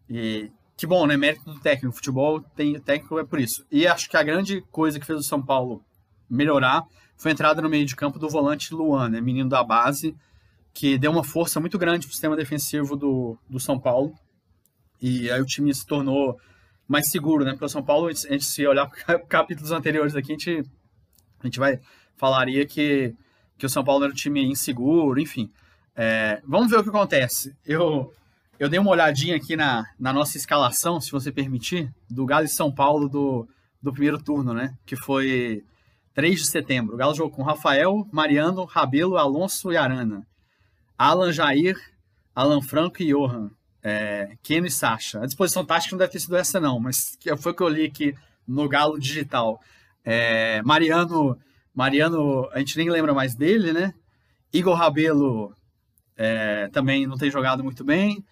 E 0.10 0.52
que 0.76 0.86
bom, 0.86 1.08
né? 1.08 1.16
Mérito 1.16 1.46
do 1.46 1.60
técnico. 1.60 1.96
Futebol 1.96 2.42
tem 2.42 2.78
técnico 2.82 3.18
é 3.18 3.24
por 3.24 3.40
isso. 3.40 3.66
E 3.72 3.88
acho 3.88 4.10
que 4.10 4.18
a 4.18 4.24
grande 4.24 4.62
coisa 4.70 5.00
que 5.00 5.06
fez 5.06 5.18
o 5.18 5.24
São 5.24 5.42
Paulo 5.42 5.82
melhorar 6.30 6.84
foi 7.16 7.32
a 7.32 7.34
entrada 7.34 7.62
no 7.62 7.70
meio 7.70 7.86
de 7.86 7.96
campo 7.96 8.20
do 8.20 8.30
volante 8.30 8.74
Luan, 8.74 9.08
né? 9.08 9.22
Menino 9.22 9.48
da 9.48 9.64
base, 9.64 10.14
que 10.74 10.98
deu 10.98 11.12
uma 11.12 11.24
força 11.24 11.62
muito 11.62 11.78
grande 11.78 12.06
para 12.06 12.12
o 12.12 12.14
sistema 12.14 12.36
defensivo 12.36 12.98
do, 12.98 13.38
do 13.50 13.60
São 13.62 13.80
Paulo. 13.80 14.14
E 15.02 15.32
aí 15.32 15.42
o 15.42 15.46
time 15.46 15.74
se 15.74 15.86
tornou 15.86 16.38
mais 16.94 17.10
seguro, 17.10 17.44
né? 17.44 17.54
Porque 17.54 17.66
o 17.66 17.70
São 17.70 17.82
Paulo, 17.82 18.08
a 18.08 18.12
gente 18.12 18.46
se 18.46 18.68
olhar 18.68 18.88
capítulos 19.28 19.72
anteriores 19.72 20.16
aqui, 20.16 20.32
a 20.32 20.36
gente, 20.36 20.64
a 21.40 21.48
gente 21.48 21.58
vai 21.58 21.80
falaria 22.16 22.68
que, 22.68 23.16
que 23.58 23.66
o 23.66 23.70
São 23.70 23.84
Paulo 23.84 24.04
era 24.04 24.14
um 24.14 24.16
time 24.16 24.46
inseguro, 24.46 25.20
enfim. 25.20 25.52
É, 25.96 26.40
vamos 26.48 26.70
ver 26.70 26.78
o 26.78 26.84
que 26.84 26.90
acontece. 26.90 27.56
Eu, 27.66 28.14
eu 28.60 28.70
dei 28.70 28.80
uma 28.80 28.92
olhadinha 28.92 29.36
aqui 29.36 29.56
na, 29.56 29.84
na 30.00 30.14
nossa 30.14 30.38
escalação, 30.38 31.02
se 31.02 31.12
você 31.12 31.32
permitir, 31.32 31.92
do 32.08 32.28
Galo 32.28 32.46
e 32.46 32.48
São 32.50 32.72
Paulo 32.72 33.10
do, 33.10 33.48
do 33.82 33.92
primeiro 33.92 34.22
turno, 34.22 34.54
né? 34.54 34.76
Que 34.86 34.96
foi 34.96 35.64
3 36.14 36.42
de 36.42 36.46
setembro. 36.46 36.94
O 36.94 36.98
Galo 36.98 37.16
jogou 37.16 37.32
com 37.32 37.42
Rafael, 37.42 38.08
Mariano, 38.12 38.66
Rabelo, 38.66 39.18
Alonso 39.18 39.72
e 39.72 39.78
Arana. 39.78 40.28
Alan 40.96 41.32
Jair, 41.32 41.76
Alan 42.36 42.62
Franco 42.62 43.02
e 43.02 43.08
Johan 43.08 43.50
é, 43.84 44.38
Keno 44.42 44.66
e 44.66 44.72
Sasha. 44.72 45.22
A 45.22 45.26
disposição 45.26 45.66
tática 45.66 45.94
não 45.94 46.00
deve 46.00 46.14
ter 46.14 46.20
sido 46.20 46.38
essa, 46.38 46.60
não, 46.60 46.80
mas 46.80 47.18
foi 47.38 47.54
que 47.54 47.62
eu 47.62 47.68
li 47.68 47.86
aqui 47.86 48.16
no 48.48 48.70
Galo 48.70 48.98
Digital. 48.98 49.60
É, 50.06 50.62
Mariano, 50.64 51.38
Mariano, 51.74 52.50
a 52.54 52.60
gente 52.60 52.78
nem 52.78 52.90
lembra 52.90 53.14
mais 53.14 53.36
dele, 53.36 53.74
né? 53.74 53.94
Igor 54.54 54.76
Rabelo 54.76 55.54
é, 56.16 56.70
também 56.70 57.06
não 57.06 57.18
tem 57.18 57.30
jogado 57.30 57.64
muito 57.64 57.84
bem. 57.84 58.24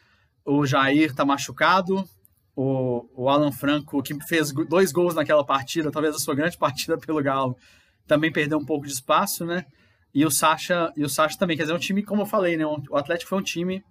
O 0.45 0.66
Jair 0.66 1.14
tá 1.14 1.26
machucado. 1.26 2.08
O, 2.56 3.08
o 3.16 3.30
Alan 3.30 3.52
Franco, 3.52 4.04
que 4.04 4.14
fez 4.26 4.52
dois 4.52 4.91
gols 4.91 5.16
naquela 5.16 5.43
partida, 5.43 5.91
talvez 5.91 6.16
a 6.16 6.20
sua 6.20 6.36
grande 6.36 6.58
partida 6.58 6.97
pelo 6.97 7.24
Galo, 7.24 7.58
também 8.06 8.32
perdeu 8.32 8.58
um 8.58 8.66
pouco 8.66 8.86
de 8.86 8.91
espaço, 8.91 9.45
né? 9.45 9.66
E 10.14 10.26
o 10.26 10.30
Sacha, 10.30 10.91
e 10.97 11.04
o 11.04 11.10
Sacha 11.10 11.38
também, 11.38 11.56
quer 11.56 11.64
dizer, 11.64 11.74
é 11.74 11.76
um 11.76 11.80
time, 11.80 12.04
como 12.04 12.24
eu 12.24 12.26
falei, 12.26 12.58
né? 12.58 12.66
O 12.66 12.97
Atlético 12.97 13.30
foi 13.30 13.39
um 13.39 13.43
time 13.43 13.82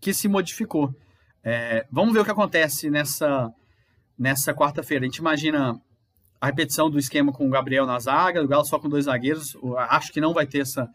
que 0.00 0.12
se 0.12 0.26
modificou. 0.26 0.92
É, 1.42 1.86
vamos 1.90 2.12
ver 2.12 2.20
o 2.20 2.24
que 2.24 2.30
acontece 2.30 2.90
nessa, 2.90 3.52
nessa 4.18 4.52
quarta-feira. 4.52 5.04
A 5.04 5.08
gente 5.08 5.18
imagina 5.18 5.80
a 6.40 6.46
repetição 6.46 6.90
do 6.90 6.98
esquema 6.98 7.32
com 7.32 7.46
o 7.46 7.50
Gabriel 7.50 7.86
na 7.86 7.98
zaga, 7.98 8.42
o 8.42 8.48
Galo 8.48 8.64
só 8.64 8.78
com 8.78 8.88
dois 8.88 9.06
zagueiros. 9.06 9.56
Acho 9.88 10.12
que 10.12 10.20
não 10.20 10.32
vai 10.32 10.46
ter 10.46 10.60
essa, 10.60 10.88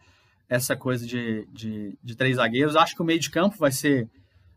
essa 0.48 0.76
coisa 0.76 1.06
de, 1.06 1.46
de, 1.52 1.98
de, 2.02 2.16
três 2.16 2.36
zagueiros. 2.36 2.76
Acho 2.76 2.94
que 2.94 3.02
o 3.02 3.04
meio 3.04 3.18
de 3.18 3.30
campo 3.30 3.56
vai 3.58 3.72
ser 3.72 4.08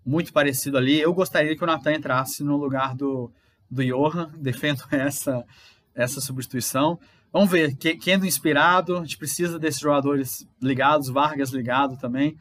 muito 0.05 0.31
parecido 0.31 0.77
ali. 0.77 0.99
Eu 0.99 1.13
gostaria 1.13 1.55
que 1.55 1.63
o 1.63 1.67
Natan 1.67 1.93
entrasse 1.93 2.43
no 2.43 2.57
lugar 2.57 2.95
do, 2.95 3.31
do 3.69 3.83
Johan. 3.83 4.31
Defendo 4.39 4.83
essa, 4.91 5.45
essa 5.93 6.21
substituição. 6.21 6.99
Vamos 7.31 7.51
ver, 7.51 7.75
Kendo 7.75 8.25
inspirado, 8.25 8.97
a 8.97 9.01
gente 9.01 9.17
precisa 9.17 9.59
desses 9.59 9.81
jogadores 9.81 10.47
ligados, 10.61 11.09
Vargas 11.09 11.49
ligado 11.49 11.97
também, 11.97 12.37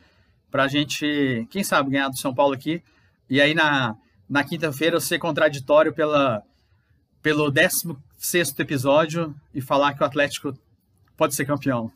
para 0.50 0.62
a 0.62 0.68
gente, 0.68 1.46
quem 1.50 1.64
sabe, 1.64 1.90
ganhar 1.90 2.08
do 2.08 2.16
São 2.16 2.32
Paulo 2.32 2.54
aqui. 2.54 2.82
E 3.28 3.40
aí 3.40 3.54
na, 3.54 3.96
na 4.28 4.44
quinta-feira 4.44 4.96
eu 4.96 5.00
ser 5.00 5.18
contraditório 5.18 5.92
pela, 5.92 6.42
pelo 7.22 7.50
16 7.50 8.58
episódio 8.58 9.34
e 9.54 9.60
falar 9.60 9.94
que 9.94 10.02
o 10.02 10.06
Atlético 10.06 10.54
pode 11.16 11.34
ser 11.34 11.44
campeão. 11.44 11.90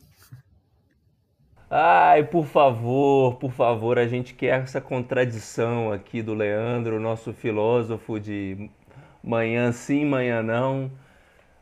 Ai, 1.69 2.23
por 2.25 2.45
favor, 2.45 3.35
por 3.35 3.51
favor, 3.51 3.97
a 3.97 4.05
gente 4.05 4.33
quer 4.33 4.59
essa 4.61 4.81
contradição 4.81 5.89
aqui 5.89 6.21
do 6.21 6.33
Leandro, 6.33 6.99
nosso 6.99 7.31
filósofo 7.31 8.19
de 8.19 8.69
manhã 9.23 9.71
sim, 9.71 10.03
manhã 10.03 10.43
não, 10.43 10.91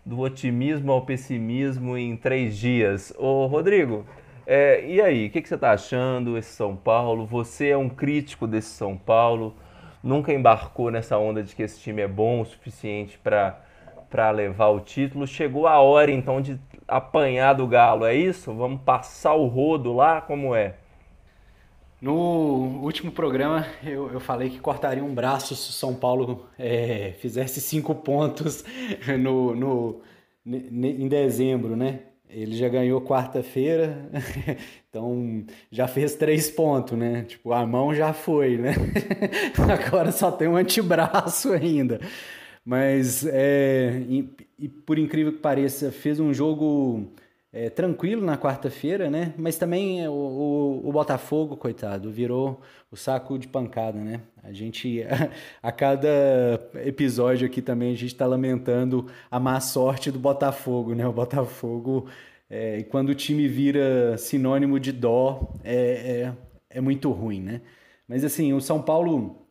do 0.04 0.20
otimismo 0.20 0.92
ao 0.92 1.06
pessimismo 1.06 1.96
em 1.96 2.18
três 2.18 2.58
dias. 2.58 3.14
Ô, 3.20 3.46
Rodrigo, 3.46 4.04
é, 4.48 4.84
e 4.84 5.00
aí, 5.00 5.28
o 5.28 5.30
que, 5.30 5.44
que 5.44 5.48
você 5.48 5.54
está 5.54 5.74
achando 5.74 6.36
esse 6.36 6.52
São 6.56 6.76
Paulo? 6.76 7.24
Você 7.28 7.68
é 7.68 7.78
um 7.78 7.88
crítico 7.88 8.48
desse 8.48 8.70
São 8.70 8.98
Paulo, 8.98 9.56
nunca 10.04 10.34
embarcou 10.34 10.92
nessa 10.92 11.18
onda 11.18 11.44
de 11.44 11.56
que 11.56 11.64
esse 11.64 11.80
time 11.80 12.02
é 12.02 12.08
bom 12.08 12.42
o 12.42 12.46
suficiente 12.46 13.18
para 13.18 14.32
levar 14.32 14.70
o 14.70 14.80
título. 14.80 15.28
Chegou 15.28 15.68
a 15.68 15.80
hora 15.80 16.12
então 16.12 16.42
de 16.42 16.60
apanhar 16.88 17.54
do 17.54 17.68
Galo, 17.68 18.06
é 18.06 18.16
isso? 18.16 18.54
Vamos 18.54 18.82
passar 18.82 19.34
o 19.34 19.48
rodo 19.48 19.94
lá? 19.94 20.22
Como 20.22 20.56
é? 20.56 20.76
No 22.02 22.82
último 22.82 23.12
programa 23.12 23.68
eu, 23.84 24.10
eu 24.12 24.20
falei 24.22 24.50
que 24.50 24.60
cortaria 24.60 25.04
um 25.04 25.14
braço 25.14 25.54
se 25.54 25.70
o 25.70 25.74
São 25.74 25.94
Paulo 25.94 26.48
é, 26.58 27.14
fizesse 27.20 27.60
cinco 27.60 27.94
pontos 27.94 28.64
no, 29.20 29.54
no, 29.54 30.02
em 30.46 31.08
dezembro, 31.10 31.76
né? 31.76 32.00
Ele 32.30 32.56
já 32.56 32.70
ganhou 32.70 33.02
quarta-feira, 33.02 34.08
então 34.88 35.44
já 35.72 35.88
fez 35.88 36.14
três 36.14 36.50
pontos, 36.52 36.98
né? 36.98 37.24
Tipo, 37.24 37.52
a 37.54 37.66
mão 37.66 37.94
já 37.94 38.14
foi, 38.14 38.58
né? 38.58 38.76
Agora 39.88 40.12
só 40.12 40.32
tem 40.32 40.48
um 40.48 40.56
antebraço 40.56 41.52
ainda. 41.52 42.00
Mas, 42.64 43.26
é, 43.26 44.04
e, 44.08 44.30
e, 44.60 44.70
por 44.70 45.00
incrível 45.00 45.34
que 45.34 45.40
pareça, 45.40 45.92
fez 45.92 46.20
um 46.20 46.32
jogo 46.32 47.12
é, 47.52 47.70
tranquilo 47.70 48.24
na 48.24 48.38
quarta-feira, 48.38 49.10
né? 49.10 49.34
Mas 49.38 49.58
também 49.58 50.08
o, 50.08 50.12
o, 50.12 50.90
o, 50.90 50.92
Botafogo, 50.92 51.58
coitado, 51.58 52.12
virou 52.12 52.62
o 52.92 52.96
saco 52.96 53.40
de 53.40 53.48
pancada, 53.48 54.00
né? 54.00 54.22
A 54.44 54.52
gente, 54.52 55.02
a, 55.04 55.32
a 55.68 55.72
cada 55.72 56.08
episódio 56.86 57.48
aqui 57.48 57.62
também, 57.62 57.92
a 57.92 57.98
gente 57.98 58.14
está 58.14 58.28
lamentando 58.28 59.08
a 59.32 59.40
má 59.40 59.60
sorte 59.60 60.12
do 60.12 60.20
Botafogo, 60.20 60.94
né? 60.94 61.08
O 61.08 61.14
Botafogo, 61.14 62.08
é, 62.50 62.84
quando 62.84 63.10
o 63.10 63.16
time 63.16 63.48
vira 63.48 64.16
sinônimo 64.18 64.80
de 64.80 64.92
dó, 64.92 65.54
é, 65.64 66.34
é, 66.72 66.78
é 66.78 66.82
muito 66.82 67.12
ruim, 67.12 67.42
né? 67.42 67.62
Mas 68.08 68.24
assim, 68.24 68.54
o 68.54 68.62
São 68.62 68.82
Paulo 68.82 69.48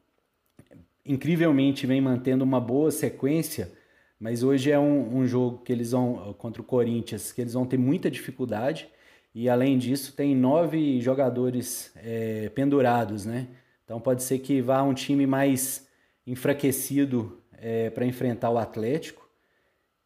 incrivelmente 1.04 1.86
vem 1.86 2.00
mantendo 2.00 2.44
uma 2.44 2.60
boa 2.60 2.90
sequência 2.90 3.72
mas 4.18 4.42
hoje 4.42 4.70
é 4.70 4.78
um, 4.78 5.18
um, 5.18 5.26
jogo 5.26 5.58
que 5.58 5.72
eles 5.72 5.92
vão 5.92 6.34
contra 6.38 6.60
o 6.60 6.64
Corinthians, 6.64 7.32
que 7.32 7.40
eles 7.40 7.52
vão 7.52 7.64
ter 7.64 7.78
muita 7.78 8.10
dificuldade. 8.10 8.88
E 9.34 9.48
além 9.48 9.78
disso, 9.78 10.12
tem 10.14 10.34
nove 10.34 11.00
jogadores 11.00 11.92
é, 11.96 12.48
pendurados, 12.48 13.24
né? 13.24 13.48
Então 13.84 14.00
pode 14.00 14.22
ser 14.22 14.40
que 14.40 14.60
vá 14.60 14.82
um 14.82 14.92
time 14.92 15.26
mais 15.26 15.86
enfraquecido 16.26 17.40
é, 17.52 17.90
para 17.90 18.04
enfrentar 18.04 18.50
o 18.50 18.58
Atlético. 18.58 19.28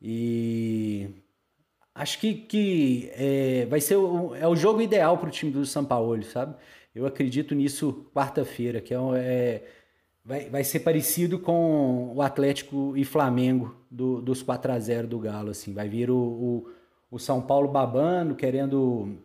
E 0.01 1.09
acho 1.95 2.19
que, 2.19 2.35
que 2.35 3.11
é, 3.15 3.67
vai 3.67 3.81
ser 3.81 3.97
o, 3.97 4.35
é 4.35 4.47
o 4.47 4.57
jogo 4.57 4.83
ideal 4.83 5.17
para 5.19 5.29
o 5.29 5.33
time 5.33 5.51
do 5.51 5.65
São 5.65 5.85
Paulo, 5.85 6.23
sabe? 6.25 6.55
Eu 6.95 7.07
acredito 7.07 7.55
nisso 7.55 8.07
quarta-feira, 8.15 8.81
que 8.81 8.93
é, 8.93 8.99
é 9.17 9.65
vai, 10.25 10.49
vai 10.49 10.65
ser 10.65 10.81
parecido 10.81 11.39
com 11.39 12.13
o 12.15 12.23
Atlético 12.23 12.97
e 12.97 13.05
Flamengo 13.05 13.77
do, 13.91 14.21
dos 14.21 14.43
4 14.43 14.73
a 14.73 14.79
0 14.79 15.07
do 15.07 15.19
Galo. 15.19 15.51
Assim. 15.51 15.73
Vai 15.73 15.89
vir 15.89 16.11
o, 16.11 16.17
o, 16.17 16.71
o 17.11 17.19
São 17.19 17.41
Paulo 17.41 17.69
babando, 17.69 18.35
querendo 18.35 19.19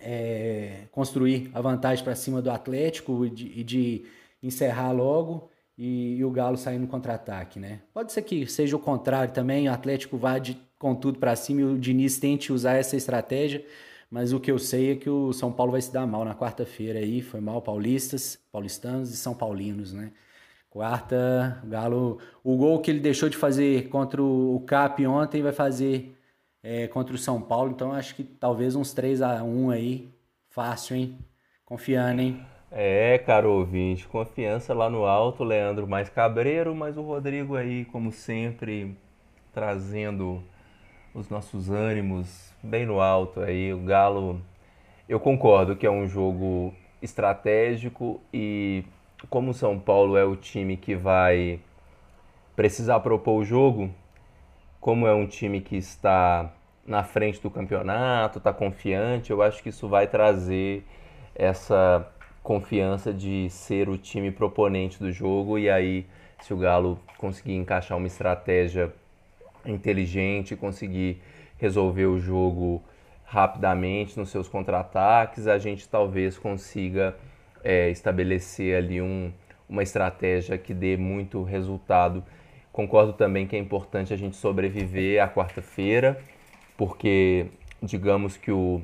é, 0.00 0.84
construir 0.92 1.50
a 1.54 1.60
vantagem 1.60 2.04
para 2.04 2.14
cima 2.14 2.40
do 2.40 2.50
Atlético 2.50 3.24
e 3.24 3.30
de, 3.30 3.60
e 3.60 3.64
de 3.64 4.04
encerrar 4.42 4.92
logo. 4.92 5.50
E, 5.76 6.16
e, 6.16 6.24
o 6.24 6.30
Galo 6.30 6.56
saindo 6.56 6.82
no 6.82 6.88
contra-ataque, 6.88 7.60
né? 7.60 7.80
Pode 7.94 8.12
ser 8.12 8.22
que 8.22 8.46
seja 8.48 8.74
o 8.74 8.80
contrário 8.80 9.32
também, 9.32 9.68
o 9.68 9.72
Atlético 9.72 10.16
vá 10.16 10.36
de, 10.36 10.60
com 10.76 10.92
tudo 10.92 11.20
para 11.20 11.36
cima 11.36 11.60
e 11.60 11.64
o 11.64 11.78
Diniz 11.78 12.18
tente 12.18 12.52
usar 12.52 12.74
essa 12.74 12.96
estratégia, 12.96 13.64
mas 14.10 14.32
o 14.32 14.40
que 14.40 14.50
eu 14.50 14.58
sei 14.58 14.92
é 14.92 14.96
que 14.96 15.10
o 15.10 15.32
São 15.32 15.52
Paulo 15.52 15.72
vai 15.72 15.80
se 15.80 15.92
dar 15.92 16.06
mal 16.06 16.24
na 16.24 16.34
quarta-feira 16.34 16.98
aí, 16.98 17.20
foi 17.22 17.40
mal 17.40 17.60
paulistas, 17.62 18.38
paulistanos 18.50 19.12
e 19.12 19.16
são 19.16 19.34
paulinos, 19.34 19.92
né? 19.92 20.12
Quarta, 20.70 21.60
Galo, 21.64 22.18
o 22.44 22.56
gol 22.56 22.80
que 22.80 22.90
ele 22.90 23.00
deixou 23.00 23.28
de 23.28 23.36
fazer 23.36 23.88
contra 23.88 24.22
o 24.22 24.62
Cap 24.66 25.04
ontem 25.06 25.42
vai 25.42 25.52
fazer 25.52 26.14
é, 26.62 26.86
contra 26.88 27.14
o 27.14 27.18
São 27.18 27.40
Paulo, 27.40 27.70
então 27.72 27.92
acho 27.92 28.14
que 28.14 28.24
talvez 28.24 28.74
uns 28.76 28.92
3 28.92 29.22
a 29.22 29.42
1 29.42 29.70
aí, 29.70 30.08
fácil, 30.50 30.96
hein? 30.96 31.18
Confiando, 31.64 32.20
hein? 32.20 32.46
É, 32.70 33.18
caro 33.18 33.50
ouvinte, 33.50 34.06
confiança 34.06 34.74
lá 34.74 34.90
no 34.90 35.04
alto, 35.06 35.42
Leandro 35.42 35.86
mais 35.86 36.08
cabreiro, 36.10 36.74
mas 36.74 36.98
o 36.98 37.02
Rodrigo 37.02 37.56
aí, 37.56 37.86
como 37.86 38.12
sempre, 38.12 38.94
trazendo 39.54 40.42
os 41.14 41.28
nossos 41.28 41.70
ânimos 41.70 42.52
bem 42.62 42.86
no 42.86 43.00
alto 43.00 43.40
aí. 43.40 43.72
O 43.72 43.78
Galo, 43.78 44.40
eu 45.08 45.18
concordo 45.18 45.76
que 45.76 45.86
é 45.86 45.90
um 45.90 46.06
jogo 46.06 46.74
estratégico 47.00 48.20
e 48.32 48.84
como 49.28 49.50
o 49.50 49.54
São 49.54 49.78
Paulo 49.78 50.16
é 50.16 50.24
o 50.24 50.36
time 50.36 50.76
que 50.76 50.94
vai 50.94 51.60
precisar 52.54 53.00
propor 53.00 53.40
o 53.40 53.44
jogo, 53.44 53.90
como 54.80 55.06
é 55.06 55.14
um 55.14 55.26
time 55.26 55.60
que 55.60 55.76
está 55.76 56.52
na 56.86 57.04
frente 57.04 57.40
do 57.40 57.50
campeonato, 57.50 58.38
está 58.38 58.52
confiante, 58.52 59.30
eu 59.30 59.42
acho 59.42 59.62
que 59.62 59.68
isso 59.68 59.88
vai 59.88 60.06
trazer 60.06 60.84
essa 61.34 62.06
confiança 62.42 63.12
de 63.12 63.50
ser 63.50 63.88
o 63.88 63.98
time 63.98 64.30
proponente 64.30 64.98
do 64.98 65.12
jogo 65.12 65.58
e 65.58 65.68
aí 65.68 66.06
se 66.40 66.54
o 66.54 66.56
Galo 66.56 66.98
conseguir 67.18 67.54
encaixar 67.54 67.98
uma 67.98 68.06
estratégia 68.06 68.92
inteligente, 69.70 70.56
conseguir 70.56 71.20
resolver 71.58 72.06
o 72.06 72.18
jogo 72.18 72.82
rapidamente 73.24 74.18
nos 74.18 74.30
seus 74.30 74.48
contra-ataques, 74.48 75.46
a 75.46 75.58
gente 75.58 75.86
talvez 75.88 76.38
consiga 76.38 77.14
é, 77.62 77.90
estabelecer 77.90 78.76
ali 78.76 79.02
um, 79.02 79.30
uma 79.68 79.82
estratégia 79.82 80.56
que 80.56 80.72
dê 80.72 80.96
muito 80.96 81.42
resultado. 81.42 82.24
Concordo 82.72 83.12
também 83.12 83.46
que 83.46 83.54
é 83.54 83.58
importante 83.58 84.14
a 84.14 84.16
gente 84.16 84.36
sobreviver 84.36 85.22
à 85.22 85.28
quarta-feira, 85.28 86.18
porque 86.76 87.46
digamos 87.82 88.36
que 88.36 88.50
o, 88.50 88.80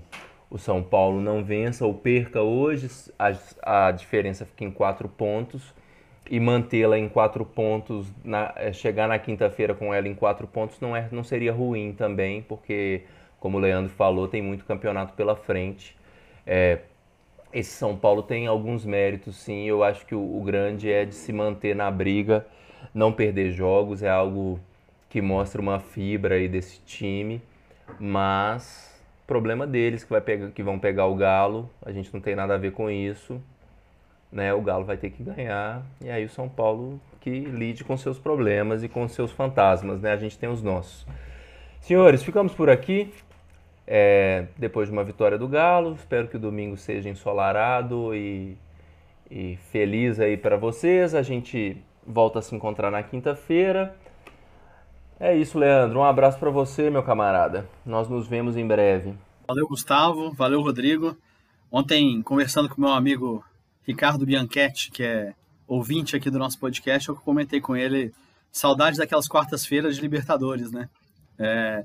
o 0.51 0.59
São 0.59 0.83
Paulo 0.83 1.21
não 1.21 1.43
vença 1.43 1.87
ou 1.87 1.95
perca 1.95 2.43
hoje, 2.43 2.89
a, 3.19 3.87
a 3.87 3.91
diferença 3.93 4.45
fica 4.45 4.65
em 4.65 4.71
quatro 4.71 5.09
pontos 5.09 5.73
e 6.31 6.41
mantê-la 6.41 6.99
em 6.99 7.09
quatro 7.09 7.45
pontos, 7.45 8.11
na, 8.25 8.53
é, 8.57 8.73
chegar 8.73 9.09
na 9.09 9.19
quinta-feira 9.19 9.75
com 9.75 9.93
ela 9.93 10.09
em 10.09 10.15
quatro 10.15 10.47
pontos 10.47 10.81
não, 10.81 10.97
é, 10.97 11.09
não 11.13 11.23
seria 11.23 11.53
ruim 11.53 11.93
também, 11.93 12.43
porque, 12.43 13.03
como 13.39 13.59
o 13.59 13.61
Leandro 13.61 13.91
falou, 13.91 14.27
tem 14.27 14.43
muito 14.43 14.65
campeonato 14.65 15.13
pela 15.15 15.37
frente. 15.37 15.97
É, 16.47 16.81
esse 17.53 17.71
São 17.71 17.97
Paulo 17.97 18.23
tem 18.23 18.47
alguns 18.47 18.85
méritos, 18.85 19.37
sim. 19.37 19.65
Eu 19.65 19.85
acho 19.85 20.07
que 20.07 20.15
o, 20.15 20.39
o 20.39 20.43
grande 20.43 20.91
é 20.91 21.05
de 21.05 21.15
se 21.15 21.33
manter 21.33 21.77
na 21.77 21.91
briga, 21.91 22.47
não 22.93 23.13
perder 23.13 23.53
jogos, 23.53 24.03
é 24.03 24.11
algo 24.11 24.59
que 25.11 25.21
mostra 25.21 25.61
uma 25.61 25.79
fibra 25.79 26.37
aí 26.37 26.49
desse 26.49 26.81
time, 26.81 27.41
mas 28.01 28.93
problema 29.27 29.67
deles 29.67 30.05
que 30.05 30.11
vai 30.11 30.21
pegar, 30.21 30.51
que 30.51 30.63
vão 30.63 30.79
pegar 30.79 31.07
o 31.07 31.15
Galo. 31.15 31.71
A 31.85 31.93
gente 31.93 32.13
não 32.13 32.21
tem 32.21 32.35
nada 32.35 32.55
a 32.55 32.59
ver 32.59 32.73
com 32.73 32.91
isso 32.91 33.41
né, 34.35 34.53
o 34.53 34.61
Galo 34.61 34.85
vai 34.85 34.97
ter 34.97 35.11
que 35.11 35.23
ganhar 35.23 35.87
e 36.05 36.11
aí 36.11 36.25
o 36.25 36.29
São 36.29 36.49
Paulo 36.49 37.01
que 37.21 37.31
lide 37.31 37.85
com 37.85 37.97
seus 37.97 38.19
problemas 38.19 38.83
e 38.83 38.89
com 38.89 39.07
seus 39.09 39.31
fantasmas, 39.31 40.01
né? 40.01 40.13
A 40.13 40.17
gente 40.17 40.37
tem 40.37 40.49
os 40.49 40.61
nossos. 40.61 41.07
Senhores, 41.81 42.23
ficamos 42.23 42.53
por 42.53 42.69
aqui. 42.69 43.15
É, 43.87 44.47
depois 44.59 44.89
de 44.89 44.93
uma 44.93 45.05
vitória 45.05 45.39
do 45.39 45.47
Galo, 45.47 45.95
espero 45.95 46.27
que 46.27 46.37
o 46.37 46.41
domingo 46.41 46.77
seja 46.77 47.09
ensolarado 47.09 48.15
e, 48.15 48.59
e 49.31 49.57
feliz 49.71 50.19
aí 50.19 50.37
para 50.37 50.57
vocês. 50.57 51.15
A 51.15 51.23
gente 51.23 51.77
volta 52.05 52.41
a 52.41 52.43
se 52.43 52.55
encontrar 52.55 52.91
na 52.91 53.03
quinta-feira. 53.03 53.97
É 55.19 55.35
isso, 55.35 55.59
Leandro. 55.59 56.01
Um 56.01 56.05
abraço 56.05 56.39
para 56.39 56.51
você, 56.51 56.91
meu 56.91 57.03
camarada. 57.03 57.67
Nós 57.87 58.09
nos 58.09 58.27
vemos 58.27 58.57
em 58.57 58.67
breve. 58.67 59.15
Valeu, 59.47 59.69
Gustavo. 59.69 60.33
Valeu, 60.33 60.61
Rodrigo. 60.61 61.17
Ontem, 61.71 62.21
conversando 62.23 62.69
com 62.69 62.81
meu 62.81 62.91
amigo 62.91 63.45
Ricardo 63.87 64.25
Bianchetti, 64.25 64.91
que 64.91 65.03
é 65.03 65.35
ouvinte 65.67 66.17
aqui 66.17 66.31
do 66.31 66.39
nosso 66.39 66.59
podcast, 66.59 67.09
eu 67.09 67.17
comentei 67.17 67.61
com 67.61 67.77
ele 67.77 68.13
saudades 68.51 68.99
daquelas 68.99 69.29
quartas-feiras 69.29 69.97
de 69.97 70.01
Libertadores, 70.01 70.71
né? 70.71 70.89
É, 71.39 71.85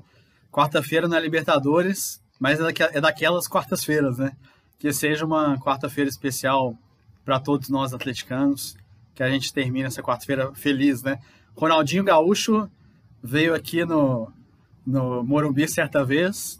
quarta-feira 0.50 1.08
não 1.08 1.16
é 1.16 1.20
Libertadores, 1.20 2.22
mas 2.38 2.60
é, 2.60 2.72
é 2.92 3.00
daquelas 3.00 3.46
quartas-feiras, 3.48 4.18
né? 4.18 4.32
Que 4.78 4.92
seja 4.92 5.26
uma 5.26 5.58
quarta-feira 5.58 6.08
especial 6.08 6.76
para 7.24 7.38
todos 7.38 7.68
nós 7.68 7.92
atleticanos, 7.92 8.76
que 9.14 9.22
a 9.22 9.30
gente 9.30 9.52
termine 9.52 9.86
essa 9.86 10.02
quarta-feira 10.02 10.54
feliz, 10.54 11.02
né? 11.02 11.18
Ronaldinho 11.54 12.04
Gaúcho 12.04 12.70
veio 13.22 13.54
aqui 13.54 13.84
no, 13.84 14.32
no 14.86 15.22
Morumbi 15.22 15.68
certa 15.68 16.04
vez 16.04 16.58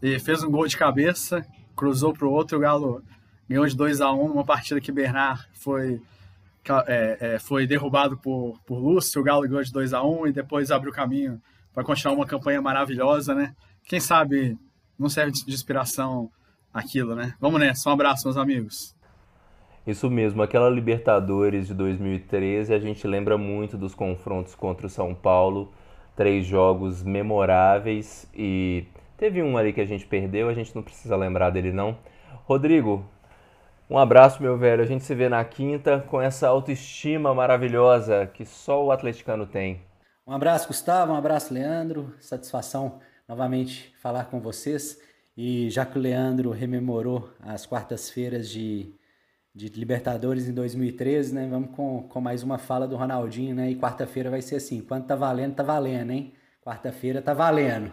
e 0.00 0.20
fez 0.20 0.44
um 0.44 0.50
gol 0.50 0.68
de 0.68 0.76
cabeça, 0.76 1.44
cruzou 1.74 2.12
para 2.12 2.26
o 2.26 2.30
outro, 2.30 2.58
o 2.58 2.60
Galo 2.60 3.02
ganhou 3.48 3.66
de 3.66 3.76
2 3.76 4.00
a 4.00 4.12
1 4.12 4.28
numa 4.28 4.44
partida 4.44 4.80
que 4.80 4.92
Bernard 4.92 5.42
foi, 5.52 6.00
é, 6.86 7.18
é, 7.20 7.38
foi 7.38 7.66
derrubado 7.66 8.16
por, 8.16 8.58
por 8.66 8.78
Lúcio, 8.78 9.20
o 9.20 9.24
Galo 9.24 9.42
ganhou 9.42 9.62
de 9.62 9.72
2 9.72 9.92
a 9.92 10.02
1 10.02 10.28
e 10.28 10.32
depois 10.32 10.70
abriu 10.70 10.92
caminho 10.92 11.40
para 11.72 11.84
continuar 11.84 12.14
uma 12.14 12.26
campanha 12.26 12.62
maravilhosa, 12.62 13.34
né? 13.34 13.54
Quem 13.84 14.00
sabe 14.00 14.56
não 14.98 15.08
serve 15.08 15.32
de 15.32 15.52
inspiração 15.52 16.30
aquilo, 16.72 17.14
né? 17.14 17.34
Vamos 17.40 17.60
nessa, 17.60 17.90
um 17.90 17.92
abraço, 17.92 18.26
meus 18.26 18.36
amigos. 18.36 18.94
Isso 19.86 20.10
mesmo, 20.10 20.42
aquela 20.42 20.70
Libertadores 20.70 21.66
de 21.66 21.74
2013, 21.74 22.72
a 22.72 22.78
gente 22.78 23.06
lembra 23.06 23.36
muito 23.36 23.76
dos 23.76 23.94
confrontos 23.94 24.54
contra 24.54 24.86
o 24.86 24.90
São 24.90 25.14
Paulo, 25.14 25.72
três 26.16 26.46
jogos 26.46 27.02
memoráveis 27.02 28.26
e 28.34 28.86
teve 29.18 29.42
um 29.42 29.58
ali 29.58 29.74
que 29.74 29.80
a 29.80 29.84
gente 29.84 30.06
perdeu, 30.06 30.48
a 30.48 30.54
gente 30.54 30.74
não 30.74 30.82
precisa 30.82 31.16
lembrar 31.16 31.50
dele 31.50 31.70
não. 31.70 31.98
Rodrigo, 32.44 33.04
um 33.88 33.98
abraço, 33.98 34.42
meu 34.42 34.56
velho. 34.56 34.82
A 34.82 34.86
gente 34.86 35.04
se 35.04 35.14
vê 35.14 35.28
na 35.28 35.44
quinta 35.44 36.04
com 36.08 36.20
essa 36.20 36.48
autoestima 36.48 37.34
maravilhosa 37.34 38.26
que 38.26 38.44
só 38.44 38.84
o 38.84 38.90
atleticano 38.90 39.46
tem. 39.46 39.80
Um 40.26 40.32
abraço, 40.32 40.68
Gustavo. 40.68 41.12
Um 41.12 41.16
abraço, 41.16 41.52
Leandro. 41.52 42.14
Satisfação 42.20 42.98
novamente 43.28 43.94
falar 44.00 44.24
com 44.24 44.40
vocês. 44.40 44.98
E 45.36 45.68
já 45.68 45.84
que 45.84 45.98
o 45.98 46.00
Leandro 46.00 46.50
rememorou 46.50 47.28
as 47.40 47.66
quartas-feiras 47.66 48.48
de, 48.48 48.94
de 49.54 49.68
Libertadores 49.68 50.48
em 50.48 50.54
2013, 50.54 51.34
né? 51.34 51.48
Vamos 51.50 51.74
com, 51.74 52.04
com 52.04 52.20
mais 52.20 52.42
uma 52.42 52.56
fala 52.56 52.86
do 52.86 52.96
Ronaldinho, 52.96 53.54
né? 53.54 53.70
E 53.70 53.76
quarta-feira 53.76 54.30
vai 54.30 54.40
ser 54.40 54.56
assim: 54.56 54.80
quando 54.80 55.06
tá 55.06 55.16
valendo, 55.16 55.54
tá 55.56 55.62
valendo, 55.62 56.10
hein? 56.12 56.32
Quarta-feira 56.64 57.20
tá 57.20 57.34
valendo. 57.34 57.92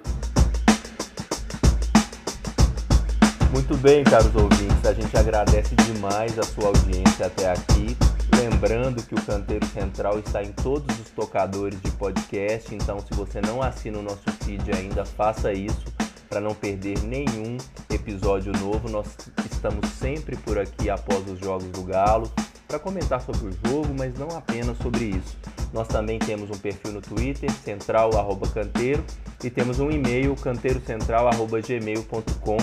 Muito 3.52 3.76
bem, 3.78 4.04
caros 4.04 4.34
ouvintes, 4.34 4.84
a 4.86 4.93
gente 4.93 5.16
agradece 5.18 5.76
demais 5.76 6.39
a 6.39 6.43
sua 6.43 6.68
audiência 6.68 7.26
até 7.26 7.52
aqui. 7.52 7.97
Lembrando 8.38 9.04
que 9.04 9.14
o 9.14 9.22
Canteiro 9.22 9.66
Central 9.68 10.18
está 10.20 10.41
em 10.41 10.54
todos 10.54 10.97
os 10.97 11.10
tocadores 11.10 11.78
de 11.82 11.91
podcast, 11.91 12.74
então 12.74 12.97
se 12.99 13.14
você 13.14 13.41
não 13.41 13.62
assina 13.62 13.99
o 13.99 14.02
nosso 14.02 14.24
feed 14.43 14.72
ainda, 14.72 15.04
faça 15.04 15.52
isso 15.52 15.84
para 16.30 16.39
não 16.39 16.56
perder 16.56 17.04
nenhum 17.04 17.58
episódio 17.89 18.54
novo. 18.54 18.88
Nós 18.89 19.08
estamos 19.52 19.86
sempre 19.89 20.38
por 20.38 20.58
aqui 20.58 20.89
após 20.89 21.30
os 21.30 21.38
jogos 21.38 21.68
do 21.72 21.84
Galo 21.84 22.32
para 22.66 22.80
comentar 22.80 23.22
sobre 23.22 23.49
o 23.49 23.52
jogo, 23.68 23.93
mas 23.97 24.18
não 24.18 24.30
apenas 24.30 24.78
sobre 24.78 25.04
isso. 25.04 25.38
Nós 25.74 25.89
também 25.89 26.20
temos 26.20 26.49
um 26.49 26.58
perfil 26.58 26.93
no 26.93 27.02
Twitter, 27.02 27.52
central@canteiro, 27.52 29.04
e 29.43 29.49
temos 29.49 29.82
um 29.82 29.91
e-mail 29.91 30.34
canteirocentral@gmail.com. 30.38 32.58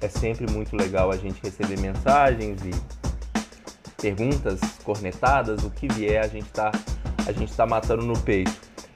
É 0.00 0.08
sempre 0.08 0.50
muito 0.50 0.76
legal 0.76 1.10
a 1.10 1.16
gente 1.16 1.40
receber 1.42 1.78
mensagens 1.78 2.60
e 2.62 2.72
perguntas, 4.00 4.60
cornetadas, 4.82 5.64
o 5.64 5.70
que 5.70 5.88
vier, 5.88 6.22
a 6.22 6.28
gente 6.28 6.46
está 6.46 6.70
a 7.26 7.32
gente 7.32 7.50
está 7.50 7.66
matando 7.66 8.04
no 8.04 8.18
peito. 8.18 8.52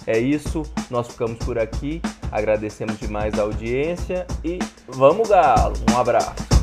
É 0.07 0.19
isso, 0.19 0.63
nós 0.91 1.09
ficamos 1.09 1.39
por 1.39 1.59
aqui, 1.59 2.01
agradecemos 2.31 2.99
demais 2.99 3.39
a 3.39 3.43
audiência 3.43 4.27
e 4.45 4.59
vamos 4.87 5.29
galo. 5.29 5.75
Um 5.93 5.99
abraço. 5.99 6.58